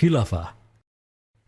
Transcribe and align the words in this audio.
Khilafah 0.00 0.56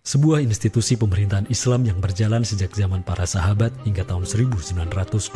sebuah 0.05 0.45
institusi 0.45 1.01
pemerintahan 1.01 1.49
Islam 1.49 1.89
yang 1.89 2.05
berjalan 2.05 2.45
sejak 2.45 2.77
zaman 2.77 3.01
para 3.01 3.25
sahabat 3.25 3.73
hingga 3.89 4.05
tahun 4.05 4.29
1924. 4.29 5.33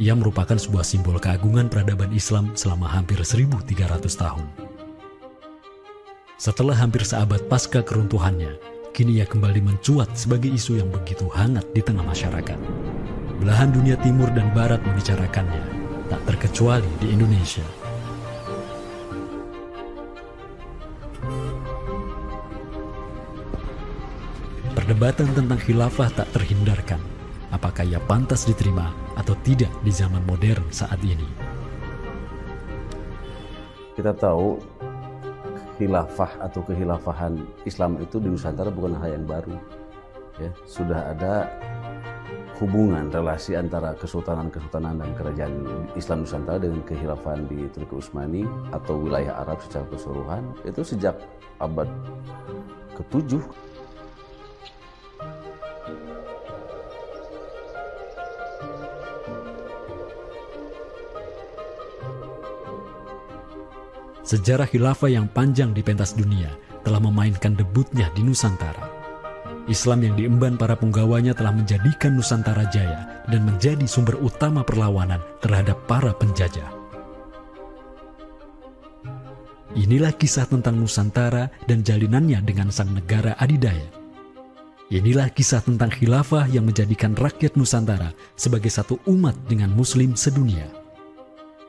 Ia 0.00 0.16
merupakan 0.16 0.56
sebuah 0.56 0.88
simbol 0.88 1.20
keagungan 1.20 1.68
peradaban 1.68 2.16
Islam 2.16 2.56
selama 2.56 2.88
hampir 2.88 3.20
1300 3.20 3.76
tahun. 4.16 4.48
Setelah 6.40 6.80
hampir 6.80 7.04
seabad 7.04 7.44
pasca 7.44 7.84
keruntuhannya, 7.84 8.56
kini 8.96 9.20
ia 9.20 9.28
kembali 9.28 9.60
mencuat 9.60 10.16
sebagai 10.16 10.48
isu 10.48 10.80
yang 10.80 10.88
begitu 10.88 11.28
hangat 11.28 11.68
di 11.76 11.84
tengah 11.84 12.08
masyarakat. 12.08 12.56
Belahan 13.44 13.68
dunia 13.68 14.00
timur 14.00 14.32
dan 14.32 14.48
barat 14.56 14.80
membicarakannya, 14.80 15.60
tak 16.08 16.24
terkecuali 16.24 16.88
di 17.04 17.12
Indonesia. 17.12 17.83
Perdebatan 24.84 25.32
tentang 25.32 25.56
khilafah 25.64 26.12
tak 26.12 26.28
terhindarkan. 26.36 27.00
Apakah 27.56 27.88
ia 27.88 27.96
pantas 28.04 28.44
diterima 28.44 28.92
atau 29.16 29.32
tidak 29.40 29.72
di 29.80 29.88
zaman 29.88 30.20
modern 30.28 30.60
saat 30.68 31.00
ini? 31.00 31.24
Kita 33.96 34.12
tahu 34.12 34.60
khilafah 35.80 36.36
atau 36.36 36.60
kehilafahan 36.68 37.32
Islam 37.64 37.96
itu 37.96 38.20
di 38.20 38.28
Nusantara 38.28 38.68
bukan 38.68 38.92
hal 39.00 39.16
yang 39.16 39.24
baru. 39.24 39.56
Ya, 40.36 40.52
sudah 40.68 41.16
ada 41.16 41.48
hubungan 42.60 43.08
relasi 43.08 43.56
antara 43.56 43.96
kesultanan-kesultanan 43.96 45.00
dan 45.00 45.16
kerajaan 45.16 45.64
Islam 45.96 46.28
Nusantara 46.28 46.60
dengan 46.60 46.84
kehilafahan 46.84 47.48
di 47.48 47.72
Turki 47.72 48.04
Utsmani 48.04 48.44
atau 48.68 49.00
wilayah 49.00 49.48
Arab 49.48 49.64
secara 49.64 49.88
keseluruhan 49.88 50.44
itu 50.68 50.84
sejak 50.84 51.16
abad 51.56 51.88
ke-7 53.00 53.40
Sejarah 64.24 64.64
khilafah 64.64 65.12
yang 65.12 65.28
panjang 65.28 65.76
di 65.76 65.84
pentas 65.84 66.16
dunia 66.16 66.48
telah 66.80 66.96
memainkan 66.96 67.52
debutnya 67.52 68.08
di 68.16 68.24
Nusantara. 68.24 68.88
Islam 69.68 70.00
yang 70.00 70.14
diemban 70.16 70.56
para 70.56 70.72
penggawanya 70.80 71.36
telah 71.36 71.52
menjadikan 71.52 72.16
Nusantara 72.16 72.64
jaya 72.72 73.24
dan 73.28 73.44
menjadi 73.44 73.84
sumber 73.84 74.16
utama 74.24 74.64
perlawanan 74.64 75.20
terhadap 75.44 75.76
para 75.84 76.16
penjajah. 76.16 76.72
Inilah 79.76 80.16
kisah 80.16 80.48
tentang 80.48 80.80
Nusantara 80.80 81.52
dan 81.68 81.84
jalinannya 81.84 82.40
dengan 82.40 82.72
sang 82.72 82.96
negara 82.96 83.36
adidaya. 83.36 83.92
Inilah 84.88 85.32
kisah 85.36 85.60
tentang 85.60 85.92
khilafah 85.92 86.48
yang 86.48 86.64
menjadikan 86.64 87.12
rakyat 87.12 87.60
Nusantara 87.60 88.16
sebagai 88.40 88.72
satu 88.72 88.96
umat 89.04 89.36
dengan 89.52 89.68
muslim 89.68 90.16
sedunia. 90.16 90.64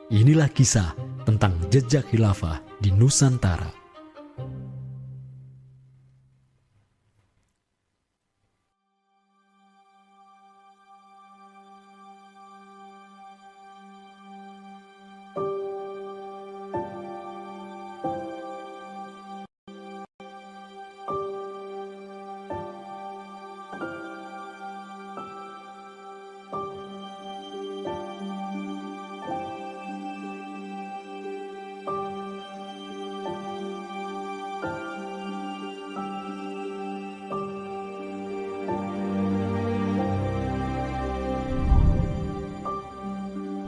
Inilah 0.08 0.48
kisah 0.52 0.96
tentang 1.26 1.52
jejak 1.68 2.08
khilafah 2.08 2.64
di 2.80 2.88
Nusantara. 2.94 3.75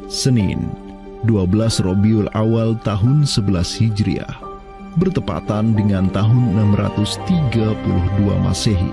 Senin, 0.08 0.72
12 1.28 1.84
Robiul 1.84 2.32
Awal 2.32 2.80
tahun 2.80 3.28
11 3.28 3.76
Hijriah, 3.76 4.40
bertepatan 4.96 5.76
dengan 5.76 6.08
tahun 6.08 6.56
632 6.80 7.76
Masehi. 8.40 8.88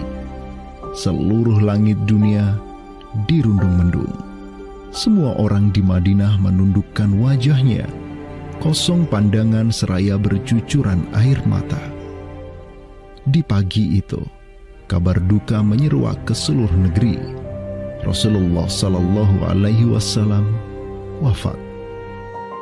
Seluruh 0.92 1.64
langit 1.64 1.96
dunia 2.04 2.60
dirundung 3.32 3.80
mendung. 3.80 4.12
Semua 4.92 5.40
orang 5.40 5.72
di 5.72 5.80
Madinah 5.80 6.36
menundukkan 6.36 7.08
wajahnya, 7.16 7.88
kosong 8.60 9.08
pandangan 9.08 9.72
seraya 9.72 10.20
bercucuran 10.20 11.08
air 11.16 11.40
mata. 11.48 11.80
Di 13.24 13.40
pagi 13.40 14.04
itu, 14.04 14.20
kabar 14.92 15.16
duka 15.24 15.64
menyeruak 15.64 16.28
ke 16.28 16.36
seluruh 16.36 16.76
negeri. 16.76 17.16
Rasulullah 18.04 18.68
Sallallahu 18.68 19.48
Alaihi 19.48 19.88
Wasallam 19.88 20.75
wafat. 21.24 21.58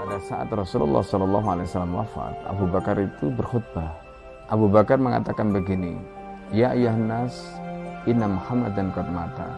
Pada 0.03 0.17
saat 0.19 0.47
Rasulullah 0.51 1.01
Shallallahu 1.01 1.47
Alaihi 1.47 1.67
Wasallam 1.69 1.95
wafat, 1.97 2.35
Abu 2.45 2.65
Bakar 2.69 2.95
itu 2.99 3.31
berkhutbah. 3.33 3.89
Abu 4.51 4.67
Bakar 4.69 4.99
mengatakan 4.99 5.49
begini, 5.49 5.97
Ya 6.53 6.75
ayah 6.75 6.93
nas, 6.93 7.33
inna 8.05 8.29
dan 8.75 8.93
qad 8.93 9.07
mata. 9.09 9.49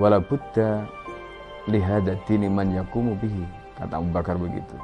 Wala 0.00 0.18
buddha 0.18 0.86
lihadati 1.70 2.40
man 2.48 2.74
yakumu 2.74 3.14
bihi. 3.18 3.44
Kata 3.78 4.02
Abu 4.02 4.10
Bakar 4.10 4.34
begitu. 4.34 4.74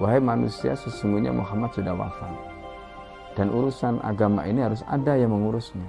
Wahai 0.00 0.18
manusia, 0.18 0.72
sesungguhnya 0.74 1.30
Muhammad 1.30 1.70
sudah 1.76 1.92
wafat. 1.92 2.32
Dan 3.34 3.50
urusan 3.50 4.00
agama 4.00 4.46
ini 4.46 4.62
harus 4.62 4.80
ada 4.86 5.18
yang 5.18 5.34
mengurusnya. 5.34 5.84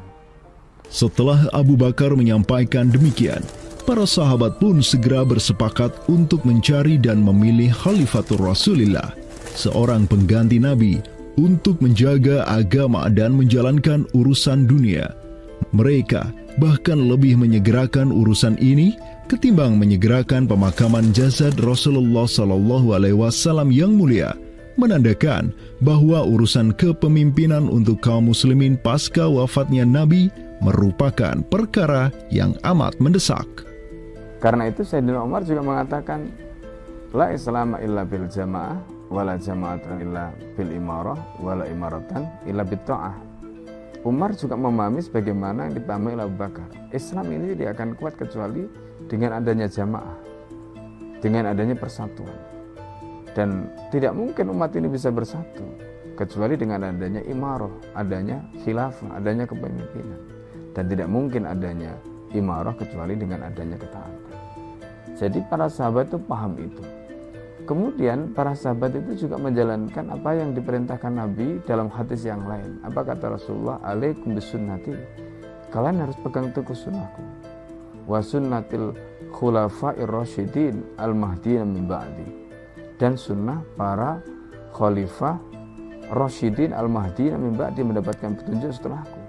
Setelah 0.89 1.49
Abu 1.53 1.73
Bakar 1.77 2.13
menyampaikan 2.13 2.89
demikian, 2.89 3.41
para 3.85 4.03
sahabat 4.03 4.57
pun 4.57 4.81
segera 4.81 5.21
bersepakat 5.21 5.93
untuk 6.09 6.41
mencari 6.43 6.97
dan 6.97 7.21
memilih 7.21 7.69
Khalifatul 7.69 8.41
Rasulillah, 8.41 9.13
seorang 9.53 10.09
pengganti 10.09 10.57
Nabi 10.57 10.99
untuk 11.37 11.77
menjaga 11.79 12.43
agama 12.49 13.07
dan 13.13 13.37
menjalankan 13.37 14.09
urusan 14.17 14.65
dunia. 14.65 15.13
Mereka 15.71 16.33
bahkan 16.57 16.97
lebih 16.97 17.37
menyegerakan 17.37 18.09
urusan 18.09 18.57
ini 18.57 18.97
ketimbang 19.29 19.77
menyegerakan 19.77 20.49
pemakaman 20.49 21.13
jasad 21.13 21.53
Rasulullah 21.61 22.25
Sallallahu 22.25 22.97
Alaihi 22.97 23.17
Wasallam 23.17 23.69
yang 23.69 23.93
mulia, 23.93 24.33
menandakan 24.81 25.53
bahwa 25.85 26.25
urusan 26.25 26.73
kepemimpinan 26.75 27.69
untuk 27.69 28.01
kaum 28.01 28.33
muslimin 28.33 28.75
pasca 28.79 29.29
wafatnya 29.29 29.85
Nabi 29.85 30.33
merupakan 30.63 31.43
perkara 31.51 32.09
yang 32.31 32.55
amat 32.63 32.95
mendesak. 33.03 33.45
Karena 34.45 34.69
itu 34.69 34.85
Sayyidina 34.85 35.25
Umar 35.25 35.41
juga 35.41 35.65
mengatakan 35.65 36.29
la 37.17 37.33
islama 37.33 37.81
illa 37.81 38.05
bil 38.05 38.29
jamaah 38.29 38.77
wala 39.09 39.41
jama'atan 39.41 40.05
illa 40.05 40.29
bil 40.53 40.69
imarah 40.69 41.17
wala 41.41 41.65
imaratan 41.65 42.29
illa 42.45 42.61
bil 42.61 42.77
ta'ah. 42.85 43.17
Umar 44.05 44.37
juga 44.37 44.53
memahami 44.53 45.01
sebagaimana 45.01 45.65
yang 45.65 45.81
dipahami 45.81 46.13
oleh 46.13 46.29
Abu 46.29 46.37
Bakar. 46.37 46.69
Islam 46.93 47.25
ini 47.33 47.57
tidak 47.57 47.73
akan 47.73 47.97
kuat 47.97 48.13
kecuali 48.21 48.69
dengan 49.09 49.33
adanya 49.41 49.65
jamaah, 49.65 50.17
dengan 51.25 51.49
adanya 51.49 51.73
persatuan. 51.73 52.37
Dan 53.33 53.73
tidak 53.89 54.13
mungkin 54.13 54.53
umat 54.53 54.77
ini 54.77 54.93
bisa 54.93 55.09
bersatu 55.09 55.65
kecuali 56.13 56.53
dengan 56.53 56.85
adanya 56.85 57.25
imarah, 57.25 57.73
adanya 57.97 58.45
khilafah, 58.61 59.09
adanya 59.17 59.49
kepemimpinan. 59.49 60.21
Dan 60.77 60.85
tidak 60.85 61.09
mungkin 61.09 61.49
adanya 61.49 61.97
imarah 62.37 62.77
kecuali 62.77 63.17
dengan 63.17 63.41
adanya 63.41 63.81
ketaatan. 63.81 64.14
Jadi 65.15 65.39
para 65.47 65.71
sahabat 65.71 66.11
itu 66.11 66.19
paham 66.19 66.59
itu. 66.59 66.83
Kemudian 67.65 68.35
para 68.35 68.53
sahabat 68.53 68.93
itu 68.93 69.25
juga 69.25 69.41
menjalankan 69.41 70.11
apa 70.11 70.37
yang 70.37 70.53
diperintahkan 70.53 71.09
Nabi 71.09 71.63
dalam 71.65 71.89
hadis 71.89 72.27
yang 72.27 72.43
lain. 72.45 72.77
Apa 72.83 73.01
kata 73.01 73.39
Rasulullah? 73.39 73.81
Alaikum 73.81 74.35
bisunnati. 74.35 74.93
Kalian 75.71 76.03
harus 76.03 76.13
pegang 76.21 76.51
teguh 76.51 76.77
sunnahku. 76.77 77.23
Wa 78.05 78.21
sunnatil 78.21 78.93
khulafa'ir 79.33 80.05
rasyidin 80.05 80.83
al-mahdiyina 80.99 81.65
min 81.65 81.89
ba'di. 81.89 82.27
Dan 82.99 83.17
sunnah 83.17 83.63
para 83.73 84.21
khalifah 84.75 85.41
rasyidin 86.13 86.75
al-mahdiyina 86.75 87.39
min 87.39 87.55
ba'di 87.55 87.81
mendapatkan 87.81 88.35
petunjuk 88.35 88.77
setelahku. 88.77 89.19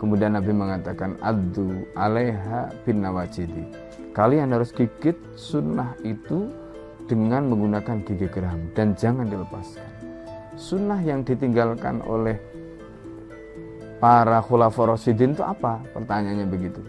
Kemudian 0.00 0.32
Nabi 0.38 0.54
mengatakan 0.54 1.18
addu 1.20 1.84
alaiha 1.92 2.72
bin 2.88 3.04
nawajidi 3.04 3.85
Kalian 4.16 4.48
harus 4.48 4.72
gigit 4.72 5.12
sunnah 5.36 5.92
itu 6.00 6.48
dengan 7.04 7.52
menggunakan 7.52 8.00
gigi 8.00 8.24
geram 8.32 8.72
dan 8.72 8.96
jangan 8.96 9.28
dilepaskan. 9.28 9.84
sunnah 10.56 10.96
yang 11.04 11.20
ditinggalkan 11.20 12.00
oleh 12.08 12.40
para 14.00 14.40
khulafaur 14.40 14.96
rasyidin 14.96 15.36
itu 15.36 15.44
apa? 15.44 15.84
Pertanyaannya 15.92 16.48
begitu. 16.48 16.80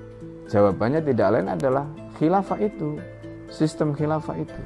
Jawabannya 0.47 1.03
tidak 1.03 1.27
lain 1.35 1.51
adalah 1.51 1.83
khilafah 2.15 2.63
itu, 2.63 2.95
sistem 3.51 3.91
khilafah 3.91 4.39
itu. 4.39 4.62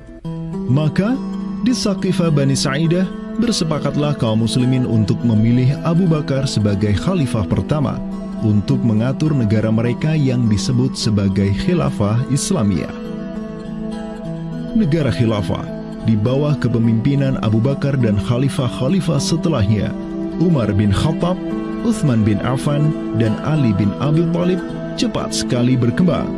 Maka 0.69 1.17
di 1.65 1.73
Saqifah 1.73 2.29
Bani 2.29 2.53
Sa'idah 2.53 3.09
bersepakatlah 3.41 4.13
kaum 4.21 4.45
muslimin 4.45 4.85
untuk 4.85 5.17
memilih 5.25 5.81
Abu 5.81 6.05
Bakar 6.05 6.45
sebagai 6.45 6.93
khalifah 6.93 7.49
pertama 7.49 7.97
untuk 8.41 8.81
mengatur 8.81 9.33
negara 9.33 9.69
mereka 9.69 10.17
yang 10.17 10.49
disebut 10.49 10.97
sebagai 10.97 11.53
khilafah 11.65 12.21
Islamiyah. 12.33 12.93
Negara 14.77 15.13
khilafah 15.13 15.65
di 16.09 16.17
bawah 16.17 16.57
kepemimpinan 16.57 17.37
Abu 17.45 17.61
Bakar 17.61 17.93
dan 18.01 18.17
khalifah-khalifah 18.17 19.21
setelahnya, 19.21 19.93
Umar 20.41 20.73
bin 20.73 20.89
Khattab, 20.89 21.37
Uthman 21.85 22.25
bin 22.25 22.41
Affan, 22.41 22.89
dan 23.21 23.37
Ali 23.45 23.73
bin 23.77 23.93
Abi 24.01 24.25
Thalib 24.33 24.61
cepat 24.97 25.33
sekali 25.33 25.77
berkembang. 25.77 26.29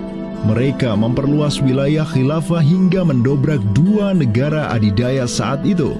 Mereka 0.44 0.92
memperluas 1.00 1.64
wilayah 1.64 2.04
khilafah 2.04 2.60
hingga 2.60 3.08
mendobrak 3.08 3.64
dua 3.72 4.12
negara 4.12 4.68
adidaya 4.76 5.24
saat 5.24 5.64
itu, 5.64 5.96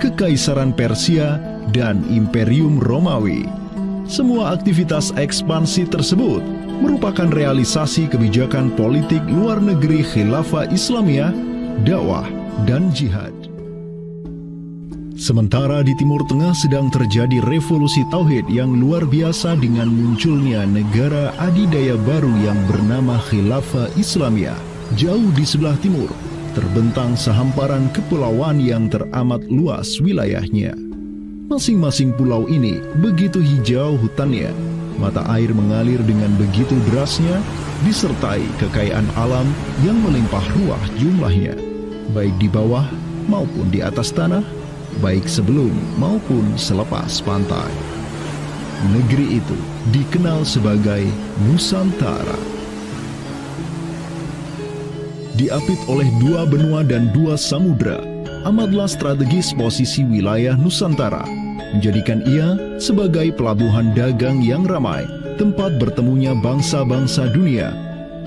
Kekaisaran 0.00 0.72
Persia 0.72 1.36
dan 1.76 2.00
Imperium 2.08 2.80
Romawi. 2.80 3.61
Semua 4.02 4.50
aktivitas 4.50 5.14
ekspansi 5.14 5.86
tersebut 5.86 6.42
merupakan 6.82 7.30
realisasi 7.30 8.10
kebijakan 8.10 8.74
politik 8.74 9.22
luar 9.30 9.62
negeri 9.62 10.02
khilafah 10.02 10.66
Islamiyah, 10.74 11.30
dakwah, 11.86 12.26
dan 12.66 12.90
jihad. 12.90 13.30
Sementara 15.14 15.86
di 15.86 15.94
Timur 15.94 16.26
Tengah 16.26 16.50
sedang 16.50 16.90
terjadi 16.90 17.38
revolusi 17.46 18.02
tauhid 18.10 18.50
yang 18.50 18.74
luar 18.74 19.06
biasa 19.06 19.54
dengan 19.54 19.86
munculnya 19.86 20.66
negara 20.66 21.30
adidaya 21.38 21.94
baru 21.94 22.32
yang 22.42 22.58
bernama 22.66 23.22
Khilafah 23.30 23.94
Islamiyah. 23.94 24.58
Jauh 24.98 25.30
di 25.38 25.46
sebelah 25.46 25.78
timur, 25.78 26.10
terbentang 26.58 27.14
sehamparan 27.14 27.86
kepulauan 27.94 28.58
yang 28.58 28.90
teramat 28.90 29.46
luas 29.46 30.02
wilayahnya. 30.02 30.91
Masing-masing 31.52 32.16
pulau 32.16 32.48
ini 32.48 32.80
begitu 33.04 33.36
hijau 33.36 34.00
hutannya, 34.00 34.56
mata 34.96 35.20
air 35.36 35.52
mengalir 35.52 36.00
dengan 36.00 36.32
begitu 36.40 36.72
derasnya, 36.88 37.44
disertai 37.84 38.40
kekayaan 38.56 39.04
alam 39.20 39.44
yang 39.84 40.00
melimpah 40.00 40.40
ruah 40.56 40.80
jumlahnya, 40.96 41.52
baik 42.16 42.32
di 42.40 42.48
bawah 42.48 42.88
maupun 43.28 43.68
di 43.68 43.84
atas 43.84 44.16
tanah, 44.16 44.40
baik 45.04 45.28
sebelum 45.28 45.68
maupun 46.00 46.56
selepas 46.56 47.20
pantai. 47.20 47.68
Negeri 48.88 49.36
itu 49.36 49.58
dikenal 49.92 50.48
sebagai 50.48 51.04
Nusantara. 51.44 52.40
Diapit 55.36 55.84
oleh 55.84 56.08
dua 56.16 56.48
benua 56.48 56.80
dan 56.80 57.12
dua 57.12 57.36
samudra, 57.36 58.00
amatlah 58.48 58.88
strategis 58.88 59.52
posisi 59.52 60.00
wilayah 60.00 60.56
Nusantara, 60.56 61.41
menjadikan 61.76 62.20
ia 62.28 62.56
sebagai 62.76 63.32
pelabuhan 63.34 63.92
dagang 63.96 64.40
yang 64.44 64.64
ramai, 64.64 65.04
tempat 65.36 65.76
bertemunya 65.80 66.36
bangsa-bangsa 66.38 67.32
dunia. 67.32 67.72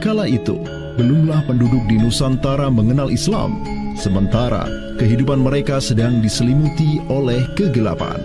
Kala 0.04 0.28
itu, 0.28 0.60
belumlah 1.00 1.46
penduduk 1.48 1.86
di 1.88 1.96
Nusantara 1.98 2.68
mengenal 2.68 3.08
Islam, 3.10 3.64
sementara 3.96 4.68
kehidupan 5.00 5.40
mereka 5.40 5.80
sedang 5.80 6.20
diselimuti 6.20 7.00
oleh 7.08 7.44
kegelapan. 7.56 8.20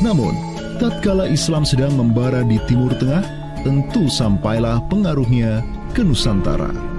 Namun, 0.00 0.32
tatkala 0.80 1.28
Islam 1.28 1.68
sedang 1.68 1.92
membara 1.92 2.40
di 2.44 2.56
Timur 2.64 2.92
Tengah, 2.96 3.24
tentu 3.60 4.08
sampailah 4.08 4.80
pengaruhnya 4.88 5.60
ke 5.92 6.00
Nusantara. 6.00 6.89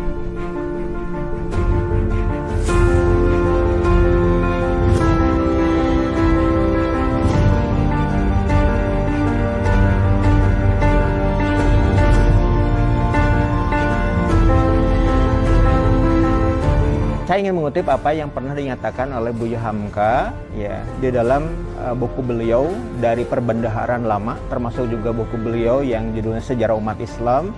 Ingin 17.42 17.58
mengutip 17.58 17.90
apa 17.90 18.14
yang 18.14 18.30
pernah 18.30 18.54
dinyatakan 18.54 19.10
oleh 19.18 19.34
Buya 19.34 19.58
Hamka 19.58 20.30
ya 20.54 20.86
di 21.02 21.10
dalam 21.10 21.50
uh, 21.82 21.98
buku 21.98 22.22
beliau 22.22 22.70
dari 23.02 23.26
perbendaharaan 23.26 24.06
lama 24.06 24.38
termasuk 24.46 24.86
juga 24.94 25.10
buku 25.10 25.42
beliau 25.42 25.82
yang 25.82 26.14
judulnya 26.14 26.46
Sejarah 26.46 26.78
Umat 26.78 27.02
Islam 27.02 27.50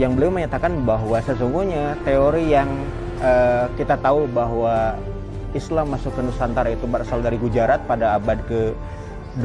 yang 0.00 0.16
beliau 0.16 0.32
menyatakan 0.32 0.80
bahwa 0.88 1.20
sesungguhnya 1.20 2.00
teori 2.08 2.56
yang 2.56 2.72
uh, 3.20 3.68
kita 3.76 4.00
tahu 4.00 4.24
bahwa 4.32 4.96
Islam 5.52 5.92
masuk 5.92 6.16
ke 6.16 6.24
Nusantara 6.24 6.72
itu 6.72 6.88
berasal 6.88 7.20
dari 7.20 7.36
Gujarat 7.36 7.84
pada 7.84 8.16
abad 8.16 8.40
ke 8.48 8.72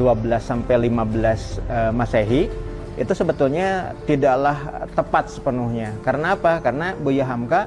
sampai 0.40 0.88
15 0.88 1.60
uh, 1.68 1.92
Masehi 1.92 2.48
itu 2.94 3.12
sebetulnya 3.12 3.90
tidaklah 4.06 4.86
tepat 4.94 5.26
sepenuhnya. 5.26 5.92
Karena 6.06 6.38
apa? 6.38 6.62
Karena 6.62 6.94
Buya 6.94 7.26
Hamka 7.26 7.66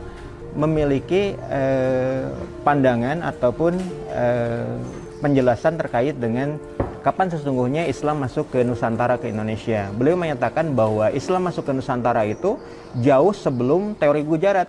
memiliki 0.58 1.38
eh, 1.38 2.26
pandangan 2.66 3.22
ataupun 3.22 3.78
eh, 4.10 4.74
penjelasan 5.22 5.78
terkait 5.78 6.18
dengan 6.18 6.58
kapan 7.06 7.30
sesungguhnya 7.30 7.86
Islam 7.86 8.26
masuk 8.26 8.52
ke 8.52 8.66
Nusantara 8.66 9.22
ke 9.22 9.30
Indonesia. 9.30 9.88
Beliau 9.94 10.18
menyatakan 10.18 10.74
bahwa 10.74 11.14
Islam 11.14 11.48
masuk 11.48 11.70
ke 11.70 11.72
Nusantara 11.72 12.26
itu 12.26 12.58
jauh 13.00 13.32
sebelum 13.32 13.96
teori 13.96 14.26
Gujarat. 14.26 14.68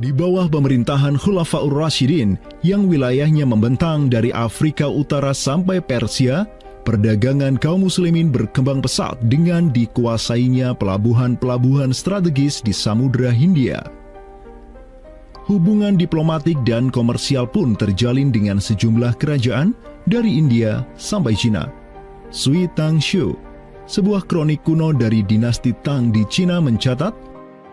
Di 0.00 0.16
bawah 0.16 0.48
pemerintahan 0.48 1.20
Khulafaur 1.20 1.68
Rashidin 1.76 2.40
yang 2.64 2.88
wilayahnya 2.88 3.44
membentang 3.44 4.08
dari 4.08 4.32
Afrika 4.32 4.88
Utara 4.88 5.36
sampai 5.36 5.84
Persia, 5.84 6.48
perdagangan 6.88 7.60
kaum 7.60 7.84
muslimin 7.84 8.32
berkembang 8.32 8.80
pesat 8.80 9.20
dengan 9.28 9.68
dikuasainya 9.68 10.72
pelabuhan-pelabuhan 10.80 11.92
strategis 11.92 12.64
di 12.64 12.72
Samudra 12.72 13.28
Hindia. 13.28 13.84
Hubungan 15.44 16.00
diplomatik 16.00 16.56
dan 16.64 16.88
komersial 16.88 17.44
pun 17.44 17.76
terjalin 17.76 18.32
dengan 18.32 18.56
sejumlah 18.56 19.20
kerajaan 19.20 19.76
dari 20.08 20.40
India 20.40 20.80
sampai 20.96 21.36
Cina. 21.36 21.68
Sui 22.32 22.72
Tang 22.72 22.96
Xiu, 22.96 23.36
sebuah 23.84 24.24
kronik 24.24 24.64
kuno 24.64 24.96
dari 24.96 25.20
dinasti 25.20 25.76
Tang 25.84 26.08
di 26.08 26.24
Cina 26.32 26.56
mencatat 26.56 27.29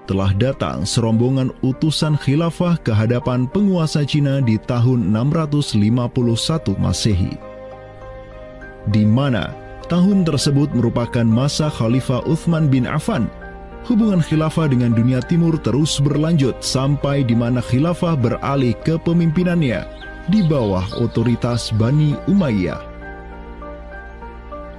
telah 0.08 0.32
datang 0.32 0.88
serombongan 0.88 1.52
utusan 1.60 2.16
khilafah 2.16 2.80
ke 2.80 2.96
hadapan 2.96 3.44
penguasa 3.52 4.08
Cina 4.08 4.40
di 4.40 4.56
tahun 4.56 5.12
651 5.12 6.80
Masehi. 6.80 7.36
Di 8.88 9.04
mana 9.04 9.52
tahun 9.92 10.24
tersebut 10.24 10.72
merupakan 10.72 11.28
masa 11.28 11.68
Khalifah 11.68 12.24
Uthman 12.24 12.72
bin 12.72 12.88
Affan, 12.88 13.28
hubungan 13.84 14.24
khilafah 14.24 14.72
dengan 14.72 14.96
dunia 14.96 15.20
timur 15.20 15.60
terus 15.60 16.00
berlanjut 16.00 16.56
sampai 16.64 17.28
di 17.28 17.36
mana 17.36 17.60
khilafah 17.60 18.16
beralih 18.16 18.72
ke 18.88 18.96
pemimpinannya 19.04 19.84
di 20.32 20.40
bawah 20.48 20.88
otoritas 21.04 21.76
Bani 21.76 22.16
Umayyah. 22.32 22.87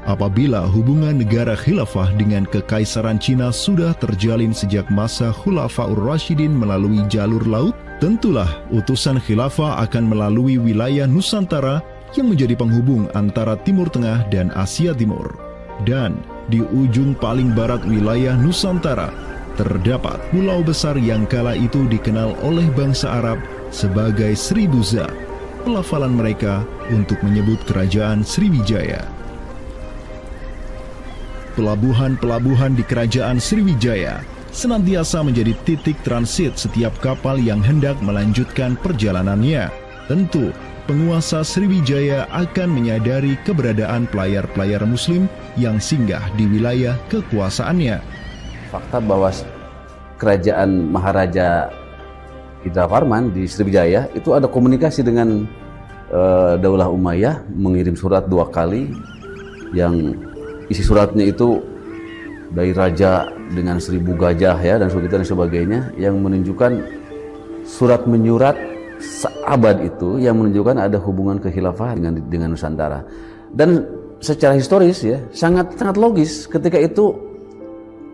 Apabila 0.09 0.65
hubungan 0.65 1.21
negara 1.21 1.53
khilafah 1.53 2.17
dengan 2.17 2.49
kekaisaran 2.49 3.21
Cina 3.21 3.53
sudah 3.53 3.93
terjalin 4.01 4.57
sejak 4.57 4.89
masa 4.89 5.29
Khulafaur 5.29 6.01
Rashidin 6.01 6.49
melalui 6.49 7.05
jalur 7.13 7.45
laut, 7.45 7.77
tentulah 8.01 8.49
utusan 8.73 9.21
khilafah 9.21 9.85
akan 9.85 10.09
melalui 10.09 10.57
wilayah 10.57 11.05
Nusantara 11.05 11.85
yang 12.17 12.33
menjadi 12.33 12.57
penghubung 12.57 13.05
antara 13.13 13.61
Timur 13.69 13.93
Tengah 13.93 14.25
dan 14.33 14.49
Asia 14.57 14.97
Timur. 14.97 15.37
Dan 15.85 16.25
di 16.49 16.65
ujung 16.65 17.13
paling 17.13 17.53
barat 17.53 17.85
wilayah 17.85 18.33
Nusantara, 18.33 19.13
terdapat 19.61 20.17
pulau 20.33 20.65
besar 20.65 20.97
yang 20.97 21.29
kala 21.29 21.53
itu 21.53 21.85
dikenal 21.85 22.33
oleh 22.41 22.65
bangsa 22.73 23.21
Arab 23.21 23.37
sebagai 23.69 24.33
Sribuza, 24.33 25.05
pelafalan 25.69 26.17
mereka 26.17 26.65
untuk 26.89 27.21
menyebut 27.21 27.61
kerajaan 27.69 28.25
Sriwijaya 28.25 29.18
pelabuhan-pelabuhan 31.59 32.79
di 32.79 32.87
kerajaan 32.87 33.43
Sriwijaya 33.43 34.23
senantiasa 34.55 35.27
menjadi 35.27 35.59
titik 35.67 35.99
transit 36.07 36.55
setiap 36.55 36.95
kapal 37.03 37.35
yang 37.35 37.59
hendak 37.59 37.99
melanjutkan 37.99 38.79
perjalanannya. 38.79 39.67
Tentu, 40.07 40.55
penguasa 40.87 41.43
Sriwijaya 41.43 42.31
akan 42.31 42.71
menyadari 42.71 43.35
keberadaan 43.43 44.07
pelayar-pelayar 44.09 44.87
muslim 44.87 45.27
yang 45.59 45.83
singgah 45.83 46.23
di 46.39 46.47
wilayah 46.47 46.95
kekuasaannya. 47.11 47.99
fakta 48.69 49.01
bahwa 49.01 49.33
kerajaan 50.21 50.93
Maharaja 50.93 51.73
Indra 52.63 52.85
Farman 52.87 53.33
di 53.33 53.49
Sriwijaya 53.49 54.13
itu 54.13 54.37
ada 54.37 54.45
komunikasi 54.45 55.01
dengan 55.01 55.49
uh, 56.13 56.55
Daulah 56.61 56.89
Umayyah 56.93 57.49
mengirim 57.53 57.97
surat 57.97 58.29
dua 58.29 58.49
kali 58.53 58.93
yang 59.73 60.17
isi 60.69 60.85
suratnya 60.85 61.25
itu 61.29 61.61
dari 62.49 62.73
raja 62.73 63.29
dengan 63.53 63.77
seribu 63.81 64.17
gajah 64.17 64.57
ya 64.57 64.81
dan 64.81 64.89
sebagainya 64.89 65.21
dan 65.21 65.25
sebagainya 65.29 65.81
yang 66.01 66.17
menunjukkan 66.21 66.73
surat 67.69 68.09
menyurat 68.09 68.57
seabad 68.99 69.85
itu 69.85 70.19
yang 70.19 70.41
menunjukkan 70.41 70.77
ada 70.81 70.99
hubungan 70.99 71.39
kekhilafah 71.39 71.97
dengan 71.97 72.25
dengan 72.27 72.49
Nusantara. 72.57 73.05
Dan 73.53 73.85
secara 74.19 74.59
historis 74.59 75.01
ya 75.05 75.23
sangat 75.31 75.79
sangat 75.79 75.97
logis 75.97 76.51
ketika 76.51 76.77
itu 76.81 77.15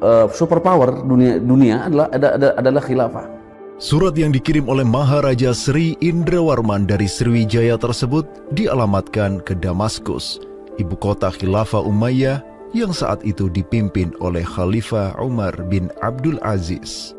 uh, 0.05 0.27
superpower 0.31 1.03
dunia 1.07 1.41
dunia 1.41 1.89
adalah 1.89 2.07
ada, 2.13 2.29
ada, 2.37 2.49
adalah 2.59 2.83
khilafah. 2.85 3.27
Surat 3.75 4.15
yang 4.15 4.31
dikirim 4.31 4.71
oleh 4.71 4.87
Maharaja 4.87 5.51
Sri 5.51 5.99
Indrawarman 5.99 6.87
dari 6.87 7.11
Sriwijaya 7.11 7.75
tersebut 7.75 8.23
dialamatkan 8.55 9.43
ke 9.43 9.59
Damaskus, 9.59 10.39
ibu 10.79 10.95
kota 10.99 11.31
Khilafah 11.31 11.83
Umayyah 11.83 12.43
yang 12.75 12.91
saat 12.91 13.23
itu 13.23 13.47
dipimpin 13.47 14.11
oleh 14.19 14.43
Khalifah 14.43 15.15
Umar 15.23 15.55
bin 15.71 15.89
Abdul 16.03 16.43
Aziz. 16.43 17.15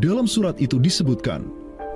Dalam 0.00 0.24
surat 0.24 0.56
itu 0.58 0.80
disebutkan, 0.80 1.46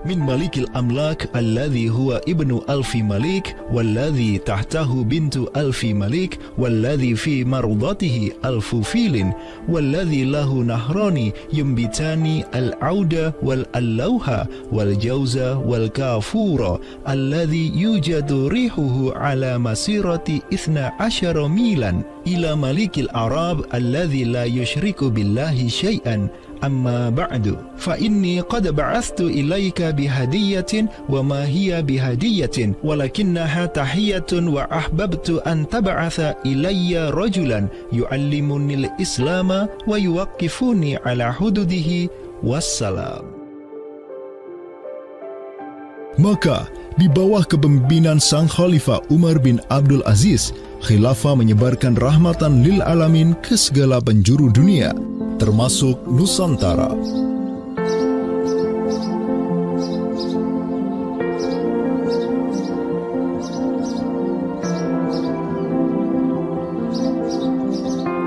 من 0.06 0.18
ملك 0.18 0.58
الأملاك 0.58 1.36
الذي 1.36 1.90
هو 1.90 2.20
ابن 2.28 2.60
ألف 2.70 2.96
ملك 2.96 3.56
والذي 3.72 4.38
تحته 4.38 5.04
بنت 5.04 5.36
ألف 5.56 5.84
ملك 5.84 6.38
والذي 6.58 7.14
في 7.14 7.44
مرضته 7.44 8.30
ألف 8.44 8.74
فيل 8.76 9.32
والذي 9.68 10.24
له 10.24 10.54
نهران 10.54 11.30
ينبتان 11.52 12.42
العود 12.54 13.32
والألوها 13.42 14.46
والجوز 14.72 15.38
والكافور 15.38 16.80
الذي 17.08 17.72
يوجد 17.76 18.32
ريحه 18.32 19.16
على 19.16 19.58
مسيرة 19.58 20.24
إثنى 20.54 20.90
عشر 21.00 21.48
ميلا. 21.48 22.02
إلى 22.26 22.56
ملك 22.56 22.98
الأعراب 22.98 23.64
الذي 23.74 24.24
لا 24.24 24.44
يشرك 24.44 25.04
بالله 25.04 25.68
شيئا. 25.68 26.28
أما 26.63 27.09
بعد 27.09 27.55
فإني 27.77 28.39
قد 28.39 28.67
بعثت 28.75 29.21
إليك 29.21 29.81
بهدية 29.81 30.73
وما 31.09 31.45
هي 31.45 31.81
بهدية 31.81 32.73
ولكنها 32.83 33.65
تحية 33.65 34.31
وأحببت 34.33 35.29
أن 35.47 35.69
تبعث 35.69 36.19
إلي 36.45 37.09
رجلا 37.09 37.67
يعلمني 37.93 38.73
الإسلام 38.73 39.67
ويوقفني 39.87 40.97
على 40.97 41.33
حدوده 41.33 42.09
والسلام 42.43 43.43
Maka, 46.13 46.69
di 46.93 47.09
bawah 47.09 47.41
kepemimpinan 47.41 48.21
Sang 48.21 48.45
Khalifah 48.45 49.01
Umar 49.09 49.41
bin 49.41 49.57
Abdul 49.73 50.05
Aziz, 50.05 50.53
khilafah 50.85 51.33
menyebarkan 51.33 51.97
rahmatan 51.97 52.61
lil 52.61 52.85
alamin 52.85 53.33
ke 53.41 53.57
segala 53.57 53.97
penjuru 53.97 54.53
dunia 54.53 54.93
termasuk 55.38 56.02
Nusantara. 56.10 56.90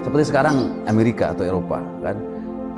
Seperti 0.02 0.24
sekarang 0.28 0.88
Amerika 0.88 1.36
atau 1.36 1.44
Eropa 1.44 1.84
kan 2.00 2.16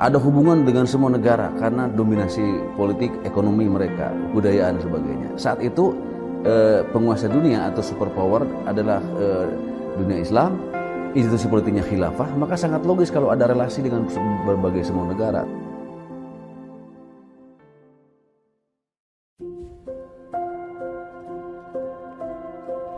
ada 0.02 0.18
hubungan 0.18 0.66
dengan 0.66 0.90
semua 0.90 1.14
negara 1.14 1.54
karena 1.54 1.86
dominasi 1.86 2.42
politik, 2.74 3.14
ekonomi 3.22 3.70
mereka, 3.70 4.10
budayaan 4.34 4.78
dan 4.78 4.82
sebagainya. 4.82 5.30
Saat 5.38 5.62
itu 5.62 5.94
eh, 6.42 6.82
penguasa 6.90 7.30
dunia 7.30 7.70
atau 7.70 7.82
superpower 7.82 8.42
adalah 8.66 8.98
eh, 9.18 9.46
dunia 9.94 10.18
Islam, 10.22 10.58
institusi 11.14 11.46
politiknya 11.46 11.86
khilafah, 11.86 12.34
maka 12.34 12.58
sangat 12.58 12.82
logis 12.82 13.08
kalau 13.08 13.30
ada 13.30 13.46
relasi 13.46 13.86
dengan 13.86 14.04
berbagai 14.44 14.90
semua 14.90 15.08
negara. 15.08 15.46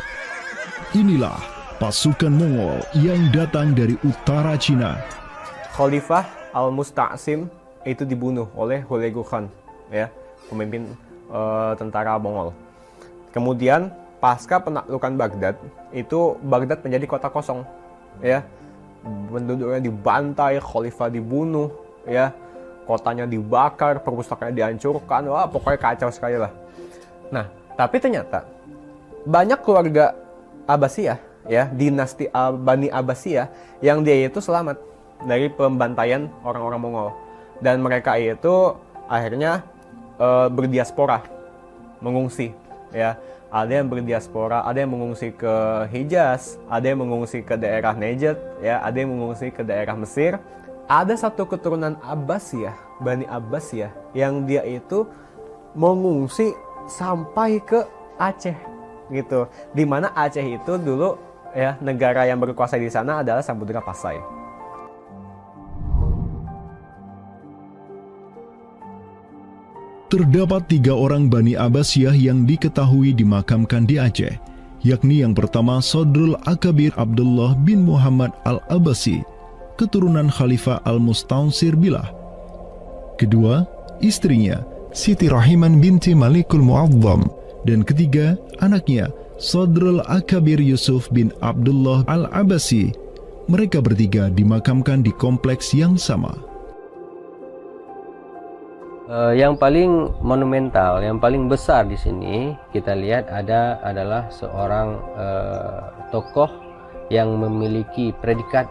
Inilah 0.94 1.55
pasukan 1.76 2.32
Mongol 2.32 2.80
yang 2.96 3.20
datang 3.28 3.76
dari 3.76 4.00
utara 4.00 4.56
Cina. 4.56 4.96
Khalifah 5.76 6.24
Al-Musta'sim 6.56 7.52
itu 7.84 8.02
dibunuh 8.08 8.48
oleh 8.56 8.80
Hulegu 8.88 9.20
Khan, 9.20 9.52
ya, 9.92 10.08
pemimpin 10.48 10.88
uh, 11.28 11.76
tentara 11.76 12.16
Mongol. 12.16 12.56
Kemudian 13.28 13.92
pasca 14.24 14.56
penaklukan 14.56 15.20
Baghdad, 15.20 15.60
itu 15.92 16.40
Baghdad 16.40 16.80
menjadi 16.80 17.04
kota 17.04 17.28
kosong, 17.28 17.60
ya. 18.24 18.40
Penduduknya 19.04 19.78
dibantai, 19.84 20.56
Khalifah 20.64 21.12
dibunuh, 21.12 21.68
ya. 22.08 22.32
Kotanya 22.88 23.28
dibakar, 23.28 24.00
perpustakaannya 24.00 24.56
dihancurkan, 24.56 25.28
wah 25.28 25.44
pokoknya 25.44 25.76
kacau 25.76 26.08
sekali 26.08 26.40
lah. 26.40 26.54
Nah, 27.28 27.52
tapi 27.76 28.00
ternyata 28.00 28.48
banyak 29.28 29.60
keluarga 29.60 30.16
Abbasiyah 30.64 31.35
ya 31.46 31.70
dinasti 31.70 32.30
Bani 32.62 32.90
Abbasiyah 32.90 33.78
yang 33.82 34.02
dia 34.02 34.26
itu 34.26 34.38
selamat 34.42 34.78
dari 35.24 35.48
pembantaian 35.48 36.28
orang-orang 36.44 36.80
Mongol. 36.80 37.10
Dan 37.62 37.80
mereka 37.80 38.20
itu 38.20 38.76
akhirnya 39.08 39.64
e, 40.20 40.28
berdiaspora 40.52 41.24
mengungsi 42.04 42.52
ya. 42.92 43.16
Ada 43.46 43.80
yang 43.80 43.88
berdiaspora 43.88 44.66
ada 44.66 44.82
yang 44.82 44.92
mengungsi 44.92 45.30
ke 45.30 45.86
Hijaz 45.88 46.58
ada 46.66 46.82
yang 46.82 47.06
mengungsi 47.06 47.46
ke 47.46 47.54
daerah 47.54 47.94
Najd 47.94 48.36
ya 48.58 48.82
ada 48.82 48.96
yang 48.98 49.14
mengungsi 49.16 49.48
ke 49.54 49.62
daerah 49.62 49.96
Mesir. 49.96 50.36
Ada 50.86 51.18
satu 51.18 51.48
keturunan 51.48 51.96
Abbasiyah 52.02 52.74
Bani 53.00 53.24
Abbasiyah 53.24 53.90
yang 54.12 54.44
dia 54.44 54.66
itu 54.66 55.06
mengungsi 55.76 56.52
sampai 56.88 57.60
ke 57.60 57.84
Aceh 58.16 58.56
gitu. 59.12 59.46
Di 59.76 59.84
mana 59.84 60.10
Aceh 60.16 60.42
itu 60.42 60.72
dulu 60.80 61.25
ya 61.56 61.80
negara 61.80 62.28
yang 62.28 62.36
berkuasa 62.36 62.76
di 62.76 62.92
sana 62.92 63.24
adalah 63.24 63.40
Samudra 63.40 63.80
Pasai. 63.80 64.20
Terdapat 70.06 70.70
tiga 70.70 70.94
orang 70.94 71.26
Bani 71.26 71.58
Abbasiyah 71.58 72.14
yang 72.14 72.46
diketahui 72.46 73.10
dimakamkan 73.10 73.90
di 73.90 73.98
Aceh, 73.98 74.38
yakni 74.86 75.26
yang 75.26 75.34
pertama 75.34 75.82
Sodrul 75.82 76.38
Akabir 76.46 76.94
Abdullah 76.94 77.58
bin 77.58 77.82
Muhammad 77.82 78.30
Al-Abbasi, 78.46 79.26
keturunan 79.74 80.30
Khalifah 80.30 80.78
Al-Mustaunsir 80.86 81.74
Bilah. 81.74 82.06
Kedua, 83.18 83.66
istrinya 83.98 84.62
Siti 84.94 85.26
Rahiman 85.26 85.82
binti 85.82 86.14
Malikul 86.14 86.62
Mu'azzam, 86.62 87.26
dan 87.66 87.82
ketiga, 87.82 88.38
anaknya 88.62 89.10
Sodrul 89.36 90.00
Akabir 90.08 90.56
Yusuf 90.56 91.12
bin 91.12 91.28
Abdullah 91.44 92.08
Al-Abasi. 92.08 92.96
Mereka 93.52 93.84
bertiga 93.84 94.32
dimakamkan 94.32 95.04
di 95.04 95.12
kompleks 95.12 95.76
yang 95.76 96.00
sama. 96.00 96.32
Uh, 99.06 99.36
yang 99.36 99.60
paling 99.60 100.08
monumental, 100.24 101.04
yang 101.04 101.20
paling 101.20 101.52
besar 101.52 101.84
di 101.84 102.00
sini 102.00 102.56
kita 102.72 102.96
lihat 102.96 103.28
ada 103.28 103.76
adalah 103.84 104.32
seorang 104.32 105.04
uh, 105.14 105.92
tokoh 106.08 106.48
yang 107.12 107.36
memiliki 107.36 108.16
predikat 108.24 108.64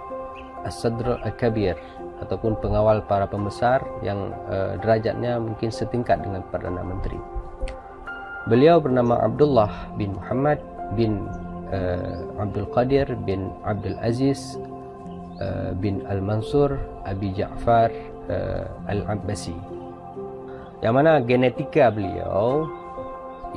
As-Sadr 0.65 1.21
Al-Kabir 1.21 1.77
ataupun 2.25 2.57
pengawal 2.57 3.05
para 3.05 3.29
pembesar 3.29 3.85
yang 4.01 4.33
uh, 4.49 4.81
derajatnya 4.81 5.37
mungkin 5.37 5.69
setingkat 5.69 6.25
dengan 6.25 6.41
Perdana 6.49 6.81
Menteri. 6.81 7.34
Beliau 8.45 8.77
bernama 8.77 9.17
Abdullah 9.25 9.73
bin 9.97 10.13
Muhammad 10.13 10.61
bin 10.93 11.25
uh, 11.73 12.37
Abdul 12.37 12.69
Qadir 12.69 13.09
bin 13.25 13.49
Abdul 13.65 13.97
Aziz 14.05 14.61
uh, 15.41 15.73
bin 15.81 16.05
Al-Mansur 16.05 16.77
Abi 17.09 17.33
Ja'far 17.33 17.89
uh, 18.29 18.69
Al-Abbasi. 18.85 19.57
Yang 20.85 20.93
mana 20.93 21.25
genetika 21.25 21.89
beliau 21.89 22.69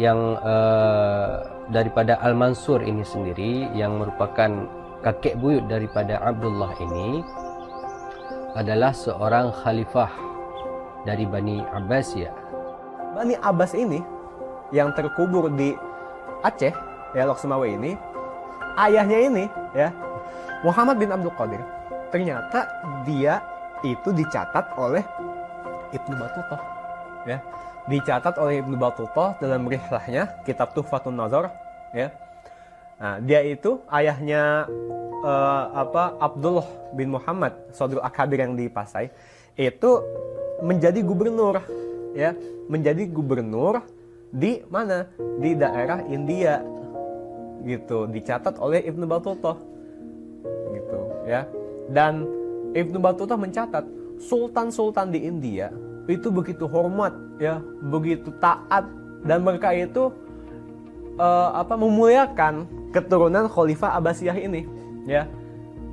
yang 0.01 0.41
uh, 0.41 1.45
daripada 1.69 2.17
Al-Mansur 2.25 2.81
ini 2.81 3.05
sendiri 3.05 3.69
yang 3.77 4.01
merupakan 4.01 4.73
kakek 5.05 5.37
buyut 5.37 5.69
daripada 5.69 6.17
Abdullah 6.25 6.73
ini 6.81 7.21
adalah 8.57 8.97
seorang 8.97 9.53
khalifah 9.53 10.09
dari 11.05 11.29
Bani 11.29 11.61
Abbasiyah. 11.77 12.33
Bani 13.13 13.37
Abbas 13.45 13.77
ini 13.77 14.17
yang 14.75 14.93
terkubur 14.93 15.49
di 15.53 15.75
Aceh, 16.45 16.73
ya 17.17 17.23
Lok 17.27 17.41
Sumawe 17.41 17.67
ini, 17.67 17.99
ayahnya 18.79 19.19
ini, 19.19 19.45
ya 19.75 19.91
Muhammad 20.63 21.01
bin 21.01 21.11
Abdul 21.11 21.35
Qadir. 21.35 21.63
Ternyata 22.09 22.65
dia 23.05 23.43
itu 23.85 24.11
dicatat 24.13 24.75
oleh 24.79 25.05
Ibnu 25.93 26.15
Battuta, 26.17 26.59
ya 27.29 27.39
dicatat 27.89 28.35
oleh 28.37 28.61
Ibnu 28.61 28.77
Battuta 28.77 29.37
dalam 29.41 29.65
rihlahnya 29.65 30.45
kitab 30.45 30.77
Tuhfatun 30.77 31.17
Nazar, 31.17 31.51
ya. 31.97 32.13
Nah, 32.99 33.23
dia 33.23 33.47
itu 33.47 33.79
ayahnya 33.95 34.67
uh, 35.23 35.65
apa 35.75 36.19
Abdullah 36.19 36.67
bin 36.95 37.15
Muhammad 37.15 37.55
Sodrul 37.71 38.03
Akabir 38.03 38.43
yang 38.43 38.59
di 38.59 38.67
Pasai 38.67 39.11
itu 39.55 40.03
menjadi 40.63 41.03
gubernur 41.03 41.63
ya 42.15 42.35
menjadi 42.67 43.07
gubernur 43.07 43.83
di 44.33 44.61
mana? 44.69 45.09
Di 45.41 45.57
daerah 45.57 46.05
India. 46.07 46.61
Gitu. 47.65 48.09
Dicatat 48.13 48.61
oleh 48.61 48.85
Ibnu 48.87 49.05
Battuta 49.09 49.57
gitu 50.73 51.01
ya. 51.27 51.45
Dan 51.89 52.29
Ibnu 52.77 53.01
Battuta 53.01 53.35
mencatat 53.35 53.85
sultan-sultan 54.21 55.11
di 55.11 55.25
India 55.25 55.73
itu 56.09 56.29
begitu 56.29 56.69
hormat 56.69 57.13
ya. 57.41 57.61
Begitu 57.89 58.33
taat. 58.39 58.87
Dan 59.27 59.43
mereka 59.43 59.75
itu 59.75 60.15
uh, 61.19 61.51
apa 61.59 61.75
memuliakan 61.75 62.69
keturunan 62.95 63.51
Khalifah 63.51 63.99
Abbasiyah 63.99 64.39
ini 64.39 64.63
ya. 65.09 65.27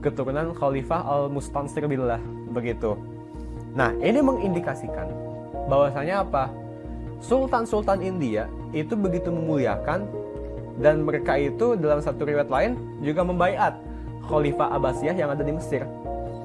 Keturunan 0.06 0.54
Khalifah 0.54 1.02
Al 1.02 1.24
Mustansir 1.34 1.88
Billah. 1.90 2.22
Begitu. 2.54 2.94
Nah 3.76 3.92
ini 4.00 4.22
mengindikasikan 4.22 5.10
bahwasanya 5.66 6.24
apa 6.24 6.48
Sultan-Sultan 7.24 8.04
India 8.04 8.50
itu 8.76 8.94
begitu 8.96 9.32
memuliakan 9.32 10.08
dan 10.80 11.08
mereka 11.08 11.40
itu 11.40 11.80
dalam 11.80 12.04
satu 12.04 12.28
riwayat 12.28 12.52
lain 12.52 12.76
juga 13.00 13.24
membaiat 13.24 13.80
Khalifah 14.28 14.76
Abbasiyah 14.76 15.16
yang 15.16 15.32
ada 15.32 15.44
di 15.46 15.54
Mesir. 15.56 15.88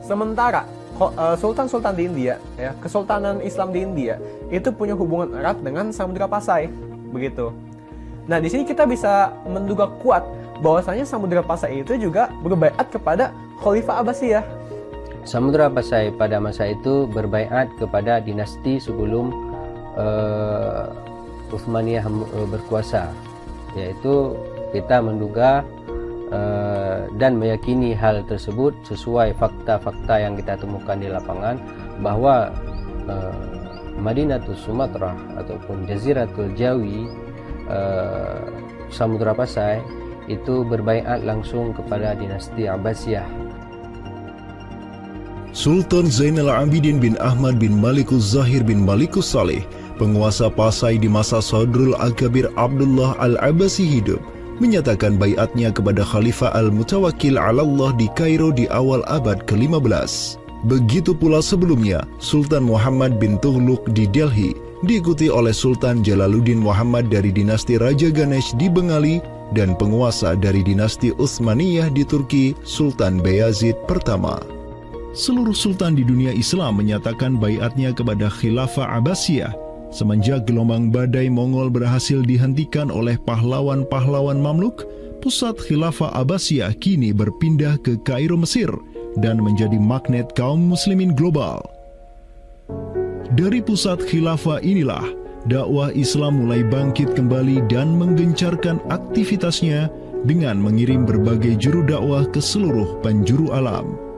Sementara 0.00 0.64
eh, 1.00 1.37
Sultan-Sultan 1.37 1.94
di 1.96 2.02
India, 2.06 2.38
ya, 2.54 2.72
Kesultanan 2.78 3.42
Islam 3.42 3.74
di 3.74 3.83
India 3.83 4.16
itu 4.48 4.70
punya 4.70 4.94
hubungan 4.94 5.35
erat 5.37 5.59
dengan 5.61 5.90
Samudra 5.90 6.30
Pasai, 6.30 6.70
begitu. 7.11 7.50
Nah, 8.30 8.38
di 8.38 8.46
sini 8.46 8.62
kita 8.62 8.87
bisa 8.87 9.35
menduga 9.42 9.90
kuat 10.00 10.22
bahwasanya 10.62 11.02
Samudra 11.02 11.42
Pasai 11.42 11.83
itu 11.83 11.98
juga 11.98 12.30
berbaiat 12.44 12.87
kepada 12.92 13.35
Khalifah 13.59 14.04
Abbasiyah. 14.04 14.44
Samudra 15.26 15.68
Pasai 15.68 16.14
pada 16.14 16.40
masa 16.40 16.70
itu 16.70 17.04
berbaiat 17.11 17.68
kepada 17.76 18.24
dinasti 18.24 18.80
sebelum 18.80 19.49
uh, 19.98 20.90
Uthmaniyah 21.50 22.07
uh, 22.07 22.46
berkuasa, 22.46 23.11
yaitu 23.74 24.38
kita 24.70 25.03
menduga 25.03 25.66
uh, 26.31 27.11
dan 27.18 27.38
meyakini 27.38 27.94
hal 27.94 28.22
tersebut 28.26 28.74
sesuai 28.87 29.35
fakta-fakta 29.38 30.22
yang 30.22 30.38
kita 30.38 30.55
temukan 30.59 30.98
di 30.98 31.11
lapangan 31.11 31.59
bahwa 31.98 32.55
uh, 33.11 33.35
Madinatul 33.98 34.57
Sumatera 34.57 35.12
ataupun 35.37 35.85
Jaziratul 35.85 36.55
Jawi 36.57 37.05
uh, 37.68 38.40
Samudra 38.88 39.35
Pasai 39.37 39.83
itu 40.31 40.62
berbaiat 40.62 41.26
langsung 41.26 41.74
kepada 41.74 42.14
dinasti 42.14 42.70
Abbasiyah. 42.70 43.26
Sultan 45.50 46.07
Zainal 46.07 46.46
Abidin 46.46 47.03
bin 47.03 47.18
Ahmad 47.18 47.59
bin 47.59 47.74
Malikus 47.74 48.38
Zahir 48.38 48.62
bin 48.62 48.87
Malikus 48.87 49.35
Saleh, 49.35 49.66
penguasa 50.00 50.48
Pasai 50.48 50.96
di 50.96 51.12
masa 51.12 51.44
Sadrul 51.44 51.92
Akabir 52.00 52.48
Abdullah 52.56 53.20
Al-Abbasi 53.20 53.84
hidup, 53.84 54.24
menyatakan 54.56 55.20
baiatnya 55.20 55.68
kepada 55.68 56.00
Khalifah 56.00 56.56
Al-Mutawakil 56.56 57.36
Allah 57.36 57.92
di 58.00 58.08
Kairo 58.16 58.48
di 58.48 58.64
awal 58.72 59.04
abad 59.12 59.44
ke-15. 59.44 60.40
Begitu 60.64 61.12
pula 61.12 61.44
sebelumnya, 61.44 62.08
Sultan 62.16 62.64
Muhammad 62.64 63.20
bin 63.20 63.36
Tughluk 63.40 63.84
di 63.92 64.08
Delhi 64.08 64.56
diikuti 64.84 65.28
oleh 65.28 65.52
Sultan 65.52 66.00
Jalaluddin 66.00 66.60
Muhammad 66.60 67.12
dari 67.12 67.28
dinasti 67.28 67.76
Raja 67.76 68.08
Ganesh 68.08 68.56
di 68.56 68.72
Bengali 68.72 69.20
dan 69.52 69.76
penguasa 69.76 70.32
dari 70.32 70.64
dinasti 70.64 71.12
Utsmaniyah 71.16 71.92
di 71.92 72.04
Turki, 72.04 72.56
Sultan 72.64 73.20
Bayazid 73.20 73.76
pertama. 73.84 74.40
Seluruh 75.10 75.56
sultan 75.56 75.98
di 75.98 76.06
dunia 76.06 76.30
Islam 76.30 76.78
menyatakan 76.78 77.34
bayatnya 77.34 77.90
kepada 77.90 78.30
Khilafah 78.30 79.02
Abbasiyah 79.02 79.69
semenjak 79.90 80.46
gelombang 80.46 80.88
badai 80.94 81.29
Mongol 81.31 81.70
berhasil 81.70 82.22
dihentikan 82.22 82.90
oleh 82.90 83.18
pahlawan-pahlawan 83.26 84.38
Mamluk. 84.38 84.87
Pusat 85.20 85.61
Khilafah 85.68 86.16
Abbasiyah 86.16 86.72
kini 86.81 87.12
berpindah 87.12 87.76
ke 87.85 88.00
Kairo, 88.09 88.40
Mesir 88.40 88.72
dan 89.18 89.42
menjadi 89.42 89.76
magnet 89.76 90.31
kaum 90.38 90.70
muslimin 90.70 91.12
global. 91.12 91.61
Dari 93.35 93.62
pusat 93.62 94.03
khilafah 94.03 94.62
inilah 94.62 95.07
dakwah 95.46 95.94
Islam 95.94 96.46
mulai 96.46 96.66
bangkit 96.66 97.14
kembali 97.14 97.66
dan 97.70 97.94
menggencarkan 97.94 98.83
aktivitasnya 98.90 99.90
dengan 100.26 100.61
mengirim 100.61 101.09
berbagai 101.09 101.57
juru 101.57 101.87
dakwah 101.87 102.26
ke 102.29 102.42
seluruh 102.42 102.98
penjuru 103.00 103.55
alam. 103.55 104.10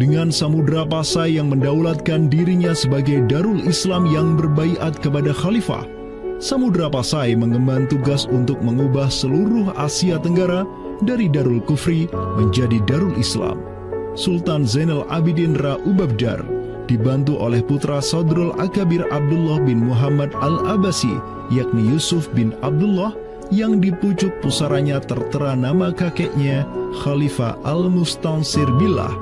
Dengan 0.00 0.32
samudra 0.32 0.88
pasai 0.88 1.36
yang 1.36 1.52
mendaulatkan 1.52 2.32
dirinya 2.32 2.72
sebagai 2.72 3.28
darul 3.28 3.60
Islam 3.68 4.08
yang 4.08 4.40
berbaiat 4.40 4.96
kepada 5.04 5.36
khalifah, 5.36 5.84
Samudra 6.42 6.90
Pasai 6.90 7.38
mengemban 7.38 7.86
tugas 7.86 8.26
untuk 8.26 8.58
mengubah 8.66 9.06
seluruh 9.06 9.70
Asia 9.78 10.18
Tenggara 10.18 10.66
dari 11.06 11.30
Darul 11.30 11.62
Kufri 11.62 12.10
menjadi 12.34 12.82
Darul 12.82 13.14
Islam. 13.14 13.62
Sultan 14.18 14.66
Zainal 14.66 15.06
Abidin 15.06 15.54
Ra 15.54 15.78
Ubabdar 15.86 16.42
dibantu 16.90 17.38
oleh 17.38 17.62
putra 17.62 18.02
Sadrul 18.02 18.50
Akabir 18.58 19.06
Abdullah 19.14 19.62
bin 19.62 19.86
Muhammad 19.86 20.34
Al-Abasi, 20.42 21.14
yakni 21.54 21.94
Yusuf 21.94 22.26
bin 22.34 22.50
Abdullah, 22.66 23.14
yang 23.54 23.78
di 23.78 23.94
pucuk 23.94 24.34
pusaranya 24.42 24.98
tertera 24.98 25.54
nama 25.54 25.94
kakeknya 25.94 26.66
Khalifah 27.06 27.54
Al-Mustansir 27.62 28.66
Billah, 28.82 29.14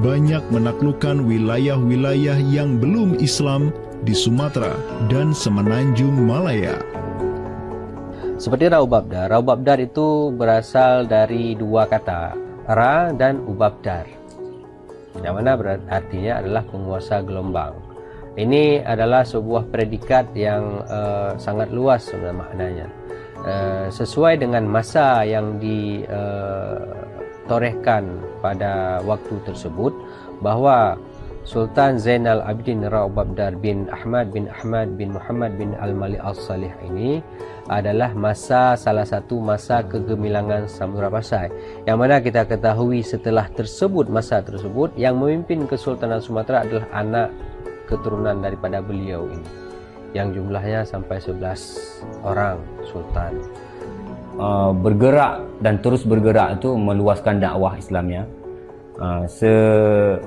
banyak 0.00 0.40
menaklukkan 0.48 1.28
wilayah-wilayah 1.28 2.40
yang 2.48 2.80
belum 2.80 3.20
Islam 3.20 3.74
di 4.08 4.16
Sumatera 4.16 4.72
dan 5.12 5.36
Semenanjung 5.36 6.24
Malaya. 6.24 6.80
Seperti 8.40 8.72
Raubabdar, 8.72 9.28
Raubabdar 9.28 9.78
itu 9.78 10.32
berasal 10.32 11.04
dari 11.04 11.54
dua 11.54 11.86
kata, 11.86 12.34
Ra 12.66 13.12
dan 13.12 13.44
Ubabdar 13.44 14.22
yang 15.20 15.36
mana 15.36 15.60
artinya 15.92 16.40
adalah 16.40 16.64
penguasa 16.64 17.20
gelombang. 17.20 17.76
Ini 18.32 18.80
adalah 18.80 19.28
sebuah 19.28 19.68
predikat 19.68 20.32
yang 20.32 20.80
uh, 20.88 21.36
sangat 21.36 21.68
luas 21.68 22.08
sebenarnya 22.08 22.40
maknanya. 22.40 22.88
Uh, 23.42 23.92
sesuai 23.92 24.40
dengan 24.40 24.64
masa 24.64 25.20
yang 25.28 25.60
ditorehkan 25.60 26.08
uh, 27.11 27.11
pada 28.42 29.02
waktu 29.04 29.34
tersebut 29.46 29.92
bahwa 30.42 30.98
Sultan 31.42 31.98
Zainal 31.98 32.38
Abidin 32.46 32.86
Ra'ubabdar 32.86 33.58
bin 33.58 33.90
Ahmad 33.90 34.30
bin 34.30 34.46
Ahmad 34.46 34.94
bin 34.94 35.10
Muhammad 35.10 35.58
bin 35.58 35.74
Al-Mali 35.74 36.14
Al-Salih 36.14 36.70
ini 36.86 37.18
adalah 37.66 38.14
masa 38.14 38.78
salah 38.78 39.02
satu 39.02 39.42
masa 39.42 39.82
kegemilangan 39.82 40.70
Samudra 40.70 41.10
Pasai. 41.10 41.50
Yang 41.82 41.98
mana 41.98 42.22
kita 42.22 42.46
ketahui 42.46 43.02
setelah 43.02 43.50
tersebut 43.50 44.06
masa 44.06 44.38
tersebut 44.38 44.94
yang 44.94 45.18
memimpin 45.18 45.66
Kesultanan 45.66 46.22
Sumatera 46.22 46.62
adalah 46.62 46.86
anak 46.94 47.28
keturunan 47.90 48.38
daripada 48.38 48.78
beliau 48.78 49.26
ini. 49.26 49.50
Yang 50.14 50.38
jumlahnya 50.38 50.86
sampai 50.86 51.18
11 51.18 52.22
orang 52.22 52.62
sultan 52.86 53.34
uh, 54.38 54.72
bergerak 54.76 55.44
dan 55.60 55.80
terus 55.80 56.04
bergerak 56.04 56.60
itu 56.60 56.72
meluaskan 56.76 57.40
dakwah 57.40 57.76
Islamnya 57.76 58.28
uh, 59.00 59.24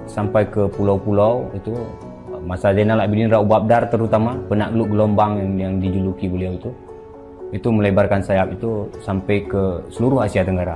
sampai 0.05 0.43
ke 0.49 0.67
pulau-pulau 0.73 1.49
itu 1.55 1.73
masa 2.45 2.75
Zainal 2.75 3.01
Abidin 3.01 3.31
Raubabdar 3.31 3.89
terutama 3.89 4.37
penakluk 4.45 4.93
gelombang 4.93 5.41
yang, 5.41 5.51
yang 5.57 5.73
dijuluki 5.81 6.29
beliau 6.29 6.53
itu 6.53 6.69
itu 7.53 7.67
melebarkan 7.71 8.19
sayap 8.19 8.51
itu 8.57 8.89
sampai 9.05 9.45
ke 9.47 9.85
seluruh 9.93 10.25
Asia 10.25 10.43
Tenggara. 10.43 10.75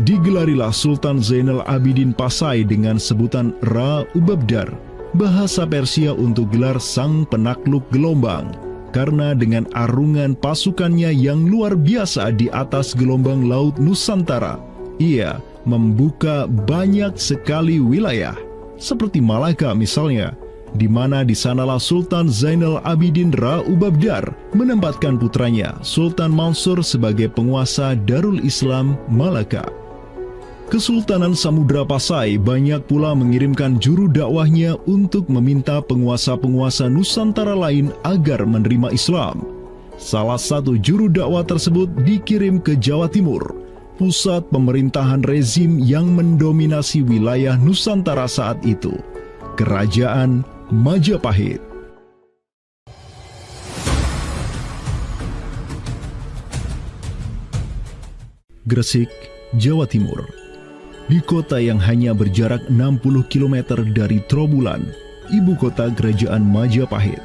Digelarilah 0.00 0.72
Sultan 0.72 1.20
Zainal 1.20 1.66
Abidin 1.66 2.14
Pasai 2.14 2.64
dengan 2.64 2.96
sebutan 2.96 3.52
Ra 3.74 4.06
Ubabdar, 4.16 4.70
bahasa 5.16 5.66
Persia 5.66 6.14
untuk 6.14 6.48
gelar 6.54 6.78
sang 6.78 7.26
penakluk 7.26 7.84
gelombang. 7.90 8.69
Karena 8.90 9.38
dengan 9.38 9.70
arungan 9.70 10.34
pasukannya 10.34 11.14
yang 11.14 11.46
luar 11.46 11.78
biasa 11.78 12.34
di 12.34 12.50
atas 12.50 12.90
gelombang 12.98 13.46
laut 13.46 13.78
Nusantara, 13.78 14.58
ia 14.98 15.38
membuka 15.62 16.50
banyak 16.50 17.14
sekali 17.14 17.78
wilayah. 17.78 18.34
seperti 18.80 19.20
Malaka 19.20 19.76
misalnya, 19.76 20.32
di 20.74 20.88
mana 20.88 21.20
di 21.20 21.36
sanalah 21.36 21.76
Sultan 21.76 22.32
Zainal 22.32 22.80
Abidin 22.82 23.28
Ra'ubabdar 23.28 24.24
menempatkan 24.56 25.20
putranya 25.20 25.76
Sultan 25.84 26.32
Mansur 26.32 26.80
sebagai 26.80 27.28
penguasa 27.28 27.92
Darul 28.08 28.40
Islam 28.40 28.96
Malaka. 29.12 29.79
Kesultanan 30.70 31.34
Samudra 31.34 31.82
Pasai 31.82 32.38
banyak 32.38 32.86
pula 32.86 33.10
mengirimkan 33.10 33.82
juru 33.82 34.06
dakwahnya 34.06 34.78
untuk 34.86 35.26
meminta 35.26 35.82
penguasa-penguasa 35.82 36.86
Nusantara 36.86 37.58
lain 37.58 37.90
agar 38.06 38.46
menerima 38.46 38.94
Islam. 38.94 39.42
Salah 39.98 40.38
satu 40.38 40.78
juru 40.78 41.10
dakwah 41.10 41.42
tersebut 41.42 41.90
dikirim 42.06 42.62
ke 42.62 42.78
Jawa 42.78 43.10
Timur, 43.10 43.42
pusat 43.98 44.46
pemerintahan 44.54 45.26
rezim 45.26 45.82
yang 45.82 46.06
mendominasi 46.14 47.02
wilayah 47.02 47.58
Nusantara 47.58 48.30
saat 48.30 48.62
itu. 48.62 48.94
Kerajaan 49.58 50.46
Majapahit. 50.70 51.58
Gresik, 58.70 59.10
Jawa 59.58 59.90
Timur. 59.90 60.39
Di 61.10 61.18
kota 61.18 61.58
yang 61.58 61.82
hanya 61.82 62.14
berjarak 62.14 62.70
60 62.70 63.02
km 63.26 63.82
dari 63.82 64.22
Trobulan, 64.30 64.94
ibu 65.34 65.58
kota 65.58 65.90
kerajaan 65.90 66.46
Majapahit, 66.46 67.18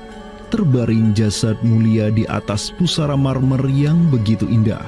terbaring 0.50 1.14
jasad 1.14 1.54
mulia 1.62 2.10
di 2.10 2.26
atas 2.26 2.74
pusara 2.74 3.14
marmer 3.14 3.62
yang 3.70 4.10
begitu 4.10 4.50
indah. 4.50 4.82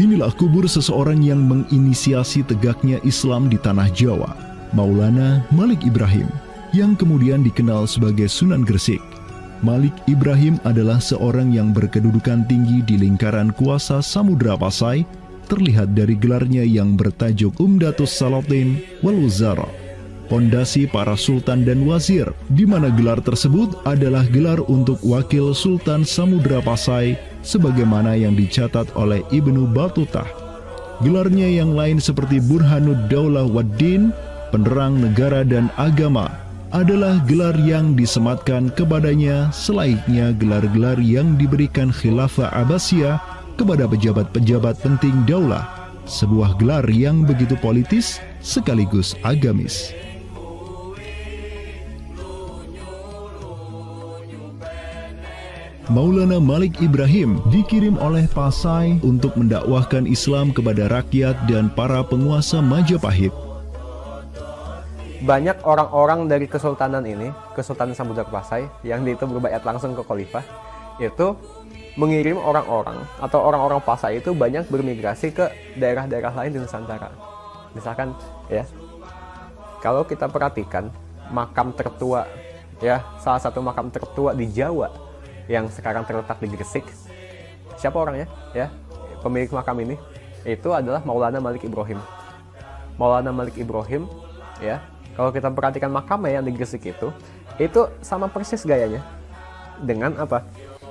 Inilah 0.00 0.32
kubur 0.32 0.64
seseorang 0.64 1.20
yang 1.20 1.44
menginisiasi 1.44 2.40
tegaknya 2.48 2.96
Islam 3.04 3.52
di 3.52 3.60
tanah 3.60 3.92
Jawa, 3.92 4.32
Maulana 4.72 5.44
Malik 5.52 5.84
Ibrahim 5.84 6.32
yang 6.72 6.96
kemudian 6.96 7.44
dikenal 7.44 7.84
sebagai 7.84 8.32
Sunan 8.32 8.64
Gresik. 8.64 9.04
Malik 9.60 9.92
Ibrahim 10.08 10.56
adalah 10.64 11.04
seorang 11.04 11.52
yang 11.52 11.76
berkedudukan 11.76 12.48
tinggi 12.48 12.80
di 12.80 12.96
lingkaran 12.96 13.52
kuasa 13.52 14.00
Samudra 14.00 14.56
Pasai, 14.56 15.04
terlihat 15.50 15.98
dari 15.98 16.14
gelarnya 16.14 16.62
yang 16.62 16.94
bertajuk 16.94 17.58
Umdatus 17.58 18.14
Salatin 18.14 18.78
wal 19.02 19.18
Wuzara, 19.18 19.66
pondasi 20.30 20.86
para 20.86 21.18
sultan 21.18 21.66
dan 21.66 21.82
wazir, 21.82 22.30
di 22.54 22.62
mana 22.62 22.86
gelar 22.94 23.18
tersebut 23.18 23.74
adalah 23.82 24.22
gelar 24.30 24.62
untuk 24.70 25.02
wakil 25.02 25.50
Sultan 25.50 26.06
Samudra 26.06 26.62
Pasai, 26.62 27.18
sebagaimana 27.42 28.14
yang 28.14 28.38
dicatat 28.38 28.94
oleh 28.94 29.26
Ibnu 29.34 29.66
Batutah. 29.74 30.30
Gelarnya 31.02 31.50
yang 31.50 31.74
lain 31.74 31.98
seperti 31.98 32.38
Burhanud 32.38 33.10
Daulah 33.10 33.50
Waddin, 33.50 34.14
penerang 34.54 35.02
negara 35.02 35.42
dan 35.42 35.66
agama, 35.74 36.30
adalah 36.70 37.18
gelar 37.26 37.58
yang 37.58 37.98
disematkan 37.98 38.70
kepadanya 38.78 39.50
selayaknya 39.50 40.30
gelar-gelar 40.38 41.02
yang 41.02 41.34
diberikan 41.34 41.90
Khilafah 41.90 42.54
Abbasiyah 42.54 43.39
kepada 43.60 43.84
pejabat-pejabat 43.84 44.80
penting 44.80 45.12
daulah, 45.28 45.68
sebuah 46.08 46.56
gelar 46.56 46.88
yang 46.88 47.28
begitu 47.28 47.52
politis 47.60 48.16
sekaligus 48.40 49.12
agamis. 49.20 49.92
Maulana 55.92 56.40
Malik 56.40 56.80
Ibrahim 56.80 57.42
dikirim 57.52 58.00
oleh 58.00 58.24
Pasai 58.32 58.96
untuk 59.04 59.36
mendakwahkan 59.36 60.08
Islam 60.08 60.56
kepada 60.56 60.88
rakyat 60.88 61.36
dan 61.44 61.68
para 61.68 62.00
penguasa 62.00 62.64
Majapahit 62.64 63.34
banyak 65.20 65.60
orang-orang 65.68 66.32
dari 66.32 66.48
kesultanan 66.48 67.04
ini, 67.04 67.28
Kesultanan 67.52 67.92
Samudra 67.92 68.24
Pasai, 68.24 68.64
yang 68.80 69.04
itu 69.04 69.20
berbayat 69.28 69.60
langsung 69.68 69.92
ke 69.92 70.00
khalifah, 70.00 70.40
itu 70.96 71.36
mengirim 71.98 72.38
orang-orang 72.38 73.02
atau 73.18 73.42
orang-orang 73.42 73.82
Pasai 73.82 74.22
itu 74.22 74.30
banyak 74.30 74.70
bermigrasi 74.70 75.34
ke 75.34 75.50
daerah-daerah 75.74 76.30
lain 76.34 76.50
di 76.54 76.58
Nusantara. 76.62 77.10
Misalkan 77.74 78.14
ya, 78.46 78.66
kalau 79.82 80.06
kita 80.06 80.30
perhatikan 80.30 80.90
makam 81.30 81.74
tertua 81.74 82.26
ya, 82.78 83.02
salah 83.18 83.42
satu 83.42 83.58
makam 83.62 83.90
tertua 83.90 84.34
di 84.34 84.46
Jawa 84.50 84.90
yang 85.50 85.66
sekarang 85.70 86.06
terletak 86.06 86.38
di 86.38 86.48
Gresik. 86.50 86.86
Siapa 87.74 87.96
orangnya? 87.96 88.30
Ya, 88.54 88.70
pemilik 89.24 89.50
makam 89.50 89.78
ini 89.82 89.96
itu 90.46 90.70
adalah 90.70 91.02
Maulana 91.02 91.42
Malik 91.42 91.66
Ibrahim. 91.66 91.98
Maulana 92.94 93.32
Malik 93.32 93.56
Ibrahim 93.56 94.06
ya 94.60 94.84
kalau 95.18 95.34
kita 95.34 95.50
perhatikan 95.50 95.90
makamnya 95.90 96.38
yang 96.40 96.44
di 96.46 96.52
Gresik 96.54 96.86
itu, 96.86 97.10
itu 97.58 97.80
sama 98.00 98.30
persis 98.30 98.62
gayanya. 98.62 99.02
Dengan 99.80 100.16
apa? 100.16 100.44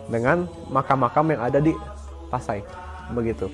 Dengan 0.10 0.50
makam-makam 0.74 1.38
yang 1.38 1.42
ada 1.46 1.62
di 1.62 1.72
Pasai. 2.34 2.66
Begitu. 3.14 3.50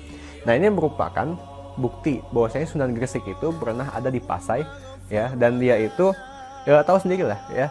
Nah 0.48 0.56
ini 0.56 0.72
merupakan 0.72 1.36
bukti 1.76 2.24
bahwasanya 2.32 2.66
Sunan 2.66 2.92
Gresik 2.96 3.24
itu 3.28 3.52
pernah 3.56 3.92
ada 3.92 4.08
di 4.08 4.18
Pasai 4.18 4.64
ya 5.12 5.30
dan 5.36 5.60
dia 5.60 5.76
itu 5.76 6.10
ya 6.64 6.80
tahu 6.82 6.98
sendiri 6.98 7.28
lah 7.28 7.38
ya 7.52 7.68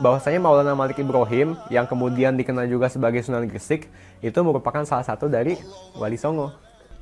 bahwasanya 0.00 0.38
Maulana 0.38 0.76
Malik 0.76 1.00
Ibrahim 1.00 1.56
yang 1.72 1.88
kemudian 1.88 2.36
dikenal 2.36 2.68
juga 2.68 2.92
sebagai 2.92 3.24
Sunan 3.24 3.48
Gresik 3.48 3.88
itu 4.20 4.38
merupakan 4.44 4.84
salah 4.84 5.04
satu 5.04 5.28
dari 5.28 5.56
Wali 5.96 6.20
Songo. 6.20 6.52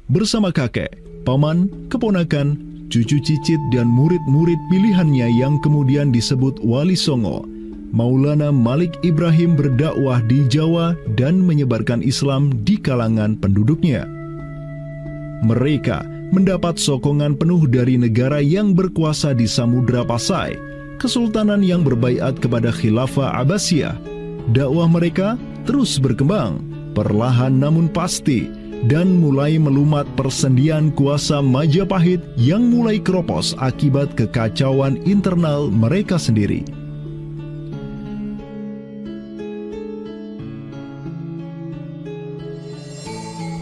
Bersama 0.07 0.53
kakek, 0.55 0.95
paman, 1.25 1.89
keponakan, 1.89 2.61
cucu 2.93 3.19
cicit 3.19 3.61
dan 3.73 3.89
murid-murid 3.89 4.61
pilihannya 4.69 5.27
yang 5.41 5.59
kemudian 5.65 6.13
disebut 6.15 6.61
Wali 6.63 6.95
Songo, 6.95 7.43
Maulana 7.95 8.51
Malik 8.51 8.99
Ibrahim 9.07 9.55
berdakwah 9.55 10.19
di 10.27 10.43
Jawa 10.51 10.99
dan 11.15 11.39
menyebarkan 11.39 12.03
Islam 12.03 12.51
di 12.67 12.75
kalangan 12.75 13.39
penduduknya. 13.39 14.03
Mereka 15.47 16.03
mendapat 16.35 16.75
sokongan 16.83 17.39
penuh 17.39 17.71
dari 17.71 17.95
negara 17.95 18.43
yang 18.43 18.75
berkuasa 18.75 19.31
di 19.31 19.47
Samudra 19.47 20.03
Pasai, 20.03 20.59
kesultanan 20.99 21.63
yang 21.63 21.87
berbaiat 21.87 22.43
kepada 22.43 22.75
Khilafah 22.75 23.39
Abbasiyah. 23.39 23.95
Dakwah 24.51 24.91
mereka 24.91 25.39
terus 25.63 26.03
berkembang, 26.03 26.67
perlahan 26.99 27.63
namun 27.63 27.87
pasti, 27.87 28.51
dan 28.91 29.23
mulai 29.23 29.55
melumat 29.55 30.11
persendian 30.19 30.91
kuasa 30.91 31.39
Majapahit 31.39 32.19
yang 32.35 32.75
mulai 32.75 32.99
keropos 32.99 33.55
akibat 33.63 34.19
kekacauan 34.19 34.99
internal 35.07 35.71
mereka 35.71 36.19
sendiri. 36.19 36.84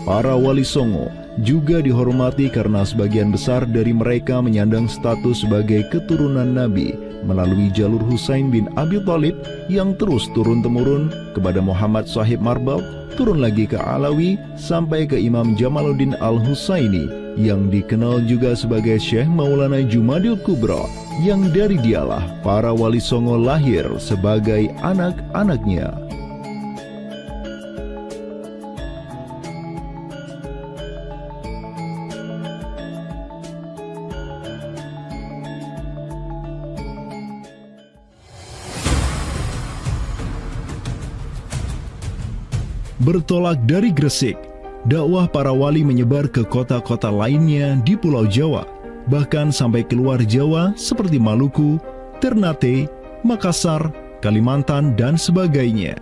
Para 0.02 0.34
wali 0.34 0.66
songo 0.66 1.06
juga 1.46 1.78
dihormati 1.78 2.50
karena 2.50 2.82
sebagian 2.82 3.30
besar 3.30 3.62
dari 3.64 3.94
mereka 3.94 4.42
menyandang 4.42 4.90
status 4.90 5.46
sebagai 5.46 5.86
keturunan 5.94 6.58
Nabi 6.58 6.98
melalui 7.22 7.70
jalur 7.70 8.02
Husain 8.10 8.50
bin 8.50 8.66
Abi 8.74 8.98
Thalib 9.06 9.38
yang 9.70 9.94
terus 9.94 10.26
turun-temurun 10.34 11.14
kepada 11.38 11.62
Muhammad 11.62 12.10
Sahib 12.10 12.42
Marbal 12.42 12.82
turun 13.14 13.38
lagi 13.38 13.70
ke 13.70 13.78
Alawi 13.78 14.34
sampai 14.58 15.06
ke 15.06 15.14
Imam 15.14 15.54
Jamaluddin 15.54 16.18
Al-Husaini 16.18 17.22
yang 17.38 17.70
dikenal 17.70 18.26
juga 18.26 18.58
sebagai 18.58 18.98
Syekh 18.98 19.30
Maulana 19.30 19.86
Jumadil 19.86 20.36
Kubro 20.42 20.90
yang 21.22 21.48
dari 21.54 21.78
dialah 21.78 22.26
para 22.42 22.74
wali 22.74 23.00
songo 23.00 23.38
lahir 23.38 23.86
sebagai 24.02 24.68
anak-anaknya. 24.82 25.94
Bertolak 43.02 43.58
dari 43.66 43.90
Gresik, 43.90 44.38
dakwah 44.86 45.26
para 45.26 45.50
wali 45.50 45.82
menyebar 45.82 46.30
ke 46.30 46.46
kota-kota 46.46 47.10
lainnya 47.10 47.74
di 47.82 47.98
Pulau 47.98 48.30
Jawa, 48.30 48.62
bahkan 49.10 49.50
sampai 49.50 49.82
keluar 49.82 50.22
Jawa 50.22 50.70
seperti 50.78 51.18
Maluku, 51.18 51.82
Ternate, 52.22 52.86
Makassar, 53.26 53.90
Kalimantan, 54.22 54.94
dan 54.94 55.18
sebagainya. 55.18 55.98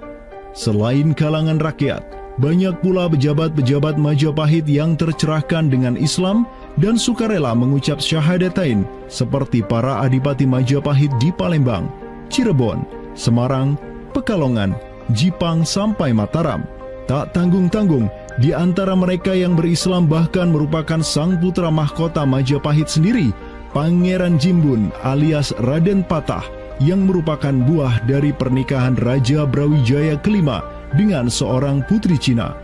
Selain 0.52 1.16
kalangan 1.16 1.56
rakyat, 1.56 2.04
banyak 2.36 2.76
pula 2.84 3.08
pejabat-pejabat 3.08 3.96
Majapahit 3.96 4.68
yang 4.68 4.92
tercerahkan 4.92 5.72
dengan 5.72 5.96
Islam 5.96 6.44
dan 6.76 7.00
sukarela 7.00 7.56
mengucap 7.56 7.96
syahadatain 7.96 8.84
seperti 9.08 9.64
para 9.64 10.04
adipati 10.04 10.44
Majapahit 10.44 11.08
di 11.16 11.32
Palembang, 11.32 11.88
Cirebon, 12.28 12.84
Semarang, 13.16 13.80
Pekalongan, 14.12 14.76
Jipang 15.16 15.64
sampai 15.64 16.12
Mataram. 16.12 16.79
Tak 17.10 17.34
tanggung-tanggung, 17.34 18.06
di 18.38 18.54
antara 18.54 18.94
mereka 18.94 19.34
yang 19.34 19.58
berislam 19.58 20.06
bahkan 20.06 20.54
merupakan 20.54 21.02
sang 21.02 21.34
putra 21.42 21.66
mahkota 21.66 22.22
Majapahit 22.22 22.86
sendiri, 22.86 23.34
Pangeran 23.74 24.38
Jimbun 24.38 24.94
alias 25.02 25.50
Raden 25.58 26.06
Patah 26.06 26.46
yang 26.78 27.10
merupakan 27.10 27.50
buah 27.50 28.06
dari 28.06 28.30
pernikahan 28.30 28.94
Raja 29.02 29.42
Brawijaya 29.42 30.22
kelima 30.22 30.62
dengan 30.94 31.26
seorang 31.26 31.82
putri 31.90 32.14
Cina. 32.14 32.54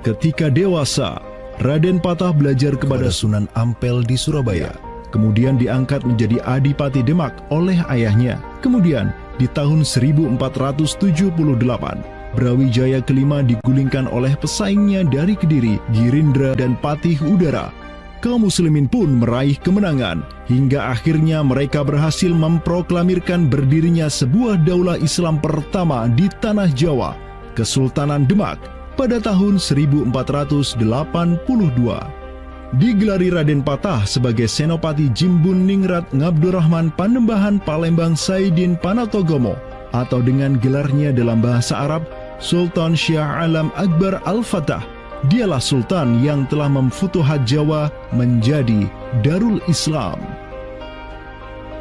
Ketika 0.00 0.48
dewasa, 0.48 1.20
Raden 1.60 2.00
Patah 2.00 2.32
belajar 2.32 2.80
kepada 2.80 3.12
Sunan 3.12 3.52
Ampel 3.52 4.00
di 4.00 4.16
Surabaya. 4.16 4.72
Kemudian 5.12 5.60
diangkat 5.60 6.08
menjadi 6.08 6.40
Adipati 6.48 7.04
Demak 7.04 7.36
oleh 7.52 7.84
ayahnya. 7.92 8.40
Kemudian 8.64 9.12
di 9.36 9.44
tahun 9.44 9.84
1478, 9.84 12.13
Brawijaya 12.34 13.00
kelima 13.00 13.40
digulingkan 13.40 14.10
oleh 14.10 14.34
pesaingnya 14.36 15.06
dari 15.06 15.38
Kediri, 15.38 15.78
Girindra 15.94 16.58
dan 16.58 16.74
Patih 16.82 17.22
Udara 17.22 17.84
kaum 18.24 18.48
muslimin 18.48 18.88
pun 18.88 19.20
meraih 19.20 19.60
kemenangan 19.60 20.24
hingga 20.48 20.96
akhirnya 20.96 21.44
mereka 21.44 21.84
berhasil 21.84 22.32
memproklamirkan 22.32 23.52
berdirinya 23.52 24.08
sebuah 24.08 24.64
daulah 24.64 24.96
Islam 24.96 25.36
pertama 25.44 26.08
di 26.08 26.32
tanah 26.40 26.72
Jawa, 26.72 27.12
Kesultanan 27.52 28.24
Demak 28.24 28.56
pada 28.96 29.20
tahun 29.20 29.60
1482. 29.60 30.80
Digelari 32.74 33.28
Raden 33.30 33.62
Patah 33.62 34.02
sebagai 34.08 34.50
Senopati 34.50 35.12
Jimbun 35.12 35.68
Ningrat 35.68 36.10
Ngabdurrahman 36.10 36.90
Panembahan 36.96 37.62
Palembang 37.62 38.18
Saidin 38.18 38.74
Panatogomo 38.80 39.54
atau 39.94 40.18
dengan 40.18 40.58
gelarnya 40.58 41.14
dalam 41.14 41.38
bahasa 41.38 41.86
Arab 41.86 42.02
Sultan 42.42 42.98
Syah 42.98 43.44
Alam 43.46 43.70
Akbar 43.78 44.22
Al-Fatah 44.26 44.94
Dialah 45.24 45.62
sultan 45.62 46.20
yang 46.20 46.44
telah 46.52 46.68
memfutuhat 46.68 47.48
Jawa 47.48 47.88
menjadi 48.12 48.92
Darul 49.24 49.56
Islam. 49.72 50.20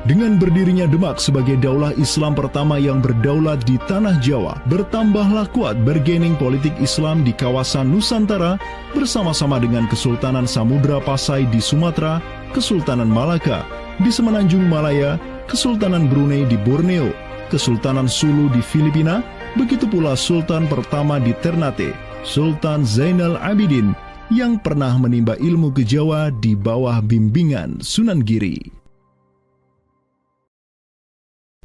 Dengan 0.04 0.36
berdirinya 0.36 0.88
Demak 0.88 1.20
sebagai 1.20 1.60
daulah 1.60 1.96
Islam 2.00 2.36
pertama 2.36 2.80
yang 2.80 3.04
berdaulat 3.04 3.64
di 3.68 3.76
tanah 3.88 4.20
Jawa, 4.24 4.60
bertambahlah 4.68 5.48
kuat 5.52 5.80
bergening 5.84 6.40
politik 6.40 6.72
Islam 6.80 7.28
di 7.28 7.36
kawasan 7.36 7.92
Nusantara 7.92 8.56
bersama-sama 8.96 9.60
dengan 9.60 9.92
Kesultanan 9.92 10.48
Samudra 10.48 11.04
Pasai 11.04 11.44
di 11.48 11.60
Sumatera, 11.60 12.24
Kesultanan 12.56 13.12
Malaka 13.12 13.68
di 14.00 14.12
Semenanjung 14.12 14.68
Malaya, 14.68 15.20
Kesultanan 15.52 16.08
Brunei 16.08 16.48
di 16.48 16.56
Borneo, 16.60 17.12
Kesultanan 17.48 18.08
Sulu 18.08 18.52
di 18.52 18.60
Filipina, 18.60 19.24
begitu 19.54 19.86
pula 19.86 20.18
Sultan 20.18 20.66
pertama 20.66 21.22
di 21.22 21.34
Ternate, 21.42 21.94
Sultan 22.26 22.88
Zainal 22.88 23.38
Abidin 23.38 23.94
yang 24.34 24.58
pernah 24.58 24.96
menimba 24.98 25.38
ilmu 25.38 25.70
ke 25.76 25.86
Jawa 25.86 26.34
di 26.34 26.58
bawah 26.58 27.04
bimbingan 27.04 27.82
Sunan 27.84 28.24
Giri. 28.26 28.84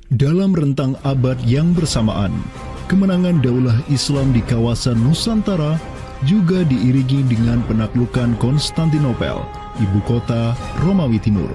Dalam 0.09 0.57
rentang 0.57 0.97
abad 1.05 1.37
yang 1.45 1.77
bersamaan, 1.77 2.33
kemenangan 2.89 3.45
daulah 3.45 3.77
Islam 3.93 4.33
di 4.33 4.41
kawasan 4.41 4.97
Nusantara 4.97 5.77
juga 6.25 6.65
diiringi 6.65 7.29
dengan 7.29 7.61
penaklukan 7.69 8.33
Konstantinopel, 8.41 9.37
ibu 9.79 10.01
kota 10.09 10.57
Romawi 10.81 11.21
Timur, 11.21 11.53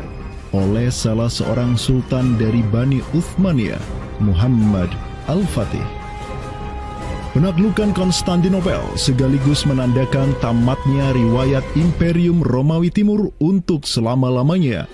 oleh 0.53 0.93
salah 0.93 1.33
seorang 1.33 1.73
sultan 1.73 2.37
dari 2.37 2.61
Bani 2.69 3.01
Uthmaniyah, 3.17 3.81
Muhammad 4.21 4.93
Al-Fatih. 5.25 6.02
Penaklukan 7.33 7.97
Konstantinopel 7.97 8.93
sekaligus 8.93 9.65
menandakan 9.65 10.37
tamatnya 10.37 11.17
riwayat 11.17 11.65
Imperium 11.73 12.45
Romawi 12.45 12.93
Timur 12.93 13.33
untuk 13.41 13.89
selama-lamanya. 13.89 14.85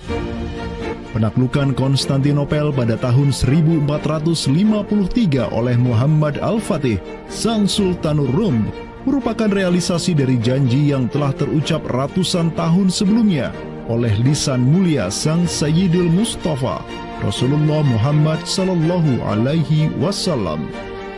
Penaklukan 1.12 1.75
Konstantinopel 1.75 2.71
pada 2.71 2.95
tahun 2.95 3.36
1453 3.36 5.52
oleh 5.52 5.75
Muhammad 5.75 6.39
Al-Fatih, 6.39 7.04
Sang 7.28 7.67
Sultanur 7.67 8.32
Rum, 8.32 8.71
merupakan 9.04 9.52
realisasi 9.52 10.15
dari 10.15 10.39
janji 10.39 10.95
yang 10.95 11.12
telah 11.12 11.36
terucap 11.36 11.84
ratusan 11.91 12.56
tahun 12.56 12.88
sebelumnya 12.88 13.52
oleh 13.91 14.15
lisan 14.23 14.63
mulia 14.63 15.12
Sang 15.12 15.43
Sayyidul 15.43 16.08
Mustafa, 16.08 16.80
Rasulullah 17.19 17.84
Muhammad 17.84 18.39
Sallallahu 18.47 19.28
Alaihi 19.28 19.91
Wasallam. 19.99 20.71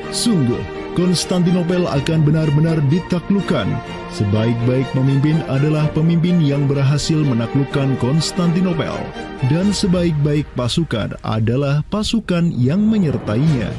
Sungguh, 0.09 0.80
Konstantinopel 0.91 1.87
akan 1.87 2.19
benar-benar 2.27 2.83
ditaklukkan. 2.91 3.67
Sebaik-baik 4.11 4.83
pemimpin 4.91 5.39
adalah 5.47 5.87
pemimpin 5.95 6.43
yang 6.43 6.67
berhasil 6.67 7.15
menaklukkan 7.15 7.95
Konstantinopel, 8.03 8.99
dan 9.47 9.71
sebaik-baik 9.71 10.43
pasukan 10.59 11.15
adalah 11.23 11.79
pasukan 11.87 12.51
yang 12.59 12.83
menyertainya. 12.83 13.71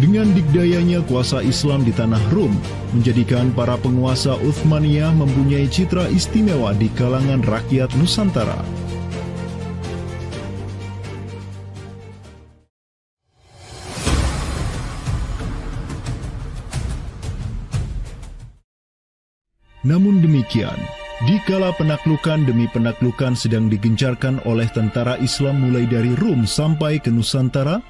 Dengan 0.00 0.32
dikdayanya 0.32 1.04
kuasa 1.06 1.44
Islam 1.44 1.84
di 1.84 1.92
tanah 1.92 2.18
Rom, 2.32 2.56
menjadikan 2.96 3.52
para 3.52 3.78
penguasa 3.78 4.34
Uthmaniyah 4.40 5.12
mempunyai 5.14 5.68
citra 5.68 6.08
istimewa 6.10 6.72
di 6.74 6.88
kalangan 6.96 7.44
rakyat 7.44 7.92
Nusantara. 8.00 8.83
Namun 19.84 20.24
demikian, 20.24 20.80
dikala 21.28 21.76
penaklukan 21.76 22.48
demi 22.48 22.64
penaklukan 22.72 23.36
sedang 23.36 23.68
digencarkan 23.68 24.40
oleh 24.48 24.64
tentara 24.72 25.20
Islam 25.20 25.60
mulai 25.60 25.84
dari 25.84 26.16
Rum 26.16 26.48
sampai 26.48 26.96
ke 26.96 27.12
Nusantara, 27.12 27.84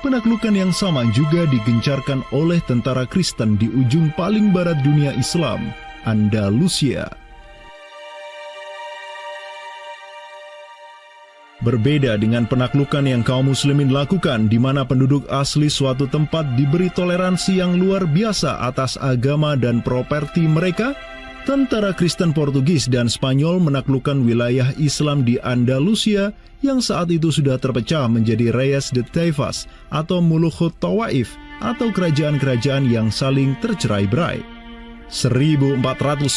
penaklukan 0.00 0.56
yang 0.56 0.72
sama 0.72 1.04
juga 1.12 1.44
digencarkan 1.44 2.24
oleh 2.32 2.64
tentara 2.64 3.04
Kristen 3.04 3.60
di 3.60 3.68
ujung 3.68 4.08
paling 4.16 4.56
barat 4.56 4.80
dunia 4.80 5.12
Islam, 5.20 5.68
Andalusia. 6.08 7.12
Berbeda 11.64 12.20
dengan 12.20 12.44
penaklukan 12.44 13.08
yang 13.08 13.24
kaum 13.24 13.48
muslimin 13.48 13.88
lakukan 13.88 14.52
di 14.52 14.60
mana 14.60 14.84
penduduk 14.84 15.24
asli 15.32 15.72
suatu 15.72 16.04
tempat 16.04 16.44
diberi 16.60 16.92
toleransi 16.92 17.56
yang 17.56 17.80
luar 17.80 18.04
biasa 18.04 18.60
atas 18.68 19.00
agama 19.00 19.56
dan 19.56 19.80
properti 19.80 20.44
mereka, 20.44 20.92
Tentara 21.44 21.92
Kristen 21.92 22.32
Portugis 22.32 22.88
dan 22.88 23.04
Spanyol 23.04 23.60
menaklukkan 23.60 24.16
wilayah 24.24 24.72
Islam 24.80 25.28
di 25.28 25.36
Andalusia 25.44 26.32
yang 26.64 26.80
saat 26.80 27.12
itu 27.12 27.28
sudah 27.28 27.60
terpecah 27.60 28.08
menjadi 28.08 28.48
Reyes 28.48 28.88
de 28.88 29.04
Taifas 29.04 29.68
atau 29.92 30.24
Mulukhut 30.24 30.72
Tawaif 30.80 31.36
atau 31.60 31.92
kerajaan-kerajaan 31.92 32.88
yang 32.88 33.12
saling 33.12 33.52
tercerai-berai. 33.60 34.40
1492, 35.12 36.32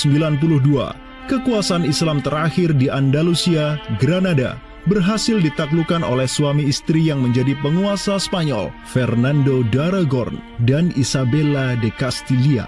kekuasaan 1.31 1.87
Islam 1.87 2.19
terakhir 2.19 2.75
di 2.75 2.91
Andalusia, 2.91 3.79
Granada, 4.03 4.59
berhasil 4.91 5.39
ditaklukkan 5.39 6.03
oleh 6.03 6.27
suami 6.27 6.67
istri 6.67 7.07
yang 7.07 7.23
menjadi 7.23 7.55
penguasa 7.63 8.19
Spanyol, 8.19 8.75
Fernando 8.91 9.63
d'Aragon 9.71 10.35
dan 10.67 10.91
Isabella 10.99 11.79
de 11.79 11.95
Castilla 11.95 12.67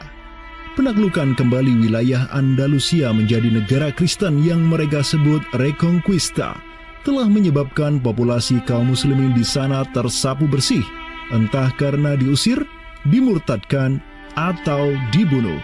penaklukan 0.79 1.35
kembali 1.35 1.75
wilayah 1.83 2.31
Andalusia 2.31 3.11
menjadi 3.11 3.51
negara 3.51 3.91
Kristen 3.91 4.39
yang 4.47 4.63
mereka 4.63 5.03
sebut 5.03 5.43
Reconquista 5.59 6.55
telah 7.03 7.27
menyebabkan 7.27 7.99
populasi 7.99 8.63
kaum 8.63 8.95
muslimin 8.95 9.35
di 9.35 9.43
sana 9.43 9.83
tersapu 9.91 10.47
bersih, 10.47 10.79
entah 11.35 11.67
karena 11.75 12.15
diusir, 12.15 12.63
dimurtadkan, 13.11 13.99
atau 14.39 14.95
dibunuh. 15.11 15.59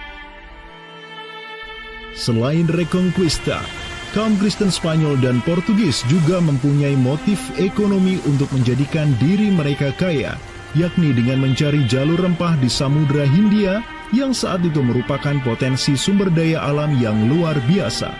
Selain 2.11 2.67
Reconquista, 2.67 3.63
kaum 4.11 4.35
Kristen 4.35 4.67
Spanyol 4.67 5.15
dan 5.23 5.39
Portugis 5.47 6.03
juga 6.11 6.43
mempunyai 6.43 6.99
motif 6.99 7.39
ekonomi 7.55 8.19
untuk 8.27 8.51
menjadikan 8.51 9.15
diri 9.23 9.47
mereka 9.47 9.95
kaya, 9.95 10.35
yakni 10.75 11.15
dengan 11.15 11.39
mencari 11.39 11.87
jalur 11.87 12.19
rempah 12.19 12.59
di 12.59 12.67
Samudra 12.67 13.23
Hindia 13.23 13.94
yang 14.13 14.35
saat 14.35 14.61
itu 14.61 14.83
merupakan 14.83 15.39
potensi 15.41 15.97
sumber 15.97 16.29
daya 16.29 16.61
alam 16.61 16.93
yang 17.01 17.31
luar 17.31 17.57
biasa. 17.65 18.11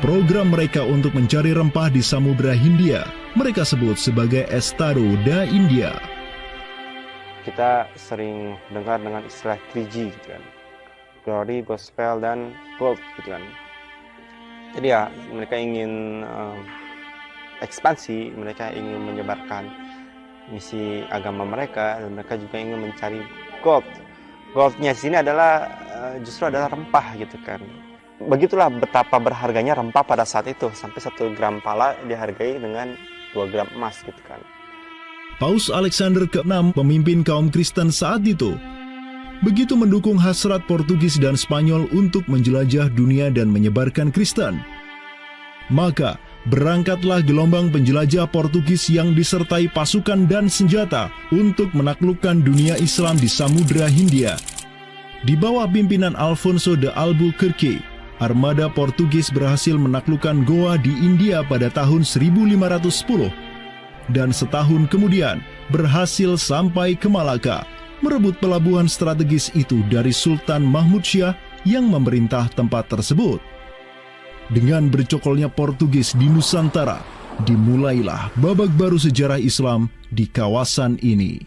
Program 0.00 0.50
mereka 0.50 0.80
untuk 0.80 1.12
mencari 1.12 1.52
rempah 1.52 1.92
di 1.92 2.00
Samudra 2.00 2.56
Hindia 2.56 3.04
mereka 3.38 3.62
sebut 3.62 3.94
sebagai 3.94 4.42
Estado 4.50 5.04
da 5.22 5.46
India. 5.46 5.94
Kita 7.46 7.86
sering 7.94 8.58
dengar 8.74 8.98
dengan 8.98 9.22
istilah 9.22 9.54
3G 9.70 10.10
gitu 10.10 10.26
kan. 10.34 10.42
Glory, 11.22 11.62
Gospel, 11.62 12.18
dan 12.18 12.50
Gold 12.80 12.98
gitu 13.14 13.30
kan. 13.30 13.44
Jadi 14.74 14.86
ya 14.90 15.06
mereka 15.30 15.54
ingin 15.54 16.22
uh, 16.26 16.58
ekspansi, 17.62 18.34
mereka 18.34 18.74
ingin 18.74 18.98
menyebarkan 18.98 19.70
misi 20.50 21.06
agama 21.14 21.46
mereka 21.46 22.02
dan 22.02 22.18
mereka 22.18 22.34
juga 22.34 22.56
ingin 22.58 22.82
mencari 22.82 23.22
gold 23.62 23.86
goldnya 24.52 24.92
sini 24.94 25.20
adalah 25.20 25.66
uh, 25.94 26.14
justru 26.22 26.50
adalah 26.50 26.70
rempah 26.72 27.06
gitu 27.18 27.36
kan 27.46 27.62
begitulah 28.20 28.68
betapa 28.68 29.16
berharganya 29.16 29.80
rempah 29.80 30.04
pada 30.04 30.28
saat 30.28 30.44
itu 30.52 30.68
sampai 30.76 31.00
satu 31.00 31.32
gram 31.32 31.64
pala 31.64 31.96
dihargai 32.04 32.60
dengan 32.60 32.92
2 33.32 33.48
gram 33.48 33.68
emas 33.72 34.02
gitu 34.04 34.20
kan. 34.28 34.40
Paus 35.40 35.72
Alexander 35.72 36.28
ke-6 36.28 36.76
pemimpin 36.76 37.24
kaum 37.24 37.48
Kristen 37.48 37.88
saat 37.88 38.28
itu 38.28 38.60
begitu 39.40 39.72
mendukung 39.72 40.20
hasrat 40.20 40.60
Portugis 40.68 41.16
dan 41.16 41.32
Spanyol 41.32 41.88
untuk 41.96 42.28
menjelajah 42.28 42.92
dunia 42.92 43.32
dan 43.32 43.48
menyebarkan 43.48 44.12
Kristen. 44.12 44.60
Maka 45.72 46.20
berangkatlah 46.48 47.20
gelombang 47.20 47.68
penjelajah 47.68 48.24
Portugis 48.30 48.88
yang 48.88 49.12
disertai 49.12 49.68
pasukan 49.68 50.24
dan 50.24 50.48
senjata 50.48 51.12
untuk 51.28 51.68
menaklukkan 51.76 52.40
dunia 52.40 52.80
Islam 52.80 53.20
di 53.20 53.28
Samudra 53.28 53.90
Hindia. 53.90 54.40
Di 55.28 55.36
bawah 55.36 55.68
pimpinan 55.68 56.16
Alfonso 56.16 56.72
de 56.72 56.88
Albuquerque, 56.96 57.84
armada 58.24 58.72
Portugis 58.72 59.28
berhasil 59.28 59.76
menaklukkan 59.76 60.48
Goa 60.48 60.80
di 60.80 60.96
India 61.04 61.44
pada 61.44 61.68
tahun 61.68 62.08
1510 62.08 63.50
dan 64.10 64.34
setahun 64.34 64.90
kemudian 64.90 65.44
berhasil 65.70 66.34
sampai 66.40 66.98
ke 66.98 67.06
Malaka, 67.06 67.62
merebut 68.02 68.36
pelabuhan 68.42 68.90
strategis 68.90 69.52
itu 69.54 69.84
dari 69.92 70.10
Sultan 70.10 70.66
Mahmud 70.66 71.04
Syah 71.04 71.36
yang 71.62 71.86
memerintah 71.92 72.48
tempat 72.56 72.88
tersebut. 72.88 73.38
Dengan 74.50 74.90
bercokolnya 74.90 75.46
Portugis 75.46 76.10
di 76.18 76.26
Nusantara, 76.26 76.98
dimulailah 77.46 78.34
babak 78.42 78.74
baru 78.74 78.98
sejarah 78.98 79.38
Islam 79.38 79.86
di 80.10 80.26
kawasan 80.26 80.98
ini. 81.06 81.38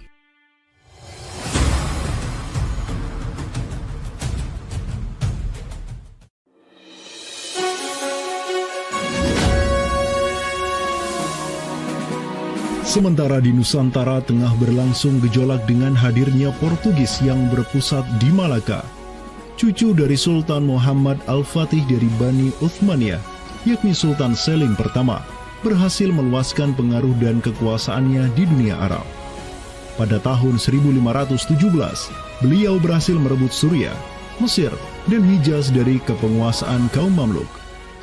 Sementara 12.87 13.43
di 13.43 13.51
Nusantara 13.51 14.23
tengah 14.23 14.55
berlangsung 14.63 15.19
gejolak 15.27 15.67
dengan 15.67 15.91
hadirnya 15.91 16.55
Portugis 16.63 17.19
yang 17.19 17.51
berpusat 17.51 18.07
di 18.23 18.31
Malaka. 18.31 19.02
Cucu 19.63 19.95
dari 19.95 20.19
Sultan 20.19 20.67
Muhammad 20.67 21.23
Al-Fatih 21.23 21.87
dari 21.87 22.11
Bani 22.19 22.51
Uthmaniyah, 22.59 23.23
yakni 23.63 23.95
Sultan 23.95 24.35
Selim 24.35 24.75
pertama, 24.75 25.23
berhasil 25.63 26.11
meluaskan 26.11 26.75
pengaruh 26.75 27.15
dan 27.23 27.39
kekuasaannya 27.39 28.27
di 28.35 28.43
dunia 28.43 28.75
Arab. 28.75 29.07
Pada 29.95 30.19
tahun 30.19 30.59
1517, 30.59 31.47
beliau 32.43 32.75
berhasil 32.75 33.15
merebut 33.15 33.55
Suriah, 33.55 33.95
Mesir, 34.43 34.75
dan 35.07 35.23
Hijaz 35.23 35.71
dari 35.71 36.03
kepenguasaan 36.03 36.91
kaum 36.91 37.15
Mamluk. 37.15 37.47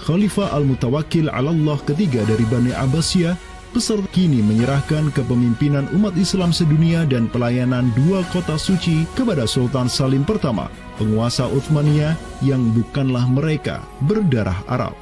Khalifah 0.01 0.57
Al-Mutawakil 0.57 1.29
Allah 1.29 1.77
ketiga 1.85 2.25
dari 2.25 2.49
Bani 2.49 2.73
Abbasiyah 2.73 3.37
peserta 3.71 4.07
kini 4.11 4.43
menyerahkan 4.43 5.15
kepemimpinan 5.15 5.87
umat 5.95 6.15
Islam 6.19 6.51
sedunia 6.51 7.07
dan 7.07 7.31
pelayanan 7.31 7.89
dua 7.95 8.27
kota 8.35 8.59
suci 8.59 9.07
kepada 9.15 9.47
Sultan 9.47 9.87
Salim 9.87 10.27
pertama, 10.27 10.67
penguasa 10.99 11.47
Uthmaniyah 11.47 12.19
yang 12.43 12.61
bukanlah 12.75 13.25
mereka 13.31 13.83
berdarah 14.05 14.59
Arab. 14.67 14.95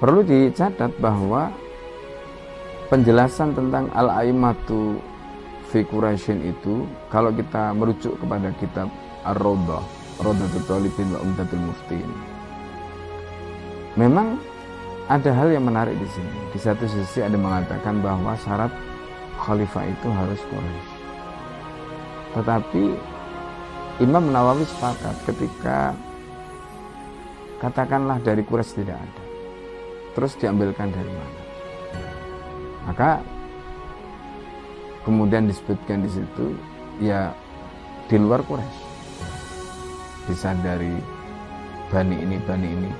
Perlu 0.00 0.24
dicatat 0.24 0.96
bahwa 1.02 1.52
penjelasan 2.88 3.52
tentang 3.52 3.92
Al-Aimatu 3.92 4.96
fi 5.70 5.86
itu 6.42 6.74
kalau 7.14 7.30
kita 7.30 7.70
merujuk 7.78 8.18
kepada 8.18 8.50
kitab 8.58 8.90
Ar-Rawdah, 9.22 9.82
Rawdatul 10.18 10.64
Talibin 10.66 11.14
wa 11.14 11.22
Umdatul 11.22 11.62
Muftin. 11.62 12.10
Memang 13.94 14.38
ada 15.10 15.34
hal 15.34 15.50
yang 15.50 15.66
menarik 15.66 15.98
di 15.98 16.06
sini. 16.06 16.38
Di 16.54 16.58
satu 16.62 16.86
sisi 16.86 17.18
ada 17.18 17.34
mengatakan 17.34 17.98
bahwa 17.98 18.38
syarat 18.38 18.70
khalifah 19.42 19.82
itu 19.90 20.06
harus 20.06 20.38
Quraisy. 20.46 20.90
Tetapi 22.38 22.84
Imam 24.06 24.30
Nawawi 24.30 24.62
sepakat 24.70 25.18
ketika 25.26 25.98
katakanlah 27.58 28.22
dari 28.22 28.46
Quraisy 28.46 28.86
tidak 28.86 29.02
ada. 29.02 29.22
Terus 30.14 30.38
diambilkan 30.38 30.94
dari 30.94 31.10
mana? 31.10 31.40
Maka 32.86 33.10
kemudian 35.02 35.50
disebutkan 35.50 36.06
di 36.06 36.10
situ 36.14 36.54
ya 37.02 37.34
di 38.06 38.14
luar 38.14 38.46
Quraisy. 38.46 38.82
Bisa 40.30 40.54
dari 40.62 40.94
bani 41.90 42.14
ini, 42.14 42.38
bani 42.46 42.68
ini. 42.70 42.90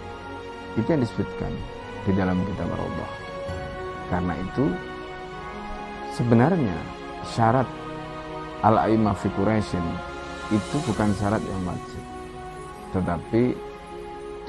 Itu 0.75 0.91
yang 0.91 1.07
disebutkan 1.07 1.70
di 2.05 2.13
dalam 2.17 2.41
kitab 2.49 2.71
Allah. 2.73 3.11
Karena 4.11 4.35
itu 4.39 4.65
sebenarnya 6.17 6.77
syarat 7.25 7.69
al-aimah 8.65 9.15
fi 9.17 9.29
itu 10.51 10.77
bukan 10.83 11.11
syarat 11.15 11.43
yang 11.45 11.63
wajib. 11.63 12.03
Tetapi 12.91 13.43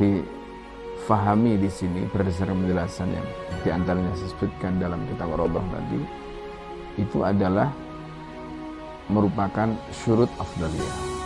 difahami 0.02 1.62
di 1.62 1.70
sini 1.70 2.10
berdasarkan 2.10 2.58
penjelasan 2.66 3.14
yang 3.14 3.28
di 3.62 3.70
antaranya 3.70 4.12
disebutkan 4.18 4.82
dalam 4.82 5.06
kitab 5.06 5.30
Allah 5.38 5.62
tadi 5.70 6.00
itu 6.98 7.22
adalah 7.22 7.70
merupakan 9.08 9.70
syurut 9.94 10.32
afdaliyah. 10.42 11.21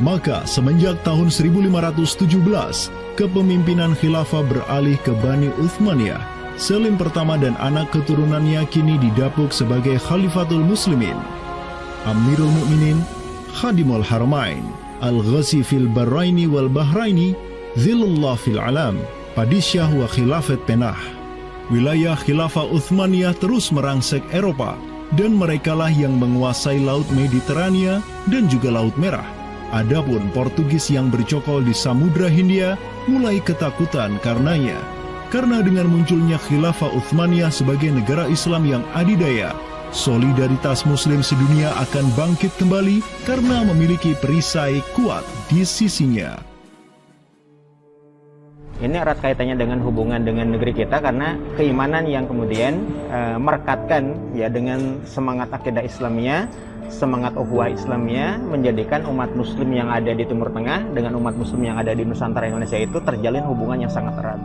Maka 0.00 0.48
semenjak 0.48 0.96
tahun 1.04 1.28
1517 1.28 2.88
kepemimpinan 3.20 3.92
khilafah 3.92 4.40
beralih 4.48 4.96
ke 5.04 5.12
Bani 5.20 5.52
Uthmaniyah. 5.60 6.22
Selim 6.56 6.96
pertama 6.96 7.36
dan 7.36 7.56
anak 7.60 7.92
keturunannya 7.92 8.64
kini 8.68 8.96
didapuk 9.00 9.52
sebagai 9.52 10.00
Khalifatul 10.00 10.64
Muslimin. 10.64 11.16
Amirul 12.08 12.48
Mukminin, 12.48 13.00
Khadimul 13.52 14.04
Haramain, 14.04 14.64
Al-Ghazi 15.04 15.64
fil 15.64 15.88
Bahraini 15.88 16.48
wal 16.48 16.72
Bahraini, 16.72 17.36
Zilullah 17.76 18.36
fil 18.36 18.60
Alam, 18.60 19.00
Padisyah 19.32 19.88
wa 19.92 20.06
Khilafat 20.08 20.60
Penah. 20.68 20.98
Wilayah 21.72 22.20
Khilafah 22.20 22.68
Uthmaniyah 22.68 23.32
terus 23.40 23.72
merangsek 23.72 24.20
Eropa, 24.28 24.76
dan 25.16 25.36
merekalah 25.36 25.92
yang 25.92 26.16
menguasai 26.20 26.80
Laut 26.84 27.08
Mediterania 27.12 28.04
dan 28.28 28.48
juga 28.48 28.72
Laut 28.72 28.92
Merah. 29.00 29.41
Adapun 29.72 30.28
Portugis 30.36 30.92
yang 30.92 31.08
bercokol 31.08 31.64
di 31.64 31.72
Samudra 31.72 32.28
Hindia 32.28 32.76
mulai 33.08 33.40
ketakutan 33.40 34.20
karenanya. 34.20 34.76
Karena 35.32 35.64
dengan 35.64 35.88
munculnya 35.88 36.36
Khilafah 36.36 36.92
Uthmaniyah 36.92 37.48
sebagai 37.48 37.88
negara 37.88 38.28
Islam 38.28 38.68
yang 38.68 38.84
adidaya, 38.92 39.56
solidaritas 39.88 40.84
muslim 40.84 41.24
sedunia 41.24 41.72
akan 41.88 42.04
bangkit 42.12 42.52
kembali 42.60 43.00
karena 43.24 43.64
memiliki 43.64 44.12
perisai 44.20 44.84
kuat 44.92 45.24
di 45.48 45.64
sisinya. 45.64 46.51
Ini 48.82 48.98
erat 48.98 49.22
kaitannya 49.22 49.54
dengan 49.54 49.78
hubungan 49.78 50.26
dengan 50.26 50.50
negeri 50.50 50.74
kita 50.74 50.98
karena 50.98 51.38
keimanan 51.54 52.02
yang 52.02 52.26
kemudian 52.26 52.82
e, 53.14 53.38
merekatkan 53.38 54.34
ya 54.34 54.50
dengan 54.50 54.98
semangat 55.06 55.54
akidah 55.54 55.86
Islamnya 55.86 56.50
semangat 56.90 57.38
ukhuwah 57.38 57.70
Islamnya 57.70 58.42
menjadikan 58.42 59.06
umat 59.06 59.32
muslim 59.38 59.70
yang 59.70 59.86
ada 59.86 60.10
di 60.12 60.26
Timur 60.26 60.50
Tengah 60.50 60.82
dengan 60.92 61.14
umat 61.16 61.38
muslim 61.38 61.62
yang 61.64 61.78
ada 61.80 61.96
di 61.96 62.04
Nusantara 62.04 62.50
Indonesia 62.50 62.76
itu 62.76 62.98
terjalin 63.00 63.46
hubungan 63.46 63.86
yang 63.86 63.92
sangat 63.92 64.18
erat. 64.20 64.42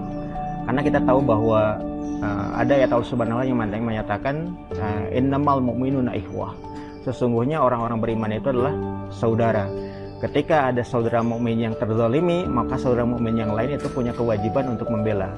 Karena 0.70 0.82
kita 0.86 1.00
tahu 1.04 1.20
bahwa 1.26 1.76
uh, 2.24 2.48
ada 2.56 2.72
ayat 2.78 2.92
Allah 2.94 3.10
Subhanahu 3.10 3.44
yang 3.44 3.60
menyatakan 3.60 4.56
uh, 4.78 5.06
innamal 5.12 5.60
mu'minuna 5.60 6.16
ikhwah. 6.16 6.56
Sesungguhnya 7.04 7.64
orang-orang 7.64 8.00
beriman 8.04 8.32
itu 8.36 8.52
adalah 8.52 8.76
saudara. 9.12 9.68
Ketika 10.18 10.74
ada 10.74 10.82
saudara 10.82 11.22
mukmin 11.22 11.62
yang 11.62 11.78
terzalimi, 11.78 12.50
maka 12.50 12.74
saudara 12.82 13.06
mukmin 13.06 13.38
yang 13.38 13.54
lain 13.54 13.78
itu 13.78 13.86
punya 13.86 14.10
kewajiban 14.18 14.74
untuk 14.74 14.90
membela. 14.90 15.30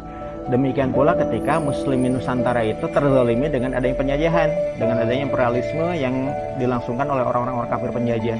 Demikian 0.48 0.96
pula 0.96 1.20
ketika 1.20 1.60
muslimin 1.60 2.16
Nusantara 2.16 2.64
itu 2.64 2.88
terzalimi 2.88 3.52
dengan 3.52 3.76
adanya 3.76 4.00
penjajahan, 4.00 4.50
dengan 4.80 5.04
adanya 5.04 5.28
imperialisme 5.28 5.84
yang 6.00 6.32
dilangsungkan 6.64 7.12
oleh 7.12 7.28
orang-orang 7.28 7.68
kafir 7.68 7.92
penjajah, 7.92 8.40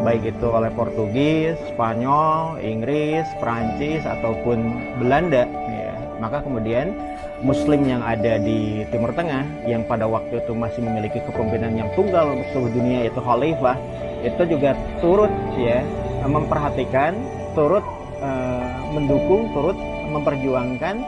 baik 0.00 0.24
itu 0.24 0.46
oleh 0.48 0.72
Portugis, 0.72 1.60
Spanyol, 1.68 2.64
Inggris, 2.64 3.28
Prancis 3.36 4.08
ataupun 4.08 4.64
Belanda. 5.04 5.44
Ya. 5.68 5.92
Maka 6.16 6.40
kemudian 6.40 6.96
Muslim 7.44 7.84
yang 7.84 8.00
ada 8.00 8.40
di 8.40 8.88
Timur 8.88 9.12
Tengah 9.12 9.68
yang 9.68 9.84
pada 9.84 10.08
waktu 10.08 10.40
itu 10.40 10.56
masih 10.56 10.80
memiliki 10.80 11.20
kepemimpinan 11.28 11.76
yang 11.76 11.88
tunggal 11.92 12.40
seluruh 12.56 12.72
dunia 12.72 13.04
itu 13.04 13.20
khalifah 13.20 13.76
itu 14.24 14.42
juga 14.48 14.72
turut 15.04 15.30
ya 15.60 15.84
memperhatikan, 16.24 17.12
turut 17.52 17.84
uh, 18.24 18.72
mendukung, 18.96 19.52
turut 19.52 19.76
memperjuangkan 20.08 21.04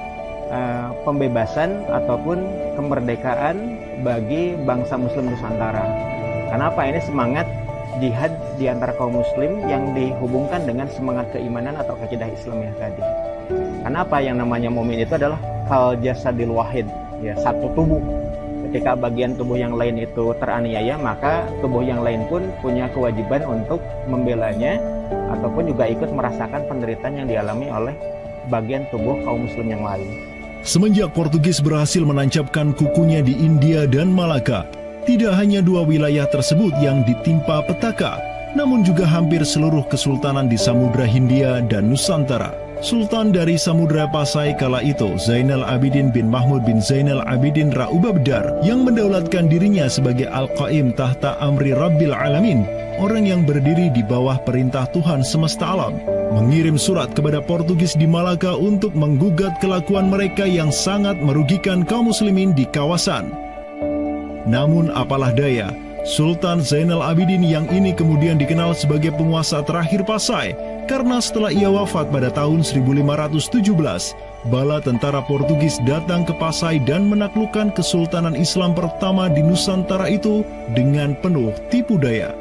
uh, 0.53 0.93
pembebasan 1.09 1.89
ataupun 1.89 2.45
kemerdekaan 2.77 3.81
bagi 4.05 4.55
bangsa 4.69 5.01
Muslim 5.01 5.33
Nusantara. 5.33 5.89
Kenapa 6.53 6.85
ini 6.87 7.01
semangat 7.03 7.49
jihad 7.99 8.33
di 8.61 8.69
antara 8.69 8.93
kaum 8.95 9.17
muslim 9.25 9.65
yang 9.67 9.97
dihubungkan 9.97 10.69
dengan 10.69 10.87
semangat 10.93 11.33
keimanan 11.33 11.81
atau 11.81 11.97
akidah 12.05 12.29
Islamiyah 12.29 12.77
tadi. 12.77 13.03
Karena 13.83 14.03
apa 14.05 14.19
yang 14.21 14.37
namanya 14.37 14.69
mukmin 14.69 15.01
itu 15.01 15.17
adalah 15.17 15.41
kal 15.71 15.97
jasadil 16.05 16.53
wahid, 16.53 16.85
ya 17.25 17.33
satu 17.41 17.73
tubuh. 17.73 18.03
Ketika 18.67 18.99
bagian 18.99 19.39
tubuh 19.39 19.55
yang 19.55 19.79
lain 19.79 19.95
itu 19.95 20.35
teraniaya, 20.43 20.99
maka 20.99 21.47
tubuh 21.63 21.87
yang 21.87 22.03
lain 22.03 22.27
pun 22.27 22.51
punya 22.59 22.91
kewajiban 22.91 23.47
untuk 23.47 23.79
membelanya 24.11 24.83
ataupun 25.31 25.71
juga 25.71 25.87
ikut 25.87 26.11
merasakan 26.11 26.67
penderitaan 26.67 27.15
yang 27.15 27.31
dialami 27.31 27.71
oleh 27.71 27.95
bagian 28.51 28.83
tubuh 28.91 29.23
kaum 29.23 29.47
muslim 29.47 29.71
yang 29.71 29.87
lain. 29.87 30.11
Semenjak 30.67 31.15
Portugis 31.15 31.63
berhasil 31.63 32.03
menancapkan 32.03 32.75
kukunya 32.75 33.23
di 33.23 33.39
India 33.39 33.87
dan 33.87 34.11
Malaka, 34.11 34.67
tidak 35.07 35.39
hanya 35.39 35.63
dua 35.63 35.87
wilayah 35.87 36.27
tersebut 36.27 36.75
yang 36.83 37.07
ditimpa 37.07 37.63
petaka, 37.71 38.19
namun 38.59 38.83
juga 38.83 39.07
hampir 39.07 39.47
seluruh 39.47 39.87
kesultanan 39.87 40.51
di 40.51 40.59
Samudra 40.59 41.07
Hindia 41.07 41.63
dan 41.71 41.87
Nusantara. 41.87 42.66
Sultan 42.85 43.33
dari 43.33 43.57
Samudra 43.57 44.05
Pasai 44.05 44.53
kala 44.53 44.85
itu, 44.85 45.17
Zainal 45.17 45.65
Abidin 45.65 46.13
bin 46.13 46.29
Mahmud 46.29 46.61
bin 46.69 46.77
Zainal 46.77 47.25
Abidin 47.25 47.73
Ra'ubabdar, 47.73 48.61
yang 48.61 48.85
mendaulatkan 48.85 49.49
dirinya 49.49 49.89
sebagai 49.89 50.29
Al-Qaim 50.29 50.93
tahta 50.93 51.41
Amri 51.41 51.73
Rabbil 51.73 52.13
Alamin, 52.13 52.69
orang 53.01 53.25
yang 53.25 53.49
berdiri 53.49 53.89
di 53.89 54.05
bawah 54.05 54.37
perintah 54.45 54.85
Tuhan 54.93 55.25
semesta 55.25 55.73
alam, 55.73 55.97
mengirim 56.37 56.77
surat 56.77 57.17
kepada 57.17 57.41
Portugis 57.41 57.97
di 57.97 58.05
Malaka 58.05 58.53
untuk 58.53 58.93
menggugat 58.93 59.57
kelakuan 59.57 60.13
mereka 60.13 60.45
yang 60.45 60.69
sangat 60.69 61.17
merugikan 61.17 61.81
kaum 61.81 62.13
muslimin 62.13 62.53
di 62.53 62.69
kawasan. 62.69 63.33
Namun 64.45 64.93
apalah 64.93 65.33
daya, 65.33 65.73
Sultan 66.05 66.61
Zainal 66.61 67.01
Abidin 67.01 67.41
yang 67.41 67.65
ini 67.73 67.97
kemudian 67.97 68.37
dikenal 68.37 68.77
sebagai 68.77 69.17
penguasa 69.17 69.65
terakhir 69.65 70.05
Pasai 70.05 70.76
karena 70.87 71.19
setelah 71.19 71.51
ia 71.51 71.67
wafat 71.67 72.09
pada 72.15 72.31
tahun 72.31 72.63
1517, 72.63 73.67
bala 74.49 74.79
tentara 74.79 75.21
Portugis 75.27 75.83
datang 75.83 76.23
ke 76.23 76.33
Pasai 76.39 76.79
dan 76.83 77.11
menaklukkan 77.11 77.75
Kesultanan 77.75 78.39
Islam 78.39 78.73
pertama 78.73 79.27
di 79.27 79.43
Nusantara 79.43 80.07
itu 80.07 80.47
dengan 80.73 81.19
penuh 81.19 81.51
tipu 81.69 81.99
daya. 81.99 82.33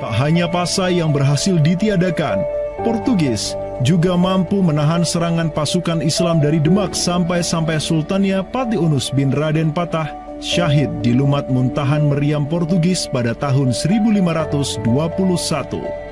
Tak 0.00 0.12
hanya 0.20 0.48
Pasai 0.48 1.00
yang 1.00 1.12
berhasil 1.12 1.56
ditiadakan, 1.60 2.44
Portugis 2.84 3.56
juga 3.80 4.16
mampu 4.16 4.60
menahan 4.60 5.04
serangan 5.04 5.48
pasukan 5.48 6.04
Islam 6.04 6.44
dari 6.44 6.60
Demak 6.60 6.92
sampai-sampai 6.92 7.80
Sultannya 7.80 8.44
Patiunus 8.52 9.08
bin 9.12 9.32
Raden 9.32 9.72
Patah 9.72 10.08
syahid 10.40 10.88
di 11.04 11.12
Lumat 11.12 11.52
Muntahan 11.52 12.08
Meriam 12.08 12.48
Portugis 12.48 13.04
pada 13.08 13.36
tahun 13.36 13.76
1521. 13.76 16.09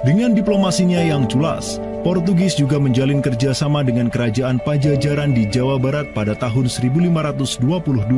Dengan 0.00 0.32
diplomasinya 0.32 0.96
yang 0.96 1.28
jelas, 1.28 1.76
Portugis 2.00 2.56
juga 2.56 2.80
menjalin 2.80 3.20
kerjasama 3.20 3.84
dengan 3.84 4.08
kerajaan 4.08 4.56
Pajajaran 4.64 5.36
di 5.36 5.44
Jawa 5.44 5.76
Barat 5.76 6.16
pada 6.16 6.32
tahun 6.32 6.72
1522. 6.72 8.08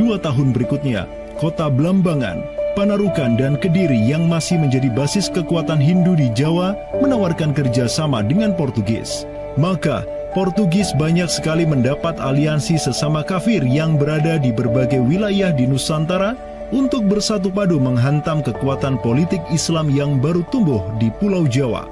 Dua 0.00 0.16
tahun 0.16 0.48
berikutnya, 0.56 1.04
kota 1.36 1.68
Blambangan, 1.68 2.40
Panarukan, 2.72 3.36
dan 3.36 3.60
Kediri 3.60 4.00
yang 4.08 4.24
masih 4.24 4.56
menjadi 4.56 4.88
basis 4.88 5.28
kekuatan 5.28 5.84
Hindu 5.84 6.16
di 6.16 6.32
Jawa 6.32 6.72
menawarkan 7.04 7.52
kerjasama 7.52 8.24
dengan 8.24 8.56
Portugis. 8.56 9.28
Maka, 9.60 10.08
Portugis 10.32 10.96
banyak 10.96 11.28
sekali 11.28 11.68
mendapat 11.68 12.16
aliansi 12.24 12.80
sesama 12.80 13.20
kafir 13.20 13.60
yang 13.68 14.00
berada 14.00 14.40
di 14.40 14.48
berbagai 14.48 15.04
wilayah 15.04 15.52
di 15.52 15.68
Nusantara 15.68 16.47
untuk 16.74 17.08
bersatu 17.08 17.48
padu 17.48 17.80
menghantam 17.80 18.44
kekuatan 18.44 19.00
politik 19.00 19.40
Islam 19.48 19.88
yang 19.88 20.20
baru 20.20 20.44
tumbuh 20.52 20.84
di 21.00 21.08
Pulau 21.16 21.48
Jawa. 21.48 21.88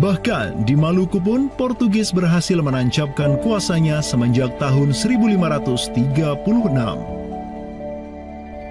Bahkan 0.00 0.64
di 0.64 0.78
Maluku 0.78 1.18
pun 1.18 1.50
Portugis 1.58 2.14
berhasil 2.14 2.56
menancapkan 2.62 3.36
kuasanya 3.42 3.98
semenjak 3.98 4.54
tahun 4.62 4.94
1536. 4.94 5.90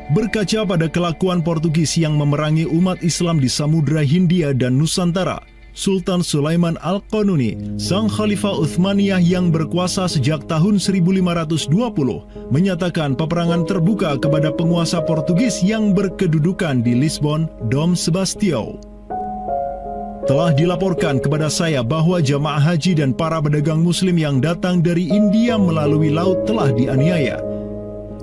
Berkaca 0.09 0.59
pada 0.65 0.87
kelakuan 0.89 1.45
Portugis 1.45 1.93
yang 1.93 2.17
memerangi 2.17 2.65
umat 2.65 2.97
Islam 3.05 3.37
di 3.37 3.45
Samudra 3.45 4.01
Hindia 4.01 4.57
dan 4.57 4.81
Nusantara, 4.81 5.37
Sultan 5.79 6.19
Sulaiman 6.19 6.75
Al-Qanuni, 6.83 7.79
sang 7.79 8.11
Khalifah 8.11 8.51
Uthmaniyah 8.51 9.23
yang 9.23 9.47
berkuasa 9.47 10.11
sejak 10.11 10.43
tahun 10.51 10.75
1520, 10.75 11.71
menyatakan 12.51 13.15
peperangan 13.15 13.63
terbuka 13.63 14.19
kepada 14.19 14.51
penguasa 14.51 14.99
Portugis 14.99 15.63
yang 15.63 15.95
berkedudukan 15.95 16.83
di 16.83 16.99
Lisbon, 16.99 17.47
Dom 17.71 17.95
Sebastião. 17.95 18.75
Telah 20.27 20.51
dilaporkan 20.51 21.23
kepada 21.23 21.47
saya 21.47 21.79
bahwa 21.79 22.19
jamaah 22.19 22.59
haji 22.59 22.99
dan 22.99 23.15
para 23.15 23.39
pedagang 23.39 23.79
muslim 23.79 24.19
yang 24.19 24.43
datang 24.43 24.83
dari 24.83 25.07
India 25.07 25.55
melalui 25.55 26.11
laut 26.11 26.43
telah 26.43 26.75
dianiaya. 26.75 27.48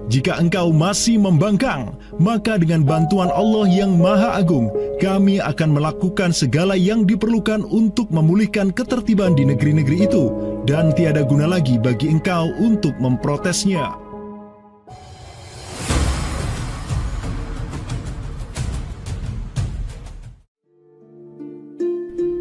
Jika 0.06 0.38
engkau 0.38 0.70
masih 0.70 1.18
membangkang, 1.18 1.98
maka 2.22 2.54
dengan 2.62 2.86
bantuan 2.86 3.26
Allah 3.26 3.66
yang 3.66 3.98
Maha 3.98 4.38
Agung, 4.38 4.70
kami 5.02 5.42
akan 5.42 5.74
melakukan 5.74 6.30
segala 6.30 6.78
yang 6.78 7.02
diperlukan 7.02 7.66
untuk 7.66 8.14
memulihkan 8.14 8.70
ketertiban 8.70 9.34
di 9.34 9.42
negeri-negeri 9.50 10.06
itu, 10.06 10.30
dan 10.62 10.94
tiada 10.94 11.26
guna 11.26 11.50
lagi 11.50 11.74
bagi 11.74 12.06
engkau 12.06 12.54
untuk 12.62 12.94
memprotesnya. 13.02 13.98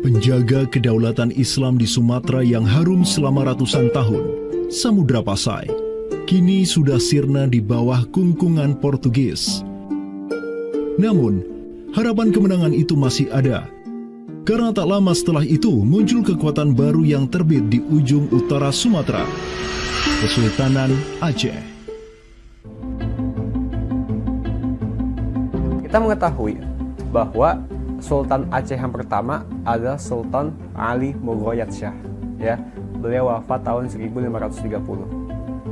Penjaga 0.05 0.69
kedaulatan 0.69 1.33
Islam 1.33 1.81
di 1.81 1.89
Sumatera 1.89 2.45
yang 2.45 2.61
harum 2.61 3.01
selama 3.01 3.49
ratusan 3.49 3.89
tahun, 3.89 4.23
Samudra 4.69 5.25
Pasai, 5.25 5.65
kini 6.25 6.65
sudah 6.65 6.97
sirna 6.97 7.45
di 7.45 7.61
bawah 7.61 8.01
kungkungan 8.09 8.81
Portugis. 8.81 9.61
Namun, 10.97 11.45
harapan 11.93 12.33
kemenangan 12.33 12.73
itu 12.73 12.97
masih 12.97 13.29
ada. 13.29 13.69
Karena 14.41 14.73
tak 14.73 14.89
lama 14.89 15.13
setelah 15.13 15.45
itu 15.45 15.69
muncul 15.85 16.25
kekuatan 16.25 16.73
baru 16.73 17.05
yang 17.05 17.29
terbit 17.29 17.69
di 17.69 17.77
ujung 17.77 18.25
utara 18.33 18.73
Sumatera, 18.73 19.21
Kesultanan 20.25 20.97
Aceh. 21.21 21.61
Kita 25.85 25.97
mengetahui 26.01 26.57
bahwa 27.13 27.61
Sultan 28.01 28.49
Aceh 28.49 28.77
yang 28.77 28.93
pertama 28.93 29.45
adalah 29.61 30.01
Sultan 30.01 30.57
Ali 30.73 31.13
Mughayat 31.13 31.69
Shah. 31.69 31.93
Ya, 32.41 32.57
beliau 32.97 33.29
wafat 33.29 33.61
tahun 33.61 33.93
1530 33.93 35.24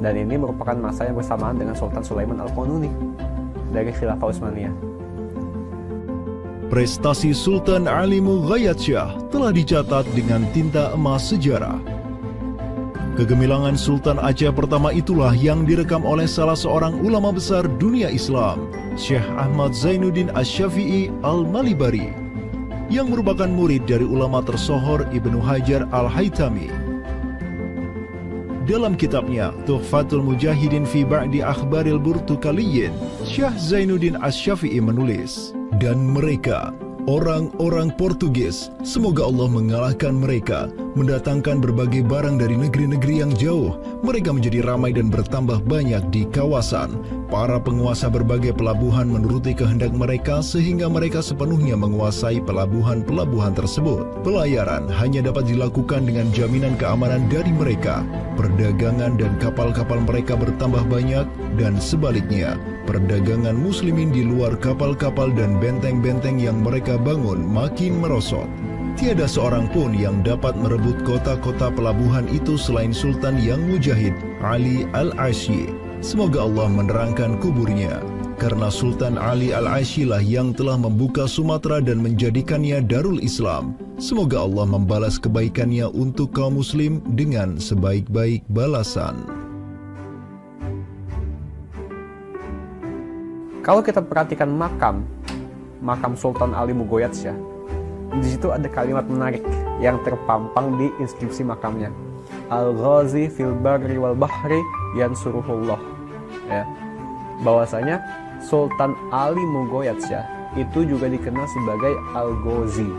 dan 0.04 0.20
ini 0.20 0.36
merupakan 0.36 0.76
masa 0.76 1.08
yang 1.08 1.16
bersamaan 1.16 1.56
dengan 1.56 1.80
Sultan 1.80 2.04
Sulaiman 2.04 2.43
Al-Qanuni 2.43 2.91
dari 3.72 3.95
Khilafah 3.95 4.28
Utsmaniyah. 4.28 4.76
Prestasi 6.68 7.32
Sultan 7.32 7.88
Ali 7.88 8.20
Mughayat 8.20 8.82
Shah 8.82 9.16
telah 9.32 9.56
dicatat 9.56 10.04
dengan 10.12 10.43
tinta 10.51 10.91
emas 10.91 11.32
sejarah. 11.32 11.80
Kegemilangan 13.14 13.78
Sultan 13.78 14.18
Aceh 14.18 14.49
pertama 14.58 14.89
itulah 14.89 15.38
yang 15.38 15.70
direkam 15.70 16.01
oleh 16.01 16.26
salah 16.26 16.58
seorang 16.58 16.97
ulama 17.06 17.30
besar 17.30 17.70
dunia 17.78 18.10
Islam, 18.10 18.74
Syekh 18.97 19.22
Ahmad 19.38 19.78
Zainuddin 19.78 20.34
Asy-Syafi'i 20.34 21.14
Al-Malibari, 21.22 22.10
yang 22.89 23.14
merupakan 23.14 23.45
murid 23.45 23.86
dari 23.86 24.01
ulama 24.01 24.41
tersohor 24.41 25.06
Ibnu 25.14 25.38
Hajar 25.45 25.86
Al-Haytami. 25.93 26.83
Dalam 28.64 28.95
kitabnya 28.95 29.51
Tuhfatul 29.68 30.24
Mujahidin 30.24 30.88
fi 30.88 31.03
Ba'di 31.03 31.43
Akhbaril 31.43 31.99
Burtukaliyin, 31.99 32.95
Syekh 33.28 33.59
Zainuddin 33.59 34.16
Asy-Syafi'i 34.24 34.80
menulis, 34.80 35.51
dan 35.84 35.99
mereka 35.99 36.72
orang-orang 37.03 37.91
Portugis. 37.99 38.72
Semoga 38.88 39.28
Allah 39.28 39.51
mengalahkan 39.51 40.16
mereka, 40.16 40.72
mendatangkan 40.95 41.59
berbagai 41.59 42.07
barang 42.07 42.39
dari 42.39 42.55
negeri-negeri 42.55 43.16
yang 43.28 43.36
jauh. 43.36 43.76
Mereka 43.99 44.32
menjadi 44.32 44.64
ramai 44.64 44.95
dan 44.95 45.11
bertambah 45.11 45.59
banyak 45.68 46.07
di 46.07 46.24
kawasan. 46.32 47.03
Para 47.34 47.58
penguasa 47.58 48.14
berbagai 48.14 48.54
pelabuhan 48.54 49.10
menuruti 49.10 49.58
kehendak 49.58 49.90
mereka 49.90 50.46
sehingga 50.46 50.86
mereka 50.86 51.18
sepenuhnya 51.18 51.74
menguasai 51.74 52.38
pelabuhan-pelabuhan 52.46 53.58
tersebut. 53.58 54.06
Pelayaran 54.22 54.86
hanya 54.94 55.26
dapat 55.26 55.50
dilakukan 55.50 56.06
dengan 56.06 56.30
jaminan 56.30 56.78
keamanan 56.78 57.26
dari 57.34 57.50
mereka. 57.50 58.06
Perdagangan 58.38 59.18
dan 59.18 59.34
kapal-kapal 59.42 60.06
mereka 60.06 60.38
bertambah 60.38 60.86
banyak 60.86 61.26
dan 61.58 61.82
sebaliknya, 61.82 62.54
perdagangan 62.86 63.58
muslimin 63.58 64.14
di 64.14 64.22
luar 64.22 64.54
kapal-kapal 64.54 65.34
dan 65.34 65.58
benteng-benteng 65.58 66.38
yang 66.38 66.62
mereka 66.62 67.02
bangun 67.02 67.42
makin 67.42 67.98
merosot. 67.98 68.46
Tiada 68.94 69.26
seorang 69.26 69.74
pun 69.74 69.90
yang 69.98 70.22
dapat 70.22 70.54
merebut 70.54 71.02
kota-kota 71.02 71.74
pelabuhan 71.74 72.30
itu 72.30 72.62
selain 72.62 72.94
Sultan 72.94 73.42
yang 73.42 73.66
mujahid 73.66 74.14
Ali 74.46 74.86
Al-Asyi. 74.94 75.83
Semoga 76.04 76.43
Allah 76.43 76.68
menerangkan 76.68 77.39
kuburnya. 77.39 78.04
karena 78.43 78.68
Sultan 78.68 79.16
Ali 79.16 79.56
Al-Ashilah 79.56 80.20
yang 80.20 80.51
telah 80.51 80.76
membuka 80.76 81.30
Sumatera 81.32 81.80
dan 81.80 82.04
menjadikannya 82.04 82.84
Darul 82.84 83.24
Islam. 83.24 83.80
Semoga 83.95 84.43
Allah 84.43 84.68
membalas 84.68 85.16
kebaikannya 85.16 85.88
untuk 85.88 86.36
kaum 86.36 86.60
muslim 86.60 86.99
dengan 87.16 87.56
sebaik-baik 87.56 88.43
balasan. 88.51 89.24
Kalau 93.64 93.80
kita 93.80 94.04
perhatikan 94.04 94.51
makam, 94.51 95.08
makam 95.80 96.20
Sultan 96.20 96.51
Ali 96.51 96.76
Mugoyatsya, 96.76 97.32
di 98.20 98.28
situ 98.28 98.51
ada 98.51 98.68
kalimat 98.68 99.08
menarik 99.08 99.39
yang 99.80 100.04
terpampang 100.04 100.76
di 100.76 100.91
inskripsi 100.99 101.47
makamnya. 101.47 101.88
Al-Ghazi 102.51 103.32
fil 103.32 103.56
barri 103.56 103.95
wal 103.95 104.20
bahri 104.20 104.60
yansuruhullah. 104.99 105.93
Ya. 106.50 106.64
Bahwasanya 107.44 108.00
Sultan 108.44 108.96
Ali 109.12 109.41
Mugoyatsya 109.41 110.28
itu 110.60 110.86
juga 110.86 111.10
dikenal 111.10 111.50
sebagai 111.50 111.94
Al-Ghazi, 112.14 112.89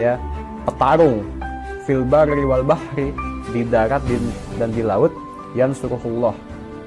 ya, 0.00 0.18
petarung 0.66 1.22
fil 1.86 2.02
barri 2.02 2.42
wal 2.42 2.66
bahri 2.66 3.14
di 3.54 3.62
darat 3.62 4.02
dan 4.58 4.74
di 4.74 4.82
laut 4.82 5.14
yansuruhullah. 5.54 6.34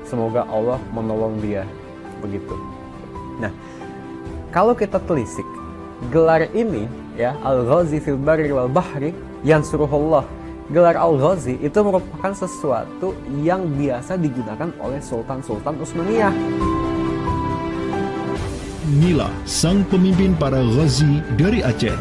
Semoga 0.03 0.43
Allah 0.49 0.81
menolong 0.91 1.39
dia. 1.39 1.63
Begitu. 2.19 2.51
Nah, 3.39 3.53
kalau 4.51 4.75
kita 4.75 4.99
telisik 4.99 5.45
gelar 6.11 6.49
ini 6.51 6.89
ya 7.15 7.37
Al-Ghazi 7.45 8.03
fil 8.03 8.19
barri 8.19 8.51
wal 8.51 8.67
bahri 8.67 9.15
yang 9.45 9.63
suruh 9.63 9.87
Allah 9.87 10.27
gelar 10.69 10.95
Al-Ghazi 10.97 11.57
itu 11.61 11.79
merupakan 11.81 12.33
sesuatu 12.33 13.17
yang 13.41 13.65
biasa 13.73 14.17
digunakan 14.21 14.69
oleh 14.81 15.01
sultan-sultan 15.01 15.77
Utsmaniyah. 15.81 16.33
Inilah 18.89 19.29
sang 19.45 19.85
pemimpin 19.89 20.33
para 20.33 20.61
Ghazi 20.61 21.21
dari 21.37 21.61
Aceh, 21.61 21.97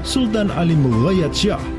Sultan 0.00 0.48
Ali 0.52 0.72
Mughayat 0.72 1.32
Syah 1.32 1.76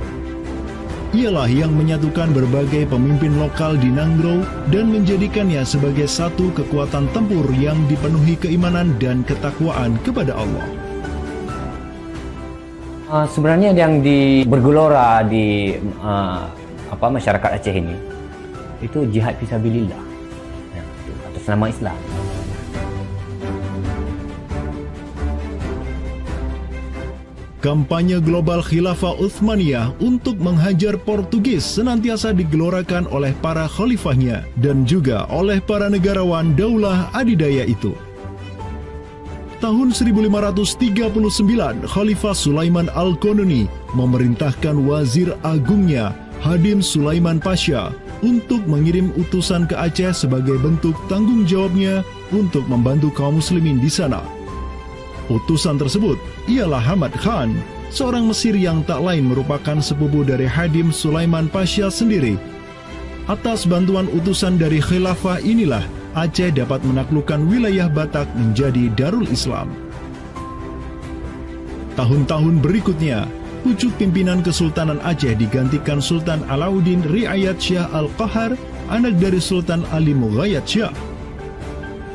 ialah 1.15 1.47
yang 1.47 1.71
menyatukan 1.71 2.35
berbagai 2.35 2.91
pemimpin 2.91 3.39
lokal 3.39 3.79
di 3.79 3.87
Nanggro 3.87 4.43
dan 4.67 4.91
menjadikannya 4.91 5.63
sebagai 5.63 6.03
satu 6.03 6.51
kekuatan 6.51 7.07
tempur 7.15 7.47
yang 7.55 7.79
dipenuhi 7.87 8.35
keimanan 8.35 8.91
dan 8.99 9.23
ketakwaan 9.23 9.95
kepada 10.03 10.35
Allah. 10.35 10.86
Uh, 13.07 13.23
sebenarnya 13.31 13.71
yang 13.71 14.03
di 14.03 14.43
bergelora 14.43 15.23
di 15.23 15.79
uh, 16.03 16.43
apa 16.91 17.07
masyarakat 17.07 17.55
Aceh 17.55 17.71
ini 17.71 17.95
itu 18.83 19.07
jihad 19.07 19.31
fisabilillah 19.39 20.03
ya, 20.75 20.83
atas 21.31 21.43
nama 21.47 21.71
Islam. 21.71 21.95
Kampanye 27.63 28.19
global 28.19 28.59
Khilafah 28.59 29.15
Uthmaniyah 29.23 29.95
untuk 30.03 30.35
menghajar 30.43 30.99
Portugis 30.99 31.63
senantiasa 31.63 32.35
digelorakan 32.35 33.07
oleh 33.07 33.31
para 33.39 33.71
khalifahnya 33.71 34.43
dan 34.59 34.83
juga 34.83 35.31
oleh 35.31 35.63
para 35.63 35.87
negarawan 35.87 36.59
daulah 36.59 37.07
adidaya 37.15 37.63
itu. 37.63 37.95
Tahun 39.57 39.89
1539, 39.89 40.69
Khalifah 41.89 42.35
Sulaiman 42.37 42.93
Al-Qanuni 42.93 43.65
memerintahkan 43.97 44.85
wazir 44.85 45.33
agungnya 45.41 46.13
Hadim 46.45 46.77
Sulaiman 46.77 47.41
Pasha 47.41 47.89
untuk 48.21 48.61
mengirim 48.69 49.09
utusan 49.17 49.65
ke 49.65 49.73
Aceh 49.73 50.13
sebagai 50.13 50.61
bentuk 50.61 50.93
tanggung 51.09 51.41
jawabnya 51.49 52.05
untuk 52.29 52.69
membantu 52.69 53.09
kaum 53.09 53.41
muslimin 53.41 53.81
di 53.81 53.89
sana. 53.89 54.21
Utusan 55.25 55.81
tersebut 55.81 56.21
ialah 56.45 56.93
Hamad 56.93 57.17
Khan, 57.17 57.57
seorang 57.89 58.29
Mesir 58.29 58.53
yang 58.53 58.85
tak 58.85 59.01
lain 59.01 59.25
merupakan 59.25 59.81
sepupu 59.81 60.21
dari 60.21 60.45
Hadim 60.45 60.93
Sulaiman 60.93 61.49
Pasha 61.49 61.89
sendiri. 61.89 62.37
Atas 63.25 63.65
bantuan 63.65 64.05
utusan 64.13 64.61
dari 64.61 64.77
khilafah 64.77 65.41
inilah 65.41 65.96
Aceh 66.17 66.49
dapat 66.49 66.81
menaklukkan 66.81 67.45
wilayah 67.45 67.85
Batak 67.85 68.25
menjadi 68.33 68.89
Darul 68.97 69.29
Islam. 69.29 69.69
Tahun-tahun 71.93 72.57
berikutnya, 72.57 73.29
pucuk 73.61 73.93
pimpinan 74.01 74.41
Kesultanan 74.41 74.97
Aceh 75.05 75.37
digantikan 75.37 76.01
Sultan 76.01 76.41
Alauddin 76.49 77.05
Riayat 77.05 77.61
Syah 77.61 77.85
Al-Qahar, 77.93 78.57
anak 78.89 79.21
dari 79.21 79.37
Sultan 79.37 79.85
Ali 79.93 80.17
Mughayat 80.17 80.65
Syah. 80.65 80.93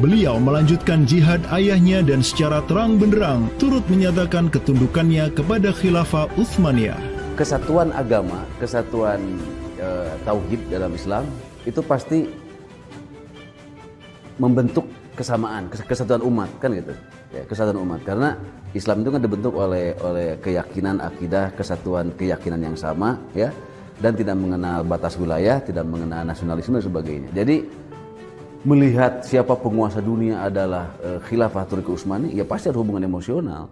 Beliau 0.03 0.35
melanjutkan 0.43 1.07
jihad 1.07 1.39
ayahnya 1.55 2.03
dan 2.03 2.27
secara 2.27 2.59
terang 2.67 2.99
benderang 2.99 3.47
turut 3.63 3.87
menyatakan 3.87 4.51
ketundukannya 4.51 5.31
kepada 5.31 5.71
khilafah 5.71 6.27
Uthmaniyah. 6.35 6.99
Kesatuan 7.39 7.95
agama, 7.95 8.43
kesatuan 8.59 9.23
e, 9.79 10.11
tauhid 10.27 10.59
dalam 10.75 10.91
Islam 10.91 11.23
itu 11.63 11.79
pasti 11.87 12.27
membentuk 14.41 14.89
kesamaan, 15.13 15.69
kesatuan 15.69 16.25
umat 16.25 16.49
kan 16.57 16.73
gitu. 16.73 16.93
Ya, 17.33 17.43
kesatuan 17.49 17.81
umat 17.85 18.01
karena 18.05 18.37
Islam 18.73 19.05
itu 19.05 19.11
kan 19.13 19.21
dibentuk 19.21 19.53
oleh 19.57 19.97
oleh 20.01 20.37
keyakinan 20.41 21.01
akidah, 21.01 21.53
kesatuan 21.53 22.13
keyakinan 22.17 22.73
yang 22.73 22.77
sama 22.77 23.21
ya 23.37 23.53
dan 24.01 24.17
tidak 24.17 24.37
mengenal 24.41 24.81
batas 24.85 25.21
wilayah, 25.21 25.61
tidak 25.61 25.85
mengenal 25.85 26.25
nasionalisme 26.25 26.77
dan 26.81 26.85
sebagainya. 26.85 27.29
Jadi 27.37 27.57
melihat 28.63 29.27
siapa 29.27 29.59
penguasa 29.59 29.99
dunia 29.99 30.43
adalah 30.43 30.95
uh, 31.03 31.19
khilafah 31.27 31.67
Turki 31.67 31.91
Utsmani, 31.93 32.33
ya 32.33 32.47
pasti 32.47 32.71
ada 32.71 32.79
hubungan 32.79 33.05
emosional. 33.05 33.69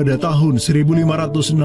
Pada 0.00 0.16
tahun 0.16 0.56
1566, 0.56 1.60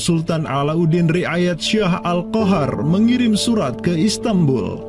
Sultan 0.00 0.48
Alauddin 0.48 1.12
Riayat 1.12 1.60
Syah 1.60 2.00
Al-Qahar 2.08 2.72
mengirim 2.80 3.36
surat 3.36 3.76
ke 3.84 3.92
Istanbul. 3.92 4.80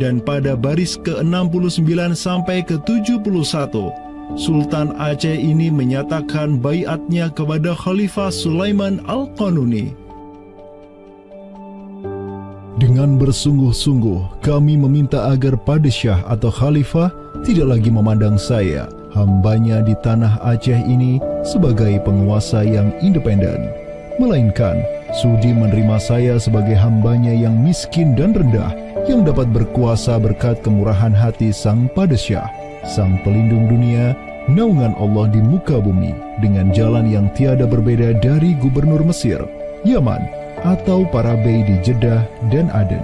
Dan 0.00 0.24
pada 0.24 0.56
baris 0.56 0.96
ke-69 1.04 2.16
sampai 2.16 2.64
ke-71, 2.64 3.92
Sultan 4.40 4.96
Aceh 4.96 5.36
ini 5.36 5.68
menyatakan 5.68 6.56
bayatnya 6.64 7.28
kepada 7.28 7.76
Khalifah 7.76 8.32
Sulaiman 8.32 9.04
Al-Qanuni. 9.04 9.92
Dengan 12.80 13.20
bersungguh-sungguh, 13.20 14.40
kami 14.40 14.80
meminta 14.80 15.28
agar 15.28 15.60
Padishah 15.60 16.24
atau 16.24 16.48
Khalifah 16.48 17.12
tidak 17.44 17.76
lagi 17.76 17.92
memandang 17.92 18.40
saya, 18.40 18.88
hambanya 19.16 19.80
di 19.80 19.96
tanah 20.04 20.36
Aceh 20.44 20.76
ini, 20.84 21.16
sebagai 21.40 21.96
penguasa 22.04 22.60
yang 22.60 22.92
independen. 23.00 23.72
Melainkan, 24.20 24.84
sudi 25.16 25.56
menerima 25.56 25.96
saya 25.96 26.36
sebagai 26.36 26.76
hambanya 26.76 27.32
yang 27.32 27.56
miskin 27.56 28.12
dan 28.12 28.36
rendah, 28.36 28.76
yang 29.08 29.24
dapat 29.24 29.48
berkuasa 29.48 30.20
berkat 30.20 30.60
kemurahan 30.60 31.16
hati 31.16 31.48
Sang 31.48 31.88
Padishah 31.96 32.66
sang 32.86 33.18
pelindung 33.26 33.66
dunia, 33.66 34.14
naungan 34.46 34.94
Allah 34.96 35.26
di 35.28 35.42
muka 35.42 35.82
bumi 35.82 36.14
dengan 36.38 36.70
jalan 36.70 37.10
yang 37.10 37.26
tiada 37.34 37.66
berbeda 37.66 38.14
dari 38.22 38.54
gubernur 38.62 39.02
Mesir, 39.02 39.42
Yaman, 39.82 40.22
atau 40.62 41.02
para 41.10 41.34
bey 41.42 41.66
di 41.66 41.76
Jeddah 41.82 42.22
dan 42.48 42.70
Aden. 42.70 43.02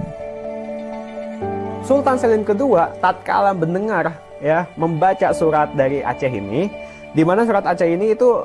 Sultan 1.83 2.15
Selim 2.15 2.47
kedua 2.47 2.95
tatkala 3.03 3.51
mendengar 3.51 4.15
ya 4.43 4.67
membaca 4.75 5.31
surat 5.31 5.71
dari 5.71 6.03
Aceh 6.03 6.27
ini, 6.27 6.67
di 7.15 7.23
mana 7.23 7.47
surat 7.47 7.63
Aceh 7.63 7.87
ini 7.87 8.11
itu 8.11 8.43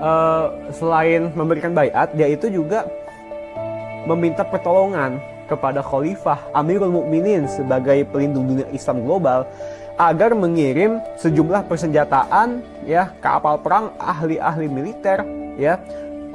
uh, 0.00 0.48
selain 0.72 1.28
memberikan 1.36 1.76
bayat, 1.76 2.16
dia 2.16 2.32
itu 2.32 2.48
juga 2.48 2.88
meminta 4.08 4.40
pertolongan 4.40 5.20
kepada 5.46 5.84
Khalifah 5.84 6.50
Amirul 6.56 6.90
Mukminin 6.90 7.46
sebagai 7.46 8.02
pelindung 8.10 8.50
dunia 8.50 8.66
Islam 8.74 9.06
global 9.06 9.46
agar 9.96 10.34
mengirim 10.36 11.00
sejumlah 11.16 11.64
persenjataan 11.70 12.60
ya 12.84 13.14
kapal 13.22 13.56
perang 13.56 13.94
ahli-ahli 13.96 14.68
militer 14.68 15.24
ya 15.56 15.80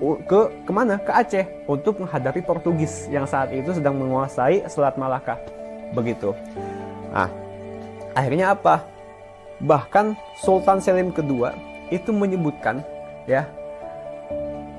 ke 0.01 0.39
ke 0.65 0.71
mana 0.73 0.97
ke 0.97 1.11
Aceh 1.13 1.45
untuk 1.69 2.01
menghadapi 2.01 2.41
Portugis 2.41 3.05
yang 3.13 3.29
saat 3.29 3.53
itu 3.53 3.69
sedang 3.69 4.01
menguasai 4.01 4.65
Selat 4.65 4.97
Malaka. 4.97 5.37
Begitu. 5.93 6.33
Nah 7.13 7.40
akhirnya 8.15 8.55
apa? 8.55 8.85
Bahkan 9.61 10.17
Sultan 10.41 10.81
Selim 10.81 11.13
kedua 11.13 11.53
itu 11.93 12.09
menyebutkan 12.09 12.81
ya 13.29 13.45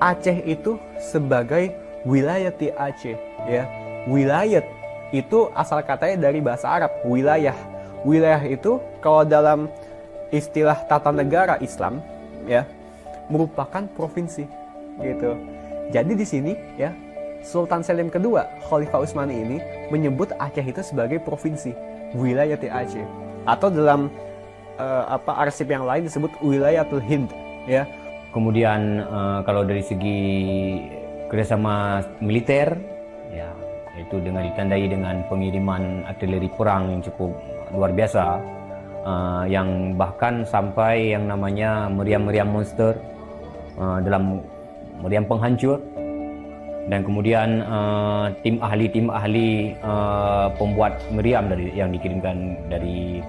Aceh 0.02 0.42
itu 0.42 0.82
sebagai 0.98 1.70
wilayah 2.02 2.50
di 2.50 2.74
Aceh 2.74 3.14
ya. 3.46 3.64
Wilayah 4.10 4.66
itu 5.14 5.46
asal 5.54 5.78
katanya 5.86 6.26
dari 6.26 6.42
bahasa 6.42 6.66
Arab 6.66 6.90
wilayah. 7.06 7.54
Wilayah 8.02 8.42
itu 8.50 8.82
kalau 8.98 9.22
dalam 9.22 9.70
istilah 10.34 10.74
tata 10.90 11.14
negara 11.14 11.54
Islam 11.62 12.02
ya 12.50 12.66
merupakan 13.30 13.86
provinsi 13.94 14.42
gitu. 14.98 15.38
Jadi 15.94 16.12
di 16.18 16.26
sini 16.26 16.52
ya 16.74 16.90
Sultan 17.46 17.86
Selim 17.86 18.10
kedua 18.10 18.50
Khalifah 18.66 19.06
Utsmani 19.06 19.38
ini 19.38 19.56
menyebut 19.94 20.34
Aceh 20.42 20.66
itu 20.66 20.82
sebagai 20.82 21.22
provinsi 21.22 21.91
wilayah 22.16 22.56
Aceh 22.56 23.04
atau 23.42 23.68
dalam 23.68 24.06
uh, 24.78 25.04
apa 25.18 25.46
arsip 25.46 25.66
yang 25.66 25.84
lain 25.84 26.06
disebut 26.06 26.30
wilayatul 26.44 27.02
Hind 27.02 27.28
ya. 27.66 27.84
Kemudian 28.32 29.04
uh, 29.04 29.44
kalau 29.44 29.60
dari 29.66 29.84
segi 29.84 30.20
kerjasama 31.28 32.00
militer 32.20 32.76
ya 33.28 33.52
itu 34.00 34.16
dengan 34.24 34.48
ditandai 34.48 34.88
dengan 34.88 35.20
pengiriman 35.28 36.08
artileri 36.08 36.48
perang 36.48 36.96
yang 36.96 37.00
cukup 37.04 37.32
luar 37.72 37.92
biasa 37.92 38.40
uh, 39.04 39.44
yang 39.48 39.96
bahkan 40.00 40.48
sampai 40.48 41.12
yang 41.12 41.28
namanya 41.28 41.92
meriam-meriam 41.92 42.48
monster 42.48 42.96
uh, 43.76 44.00
dalam 44.00 44.40
meriam 45.04 45.28
penghancur 45.28 45.76
dan 46.90 47.06
kemudian 47.06 47.62
uh, 47.62 48.26
tim 48.42 48.58
ahli 48.58 48.90
tim 48.90 49.06
ahli 49.06 49.76
uh, 49.86 50.50
pembuat 50.58 50.98
meriam 51.14 51.46
dari 51.46 51.70
yang 51.74 51.94
dikirimkan 51.94 52.58
dari 52.66 53.22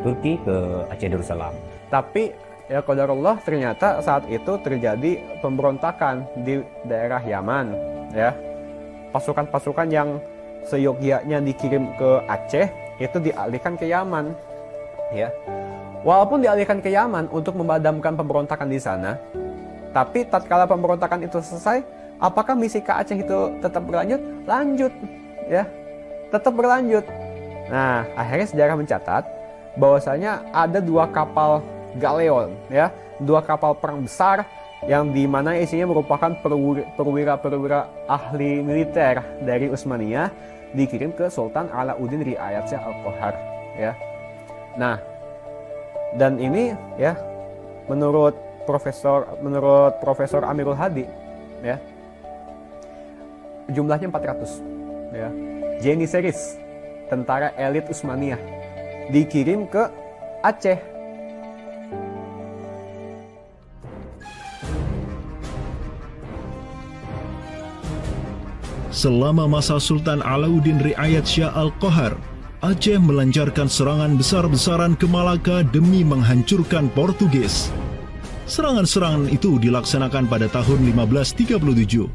Turki 0.00 0.38
ke 0.46 0.86
Aceh 0.88 1.08
Darussalam. 1.10 1.52
Tapi 1.90 2.30
ya 2.70 2.80
Allah 2.86 3.36
ternyata 3.42 3.98
saat 3.98 4.24
itu 4.30 4.52
terjadi 4.62 5.18
pemberontakan 5.42 6.22
di 6.46 6.62
daerah 6.86 7.20
Yaman 7.20 7.66
ya. 8.14 8.30
Pasukan-pasukan 9.10 9.90
yang 9.90 10.22
seyogyanya 10.70 11.42
dikirim 11.42 11.90
ke 11.98 12.10
Aceh 12.30 12.70
itu 13.02 13.16
dialihkan 13.18 13.74
ke 13.74 13.90
Yaman 13.90 14.30
ya. 15.10 15.34
Walaupun 16.00 16.40
dialihkan 16.40 16.80
ke 16.80 16.94
Yaman 16.94 17.28
untuk 17.28 17.58
memadamkan 17.58 18.16
pemberontakan 18.16 18.72
di 18.72 18.80
sana, 18.80 19.20
tapi 19.92 20.24
tatkala 20.24 20.64
pemberontakan 20.64 21.28
itu 21.28 21.42
selesai, 21.44 21.84
Apakah 22.20 22.52
misi 22.52 22.84
ke 22.84 22.92
Aceh 22.92 23.16
itu 23.16 23.38
tetap 23.64 23.80
berlanjut? 23.88 24.20
Lanjut, 24.44 24.92
ya, 25.48 25.64
tetap 26.28 26.52
berlanjut. 26.52 27.04
Nah, 27.72 28.04
akhirnya 28.12 28.46
sejarah 28.52 28.76
mencatat 28.76 29.24
bahwasanya 29.80 30.44
ada 30.52 30.84
dua 30.84 31.08
kapal 31.08 31.64
galeon, 31.96 32.52
ya, 32.68 32.92
dua 33.24 33.40
kapal 33.40 33.72
perang 33.72 34.04
besar 34.04 34.44
yang 34.84 35.12
di 35.16 35.24
mana 35.24 35.56
isinya 35.56 35.88
merupakan 35.88 36.32
perwira-perwira 36.96 37.88
ahli 38.04 38.60
militer 38.60 39.20
dari 39.40 39.72
Utsmaniyah 39.72 40.28
dikirim 40.76 41.16
ke 41.16 41.32
Sultan 41.32 41.72
Alauddin 41.72 42.20
Riayat 42.20 42.68
Shah 42.68 42.84
Al-Qahar, 42.84 43.34
ya. 43.80 43.92
Nah, 44.76 45.00
dan 46.20 46.36
ini 46.36 46.74
ya 46.98 47.14
menurut 47.86 48.34
Profesor 48.66 49.26
menurut 49.42 49.98
Profesor 49.98 50.46
Amirul 50.46 50.78
Hadi 50.78 51.06
ya 51.62 51.78
jumlahnya 53.70 54.10
400 54.10 55.14
ya. 55.14 55.28
Series 56.06 56.60
tentara 57.08 57.50
elit 57.56 57.88
Utsmaniyah 57.88 58.38
dikirim 59.10 59.66
ke 59.66 59.88
Aceh 60.44 60.78
Selama 68.90 69.46
masa 69.48 69.80
Sultan 69.80 70.20
Alauddin 70.20 70.82
Riayat 70.82 71.24
Shah 71.24 71.54
Al-Qahar, 71.56 72.18
Aceh 72.60 73.00
melancarkan 73.00 73.70
serangan 73.70 74.18
besar-besaran 74.18 74.92
ke 74.98 75.08
Malaka 75.08 75.64
demi 75.64 76.04
menghancurkan 76.04 76.92
Portugis. 76.92 77.72
Serangan-serangan 78.44 79.30
itu 79.30 79.56
dilaksanakan 79.62 80.26
pada 80.26 80.50
tahun 80.50 80.84
1537 80.92 82.10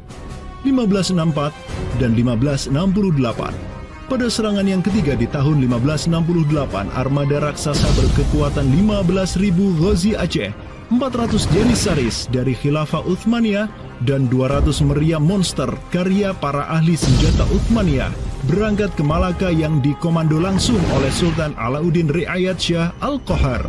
1564, 0.66 1.54
dan 2.02 2.18
1568. 2.18 3.76
Pada 4.06 4.26
serangan 4.30 4.66
yang 4.66 4.82
ketiga 4.86 5.18
di 5.18 5.26
tahun 5.26 5.66
1568, 5.66 6.90
armada 6.94 7.42
raksasa 7.42 7.90
berkekuatan 7.98 8.66
15.000 8.70 9.82
Ghazi 9.82 10.14
Aceh, 10.14 10.50
400 10.94 11.50
Janisaris 11.50 12.30
dari 12.30 12.54
Khilafah 12.54 13.02
Uthmaniyah, 13.02 13.66
dan 14.06 14.30
200 14.30 14.78
meriam 14.86 15.24
monster 15.24 15.66
karya 15.90 16.30
para 16.38 16.70
ahli 16.70 16.94
senjata 16.94 17.48
Uthmaniyah 17.50 18.14
berangkat 18.46 18.94
ke 18.94 19.02
Malaka 19.02 19.50
yang 19.50 19.82
dikomando 19.82 20.38
langsung 20.38 20.78
oleh 20.94 21.10
Sultan 21.10 21.56
Alauddin 21.58 22.06
Riayat 22.06 22.62
Shah 22.62 22.94
Al-Qahar. 23.02 23.66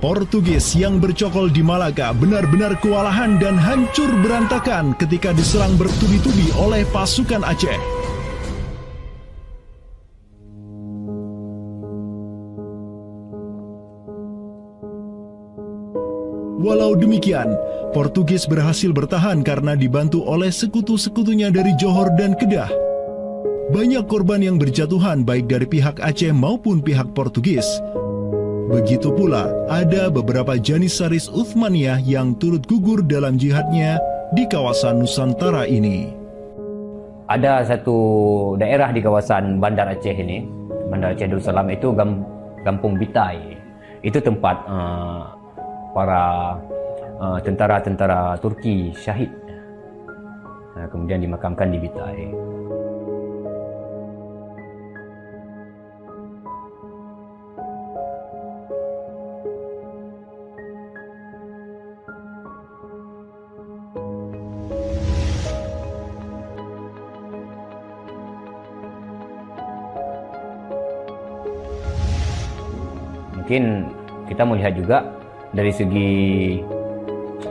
Portugis 0.00 0.72
yang 0.80 0.96
bercokol 0.96 1.52
di 1.52 1.60
Malaga 1.60 2.16
benar-benar 2.16 2.72
kewalahan 2.80 3.36
dan 3.36 3.60
hancur 3.60 4.08
berantakan 4.24 4.96
ketika 4.96 5.36
diserang 5.36 5.76
bertubi-tubi 5.76 6.48
oleh 6.56 6.88
pasukan 6.88 7.44
Aceh. 7.44 7.76
Walau 16.64 16.96
demikian, 16.96 17.52
Portugis 17.92 18.48
berhasil 18.48 18.96
bertahan 18.96 19.44
karena 19.44 19.76
dibantu 19.76 20.24
oleh 20.24 20.48
sekutu-sekutunya 20.48 21.52
dari 21.52 21.76
Johor 21.76 22.08
dan 22.16 22.32
Kedah. 22.40 22.72
Banyak 23.68 24.08
korban 24.08 24.40
yang 24.40 24.56
berjatuhan 24.56 25.28
baik 25.28 25.44
dari 25.44 25.68
pihak 25.68 26.00
Aceh 26.00 26.32
maupun 26.32 26.80
pihak 26.80 27.12
Portugis, 27.12 27.68
Begitu 28.70 29.10
pula, 29.10 29.50
ada 29.66 30.06
beberapa 30.14 30.54
Janissaris 30.54 31.26
Uthmaniyah 31.26 31.98
yang 32.06 32.38
turut 32.38 32.62
gugur 32.70 33.02
dalam 33.02 33.34
jihadnya 33.34 33.98
di 34.30 34.46
kawasan 34.46 35.02
Nusantara 35.02 35.66
ini. 35.66 36.14
Ada 37.26 37.66
satu 37.66 37.98
daerah 38.62 38.94
di 38.94 39.02
kawasan 39.02 39.58
Bandar 39.58 39.90
Aceh 39.90 40.14
ini, 40.14 40.46
Bandar 40.86 41.18
Aceh 41.18 41.26
Darussalam 41.26 41.66
itu 41.66 41.90
Kampung 42.62 42.94
Bitai. 42.94 43.58
Itu 44.06 44.22
tempat 44.22 44.62
uh, 44.70 45.34
para 45.90 46.54
uh, 47.18 47.38
tentara-tentara 47.42 48.38
Turki 48.38 48.94
syahid. 48.94 49.34
Uh, 50.78 50.86
kemudian 50.94 51.18
dimakamkan 51.18 51.74
di 51.74 51.78
Bitai. 51.82 52.30
Mungkin 73.50 73.90
kita 74.30 74.46
melihat 74.46 74.78
juga 74.78 74.98
dari 75.50 75.74
segi 75.74 76.12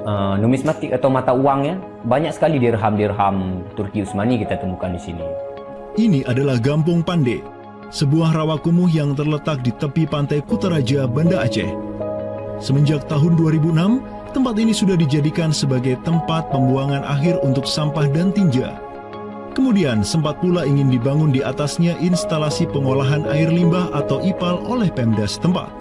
uh, 0.08 0.40
numismatik 0.40 0.96
atau 0.96 1.12
mata 1.12 1.36
uangnya 1.36 1.76
banyak 2.08 2.32
sekali 2.32 2.56
dirham-dirham 2.56 3.68
Turki 3.76 4.08
Utsmani 4.08 4.40
kita 4.40 4.64
temukan 4.64 4.96
di 4.96 5.02
sini. 5.04 5.20
Ini 6.00 6.24
adalah 6.24 6.56
Gampung 6.56 7.04
Pande, 7.04 7.44
sebuah 7.92 8.32
rawa 8.32 8.56
kumuh 8.64 8.88
yang 8.88 9.12
terletak 9.12 9.60
di 9.60 9.76
tepi 9.76 10.08
pantai 10.08 10.40
Kutaraja, 10.40 11.04
Banda 11.04 11.44
Aceh. 11.44 11.68
Semenjak 12.64 13.04
tahun 13.12 13.36
2006, 13.36 14.32
tempat 14.32 14.56
ini 14.56 14.72
sudah 14.72 14.96
dijadikan 14.96 15.52
sebagai 15.52 16.00
tempat 16.08 16.48
pembuangan 16.48 17.04
akhir 17.04 17.44
untuk 17.44 17.68
sampah 17.68 18.08
dan 18.08 18.32
tinja. 18.32 18.72
Kemudian 19.52 20.08
sempat 20.08 20.40
pula 20.40 20.64
ingin 20.64 20.88
dibangun 20.88 21.36
di 21.36 21.44
atasnya 21.44 22.00
instalasi 22.00 22.72
pengolahan 22.72 23.28
air 23.28 23.52
limbah 23.52 23.92
atau 23.92 24.24
IPAL 24.24 24.64
oleh 24.64 24.88
Pemda 24.88 25.28
setempat. 25.28 25.79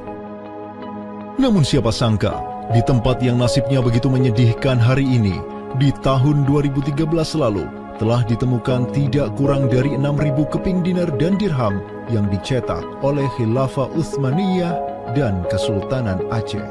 Namun 1.38 1.62
siapa 1.62 1.94
sangka, 1.94 2.34
di 2.74 2.82
tempat 2.82 3.22
yang 3.22 3.38
nasibnya 3.38 3.78
begitu 3.78 4.10
menyedihkan 4.10 4.74
hari 4.74 5.06
ini, 5.06 5.38
di 5.78 5.94
tahun 6.02 6.42
2013 6.42 6.98
lalu, 7.38 7.62
telah 7.94 8.26
ditemukan 8.26 8.90
tidak 8.90 9.38
kurang 9.38 9.70
dari 9.70 9.94
6.000 9.94 10.34
keping 10.34 10.82
dinar 10.82 11.06
dan 11.14 11.38
dirham 11.38 11.78
yang 12.10 12.26
dicetak 12.26 12.82
oleh 13.06 13.22
Khilafah 13.38 13.86
Uthmaniyah 13.94 14.74
dan 15.14 15.46
Kesultanan 15.46 16.18
Aceh. 16.34 16.66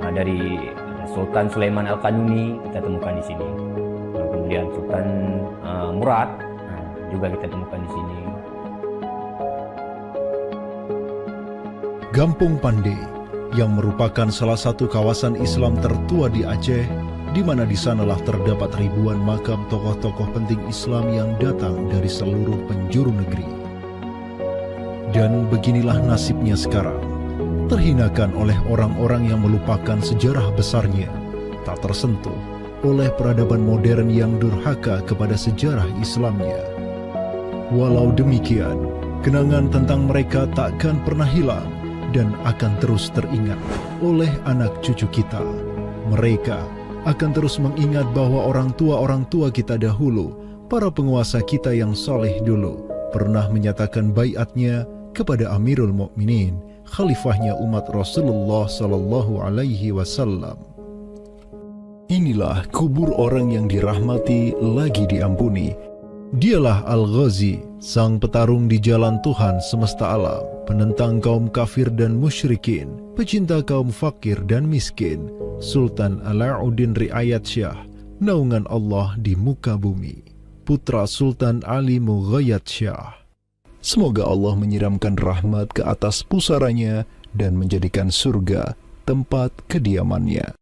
Nah, 0.00 0.08
dari 0.08 0.56
Sultan 1.12 1.52
Sulaiman 1.52 1.84
Al-Kanuni 1.84 2.56
kita 2.64 2.80
temukan 2.80 3.12
di 3.12 3.24
sini. 3.28 3.48
Kemudian 4.16 4.72
Sultan 4.72 5.06
uh, 5.60 5.92
Murad 5.92 6.32
nah, 6.40 6.84
juga 7.12 7.28
kita 7.36 7.52
temukan 7.52 7.76
di 7.84 7.90
sini. 7.92 8.18
Gampung 12.16 12.56
Pandai 12.56 13.17
yang 13.56 13.72
merupakan 13.76 14.28
salah 14.28 14.58
satu 14.58 14.84
kawasan 14.84 15.40
Islam 15.40 15.78
tertua 15.80 16.28
di 16.28 16.44
Aceh, 16.44 16.84
di 17.32 17.40
mana 17.40 17.64
di 17.64 17.76
sanalah 17.76 18.20
terdapat 18.24 18.76
ribuan 18.76 19.20
makam 19.20 19.64
tokoh-tokoh 19.72 20.28
penting 20.36 20.60
Islam 20.68 21.08
yang 21.08 21.30
datang 21.40 21.88
dari 21.88 22.08
seluruh 22.08 22.60
penjuru 22.68 23.12
negeri. 23.12 23.48
Dan 25.16 25.48
beginilah 25.48 26.04
nasibnya 26.04 26.52
sekarang, 26.52 27.00
terhinakan 27.72 28.36
oleh 28.36 28.56
orang-orang 28.68 29.32
yang 29.32 29.40
melupakan 29.40 29.96
sejarah 30.04 30.52
besarnya, 30.52 31.08
tak 31.64 31.80
tersentuh 31.80 32.36
oleh 32.84 33.10
peradaban 33.16 33.64
modern 33.64 34.12
yang 34.12 34.36
durhaka 34.36 35.00
kepada 35.08 35.34
sejarah 35.34 35.88
Islamnya. 35.98 36.60
Walau 37.72 38.12
demikian, 38.12 38.88
kenangan 39.24 39.72
tentang 39.72 40.06
mereka 40.06 40.46
takkan 40.54 41.00
pernah 41.02 41.26
hilang 41.26 41.77
dan 42.12 42.32
akan 42.48 42.72
terus 42.80 43.12
teringat 43.12 43.58
oleh 44.00 44.30
anak 44.48 44.72
cucu 44.80 45.08
kita. 45.10 45.40
Mereka 46.08 46.58
akan 47.04 47.30
terus 47.32 47.60
mengingat 47.60 48.08
bahwa 48.16 48.48
orang 48.48 48.72
tua-orang 48.76 49.24
tua 49.28 49.52
kita 49.52 49.76
dahulu, 49.76 50.34
para 50.68 50.92
penguasa 50.92 51.40
kita 51.44 51.72
yang 51.72 51.96
soleh 51.96 52.40
dulu, 52.44 52.84
pernah 53.14 53.48
menyatakan 53.48 54.12
bayatnya 54.12 54.84
kepada 55.16 55.52
Amirul 55.56 55.92
Mukminin, 55.92 56.60
khalifahnya 56.88 57.56
umat 57.60 57.88
Rasulullah 57.92 58.68
Sallallahu 58.68 59.40
Alaihi 59.44 59.92
Wasallam. 59.92 60.56
Inilah 62.08 62.64
kubur 62.72 63.12
orang 63.20 63.52
yang 63.52 63.68
dirahmati 63.68 64.56
lagi 64.56 65.04
diampuni. 65.04 65.76
Dialah 66.32 66.84
Al-Ghazi, 66.88 67.60
sang 67.80 68.16
petarung 68.20 68.68
di 68.68 68.80
jalan 68.80 69.20
Tuhan 69.24 69.60
semesta 69.60 70.16
alam, 70.16 70.44
penentang 70.68 71.24
kaum 71.24 71.48
kafir 71.48 71.88
dan 71.88 72.20
musyrikin, 72.20 73.00
pecinta 73.16 73.64
kaum 73.64 73.88
fakir 73.88 74.36
dan 74.44 74.68
miskin, 74.68 75.32
Sultan 75.64 76.20
Alauddin 76.28 76.92
Riayat 76.92 77.48
Syah, 77.48 77.88
naungan 78.20 78.68
Allah 78.68 79.16
di 79.16 79.32
muka 79.32 79.80
bumi, 79.80 80.20
putra 80.68 81.08
Sultan 81.08 81.64
Ali 81.64 81.96
Mughayat 81.96 82.68
Syah. 82.68 83.16
Semoga 83.80 84.28
Allah 84.28 84.60
menyiramkan 84.60 85.16
rahmat 85.16 85.72
ke 85.72 85.80
atas 85.88 86.20
pusaranya 86.20 87.08
dan 87.32 87.56
menjadikan 87.56 88.12
surga 88.12 88.76
tempat 89.08 89.48
kediamannya. 89.72 90.52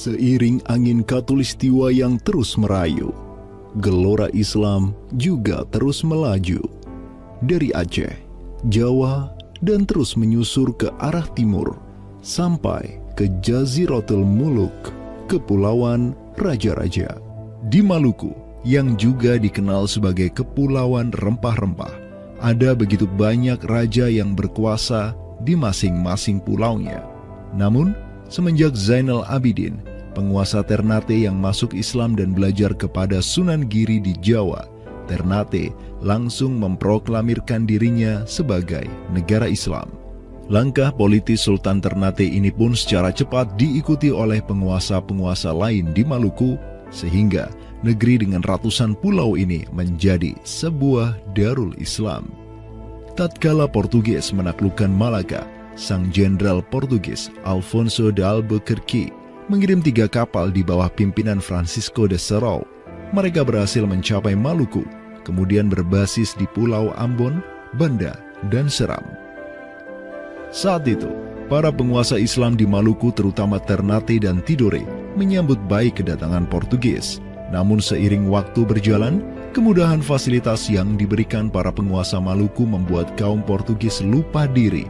Seiring 0.00 0.64
angin 0.72 1.04
katulistiwa 1.04 1.92
yang 1.92 2.16
terus 2.24 2.56
merayu, 2.56 3.12
gelora 3.84 4.32
Islam 4.32 4.96
juga 5.20 5.68
terus 5.68 6.00
melaju. 6.00 6.64
Dari 7.44 7.68
Aceh, 7.76 8.16
Jawa, 8.72 9.28
dan 9.60 9.84
terus 9.84 10.16
menyusur 10.16 10.72
ke 10.72 10.88
arah 11.04 11.28
timur, 11.36 11.76
sampai 12.24 12.96
ke 13.12 13.28
Jaziratul 13.44 14.24
Muluk, 14.24 14.72
Kepulauan 15.28 16.16
Raja-Raja. 16.40 17.20
Di 17.68 17.84
Maluku, 17.84 18.32
yang 18.64 18.96
juga 18.96 19.36
dikenal 19.36 19.84
sebagai 19.84 20.32
Kepulauan 20.32 21.12
Rempah-Rempah, 21.12 21.92
ada 22.40 22.72
begitu 22.72 23.04
banyak 23.04 23.60
raja 23.68 24.08
yang 24.08 24.32
berkuasa 24.32 25.12
di 25.44 25.52
masing-masing 25.52 26.40
pulaunya. 26.40 27.04
Namun, 27.52 27.92
semenjak 28.32 28.72
Zainal 28.72 29.28
Abidin, 29.28 29.89
penguasa 30.12 30.60
Ternate 30.66 31.14
yang 31.14 31.38
masuk 31.38 31.72
Islam 31.72 32.18
dan 32.18 32.34
belajar 32.34 32.74
kepada 32.74 33.22
Sunan 33.22 33.66
Giri 33.70 34.02
di 34.02 34.12
Jawa, 34.18 34.66
Ternate 35.10 35.74
langsung 35.98 36.58
memproklamirkan 36.62 37.66
dirinya 37.66 38.22
sebagai 38.28 38.86
negara 39.10 39.50
Islam. 39.50 39.90
Langkah 40.50 40.90
politis 40.90 41.46
Sultan 41.46 41.78
Ternate 41.78 42.26
ini 42.26 42.50
pun 42.50 42.74
secara 42.74 43.14
cepat 43.14 43.54
diikuti 43.54 44.10
oleh 44.10 44.42
penguasa-penguasa 44.42 45.54
lain 45.54 45.94
di 45.94 46.02
Maluku, 46.02 46.58
sehingga 46.90 47.50
negeri 47.86 48.26
dengan 48.26 48.42
ratusan 48.42 48.98
pulau 48.98 49.38
ini 49.38 49.62
menjadi 49.70 50.34
sebuah 50.42 51.14
darul 51.38 51.70
Islam. 51.78 52.26
Tatkala 53.14 53.70
Portugis 53.70 54.34
menaklukkan 54.34 54.90
Malaka, 54.90 55.46
sang 55.78 56.10
jenderal 56.10 56.66
Portugis 56.66 57.30
Alfonso 57.46 58.10
de 58.10 58.26
Albuquerque 58.26 59.14
mengirim 59.50 59.82
tiga 59.82 60.06
kapal 60.06 60.54
di 60.54 60.62
bawah 60.62 60.86
pimpinan 60.86 61.42
Francisco 61.42 62.06
de 62.06 62.14
Serau. 62.14 62.62
Mereka 63.10 63.42
berhasil 63.42 63.82
mencapai 63.82 64.38
Maluku, 64.38 64.86
kemudian 65.26 65.66
berbasis 65.66 66.38
di 66.38 66.46
Pulau 66.54 66.94
Ambon, 66.94 67.42
Banda, 67.74 68.14
dan 68.54 68.70
Seram. 68.70 69.02
Saat 70.54 70.86
itu, 70.86 71.10
para 71.50 71.74
penguasa 71.74 72.14
Islam 72.14 72.54
di 72.54 72.62
Maluku 72.62 73.10
terutama 73.10 73.58
Ternate 73.58 74.22
dan 74.22 74.38
Tidore 74.46 74.86
menyambut 75.18 75.58
baik 75.66 75.98
kedatangan 75.98 76.46
Portugis. 76.46 77.18
Namun 77.50 77.82
seiring 77.82 78.30
waktu 78.30 78.62
berjalan, 78.62 79.26
kemudahan 79.50 79.98
fasilitas 79.98 80.70
yang 80.70 80.94
diberikan 80.94 81.50
para 81.50 81.74
penguasa 81.74 82.22
Maluku 82.22 82.62
membuat 82.62 83.18
kaum 83.18 83.42
Portugis 83.42 83.98
lupa 84.06 84.46
diri. 84.46 84.86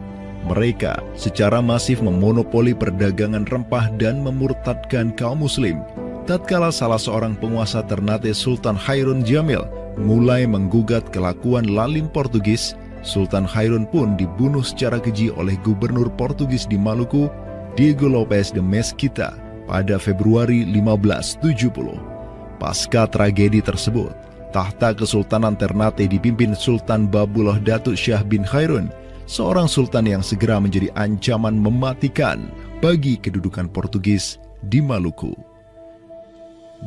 Mereka 0.48 0.96
secara 1.12 1.60
masif 1.60 2.00
memonopoli 2.00 2.72
perdagangan 2.72 3.44
rempah 3.44 3.92
dan 4.00 4.24
memurtadkan 4.24 5.12
kaum 5.12 5.44
muslim. 5.44 5.84
Tatkala 6.24 6.72
salah 6.72 7.00
seorang 7.00 7.36
penguasa 7.36 7.84
Ternate 7.84 8.32
Sultan 8.32 8.78
Hairun 8.78 9.20
Jamil 9.20 9.66
mulai 10.00 10.48
menggugat 10.48 11.12
kelakuan 11.12 11.68
lalim 11.68 12.08
Portugis, 12.08 12.72
Sultan 13.04 13.44
Hairun 13.44 13.88
pun 13.88 14.16
dibunuh 14.16 14.64
secara 14.64 15.00
keji 15.00 15.32
oleh 15.32 15.56
gubernur 15.60 16.08
Portugis 16.16 16.64
di 16.68 16.76
Maluku, 16.80 17.28
Diego 17.76 18.08
Lopes 18.08 18.52
de 18.52 18.60
Mesquita, 18.60 19.36
pada 19.68 19.96
Februari 19.96 20.64
1570. 20.68 22.60
Pasca 22.60 23.08
tragedi 23.08 23.64
tersebut, 23.64 24.12
tahta 24.52 24.92
Kesultanan 24.92 25.56
Ternate 25.56 26.04
dipimpin 26.04 26.52
Sultan 26.52 27.08
Babullah 27.08 27.56
Datuk 27.56 27.96
Syah 27.96 28.20
bin 28.20 28.44
Khairun, 28.44 28.92
seorang 29.30 29.70
sultan 29.70 30.10
yang 30.10 30.26
segera 30.26 30.58
menjadi 30.58 30.90
ancaman 30.98 31.54
mematikan 31.54 32.50
bagi 32.82 33.14
kedudukan 33.14 33.70
Portugis 33.70 34.42
di 34.66 34.82
Maluku. 34.82 35.30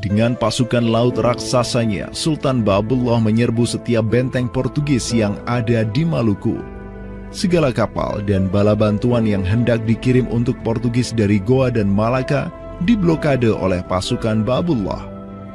Dengan 0.03 0.35
pasukan 0.35 0.83
laut 0.89 1.21
raksasanya, 1.21 2.11
Sultan 2.11 2.65
Babullah 2.65 3.21
menyerbu 3.21 3.63
setiap 3.63 4.09
benteng 4.09 4.49
Portugis 4.51 5.13
yang 5.15 5.39
ada 5.47 5.87
di 5.87 6.03
Maluku. 6.03 6.59
Segala 7.29 7.69
kapal 7.69 8.25
dan 8.25 8.49
bala 8.49 8.73
bantuan 8.73 9.23
yang 9.23 9.45
hendak 9.45 9.85
dikirim 9.87 10.27
untuk 10.33 10.57
Portugis 10.65 11.13
dari 11.15 11.37
Goa 11.37 11.69
dan 11.69 11.87
Malaka 11.87 12.49
diblokade 12.83 13.53
oleh 13.53 13.85
pasukan 13.85 14.41
Babullah. 14.41 15.05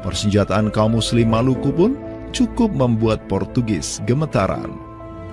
Persenjataan 0.06 0.70
kaum 0.70 0.96
muslim 0.96 1.34
Maluku 1.34 1.74
pun 1.74 1.98
cukup 2.30 2.70
membuat 2.70 3.26
Portugis 3.26 3.98
gemetaran. 4.06 4.70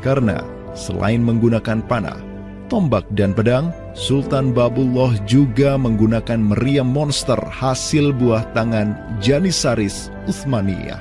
Karena 0.01 0.41
selain 0.75 1.23
menggunakan 1.23 1.81
panah, 1.87 2.19
tombak 2.67 3.07
dan 3.15 3.31
pedang, 3.31 3.71
Sultan 3.95 4.51
Babullah 4.51 5.15
juga 5.23 5.79
menggunakan 5.79 6.37
meriam 6.37 6.85
monster 6.85 7.39
hasil 7.39 8.11
buah 8.11 8.43
tangan 8.51 8.99
Janissaris 9.23 10.11
Utsmaniyah. 10.27 10.99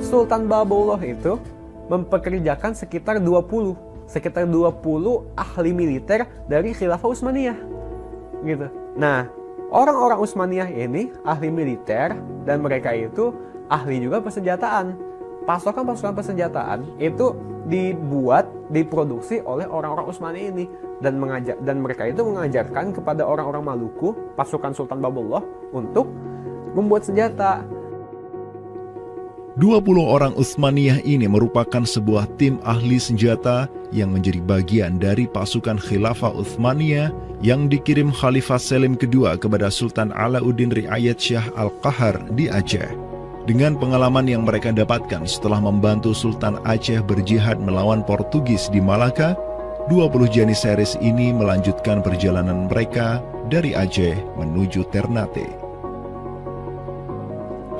Sultan 0.00 0.48
Babullah 0.48 0.98
itu 1.04 1.36
mempekerjakan 1.92 2.72
sekitar 2.72 3.20
20 3.20 3.88
sekitar 4.08 4.48
20 4.48 4.80
ahli 5.36 5.70
militer 5.76 6.24
dari 6.48 6.72
Khilafah 6.72 7.12
Utsmaniyah. 7.12 7.58
Gitu. 8.40 8.66
Nah, 8.96 9.28
orang-orang 9.68 10.18
Utsmaniyah 10.24 10.72
ini 10.72 11.12
ahli 11.28 11.52
militer 11.52 12.16
dan 12.48 12.64
mereka 12.64 12.96
itu 12.96 13.36
ahli 13.68 14.00
juga 14.00 14.24
persenjataan. 14.24 15.07
Pasokan-pasokan 15.48 16.12
persenjataan 16.12 17.00
itu 17.00 17.32
dibuat, 17.72 18.52
diproduksi 18.68 19.40
oleh 19.40 19.64
orang-orang 19.64 20.12
Utsmani 20.12 20.52
ini 20.52 20.64
dan 21.00 21.16
mengajar 21.16 21.56
dan 21.64 21.80
mereka 21.80 22.04
itu 22.04 22.20
mengajarkan 22.20 22.92
kepada 22.92 23.24
orang-orang 23.24 23.64
Maluku, 23.64 24.12
pasukan 24.36 24.76
Sultan 24.76 25.00
Babullah 25.00 25.40
untuk 25.72 26.12
membuat 26.76 27.08
senjata. 27.08 27.64
20 29.56 29.88
orang 30.04 30.36
Utsmaniyah 30.36 31.00
ini 31.02 31.26
merupakan 31.26 31.82
sebuah 31.82 32.28
tim 32.36 32.60
ahli 32.62 33.00
senjata 33.00 33.66
yang 33.88 34.12
menjadi 34.12 34.44
bagian 34.44 35.00
dari 35.00 35.24
pasukan 35.26 35.80
Khilafah 35.80 36.30
Utsmaniyah 36.30 37.10
yang 37.40 37.72
dikirim 37.72 38.12
Khalifah 38.12 38.60
Selim 38.60 39.00
II 39.00 39.26
kepada 39.40 39.72
Sultan 39.72 40.12
Alauddin 40.12 40.70
Riayat 40.70 41.18
Syah 41.18 41.48
Al-Qahar 41.56 42.36
di 42.36 42.46
Aceh. 42.52 43.07
Dengan 43.48 43.80
pengalaman 43.80 44.28
yang 44.28 44.44
mereka 44.44 44.76
dapatkan 44.76 45.24
setelah 45.24 45.56
membantu 45.56 46.12
Sultan 46.12 46.60
Aceh 46.68 47.00
berjihad 47.00 47.56
melawan 47.56 48.04
Portugis 48.04 48.68
di 48.68 48.76
Malaka, 48.76 49.32
20 49.88 50.28
Janissaries 50.28 51.00
ini 51.00 51.32
melanjutkan 51.32 52.04
perjalanan 52.04 52.68
mereka 52.68 53.24
dari 53.48 53.72
Aceh 53.72 54.20
menuju 54.36 54.92
Ternate. 54.92 55.48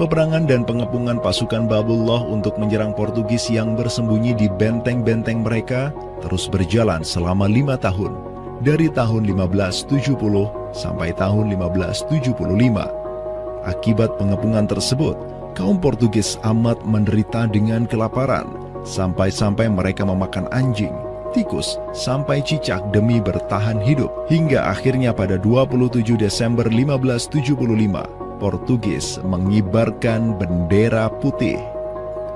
Peperangan 0.00 0.48
dan 0.48 0.64
pengepungan 0.64 1.20
pasukan 1.20 1.68
Babullah 1.68 2.24
untuk 2.24 2.56
menyerang 2.56 2.96
Portugis 2.96 3.52
yang 3.52 3.76
bersembunyi 3.76 4.40
di 4.40 4.48
benteng-benteng 4.48 5.44
mereka 5.44 5.92
terus 6.24 6.48
berjalan 6.48 7.04
selama 7.04 7.44
lima 7.44 7.76
tahun, 7.76 8.16
dari 8.64 8.88
tahun 8.88 9.28
1570 9.28 10.16
sampai 10.72 11.12
tahun 11.12 11.52
1575. 11.52 12.40
Akibat 13.68 14.16
pengepungan 14.16 14.64
tersebut, 14.64 15.37
kaum 15.58 15.82
Portugis 15.82 16.38
amat 16.46 16.78
menderita 16.86 17.50
dengan 17.50 17.82
kelaparan, 17.82 18.46
sampai-sampai 18.86 19.66
mereka 19.66 20.06
memakan 20.06 20.46
anjing, 20.54 20.94
tikus, 21.34 21.82
sampai 21.90 22.38
cicak 22.38 22.94
demi 22.94 23.18
bertahan 23.18 23.82
hidup. 23.82 24.30
Hingga 24.30 24.70
akhirnya 24.70 25.10
pada 25.10 25.34
27 25.34 26.14
Desember 26.14 26.70
1575, 26.70 28.06
Portugis 28.38 29.18
mengibarkan 29.26 30.38
bendera 30.38 31.10
putih. 31.18 31.58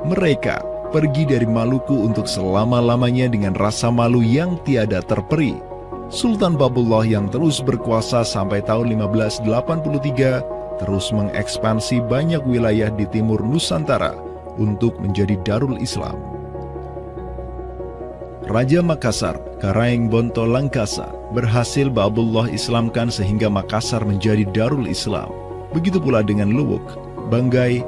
Mereka 0.03 0.91
pergi 0.91 1.23
dari 1.23 1.47
Maluku 1.47 1.95
untuk 1.95 2.27
selama-lamanya 2.27 3.31
dengan 3.31 3.55
rasa 3.55 3.87
malu 3.87 4.19
yang 4.19 4.59
tiada 4.67 4.99
terperi. 4.99 5.63
Sultan 6.13 6.59
Babullah 6.59 7.07
yang 7.07 7.31
terus 7.33 7.63
berkuasa 7.65 8.27
sampai 8.27 8.61
tahun 8.67 8.99
1583 9.01 10.62
terus 10.83 11.15
mengekspansi 11.15 12.03
banyak 12.11 12.43
wilayah 12.43 12.91
di 12.91 13.07
timur 13.07 13.39
Nusantara 13.39 14.19
untuk 14.59 14.99
menjadi 14.99 15.39
Darul 15.47 15.79
Islam. 15.79 16.19
Raja 18.51 18.83
Makassar, 18.83 19.39
Karaeng 19.63 20.11
Bonto 20.11 20.43
Langkasa, 20.43 21.15
berhasil 21.31 21.87
Babullah 21.87 22.51
Islamkan 22.51 23.07
sehingga 23.07 23.47
Makassar 23.47 24.03
menjadi 24.03 24.43
Darul 24.51 24.91
Islam. 24.91 25.31
Begitu 25.71 26.03
pula 26.03 26.27
dengan 26.27 26.51
Luwuk, 26.51 26.83
Banggai, 27.31 27.81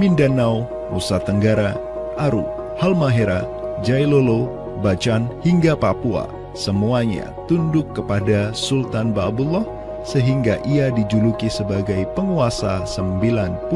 Mindanao, 0.00 0.64
Nusa 0.88 1.20
Tenggara, 1.20 1.76
Aru, 2.16 2.42
Halmahera, 2.80 3.44
Jailolo, 3.84 4.48
Bacan, 4.80 5.28
hingga 5.44 5.76
Papua. 5.76 6.26
Semuanya 6.56 7.30
tunduk 7.46 7.94
kepada 7.94 8.50
Sultan 8.50 9.14
Babullah 9.14 9.62
sehingga 10.06 10.60
ia 10.66 10.90
dijuluki 10.92 11.50
sebagai 11.50 12.06
penguasa 12.14 12.86
92 12.86 13.70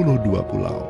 pulau. 0.46 0.80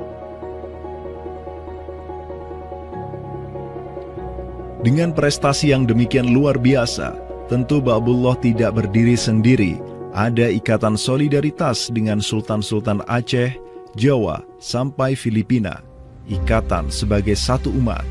Dengan 4.82 5.14
prestasi 5.14 5.70
yang 5.70 5.86
demikian 5.86 6.34
luar 6.34 6.58
biasa, 6.58 7.14
tentu 7.46 7.78
Babullah 7.78 8.34
tidak 8.42 8.74
berdiri 8.82 9.14
sendiri. 9.14 9.78
Ada 10.12 10.50
ikatan 10.52 10.98
solidaritas 10.98 11.88
dengan 11.88 12.18
sultan-sultan 12.18 13.00
Aceh, 13.06 13.54
Jawa, 13.94 14.42
sampai 14.58 15.14
Filipina. 15.14 15.80
Ikatan 16.26 16.90
sebagai 16.90 17.38
satu 17.38 17.70
umat. 17.78 18.02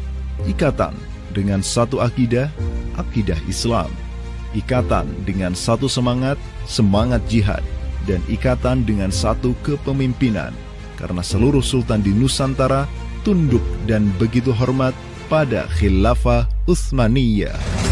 Ikatan 0.48 0.96
dengan 1.36 1.60
satu 1.60 2.00
akidah, 2.00 2.48
akidah 2.96 3.38
Islam 3.52 3.92
ikatan 4.54 5.08
dengan 5.24 5.56
satu 5.56 5.88
semangat, 5.88 6.36
semangat 6.72 7.20
jihad, 7.28 7.60
dan 8.08 8.24
ikatan 8.32 8.88
dengan 8.88 9.12
satu 9.12 9.52
kepemimpinan, 9.60 10.56
karena 10.96 11.20
seluruh 11.20 11.60
sultan 11.60 12.00
di 12.00 12.16
Nusantara 12.16 12.88
tunduk 13.28 13.62
dan 13.84 14.08
begitu 14.16 14.56
hormat 14.56 14.96
pada 15.28 15.68
khilafah 15.76 16.48
Utsmaniyah. 16.66 17.91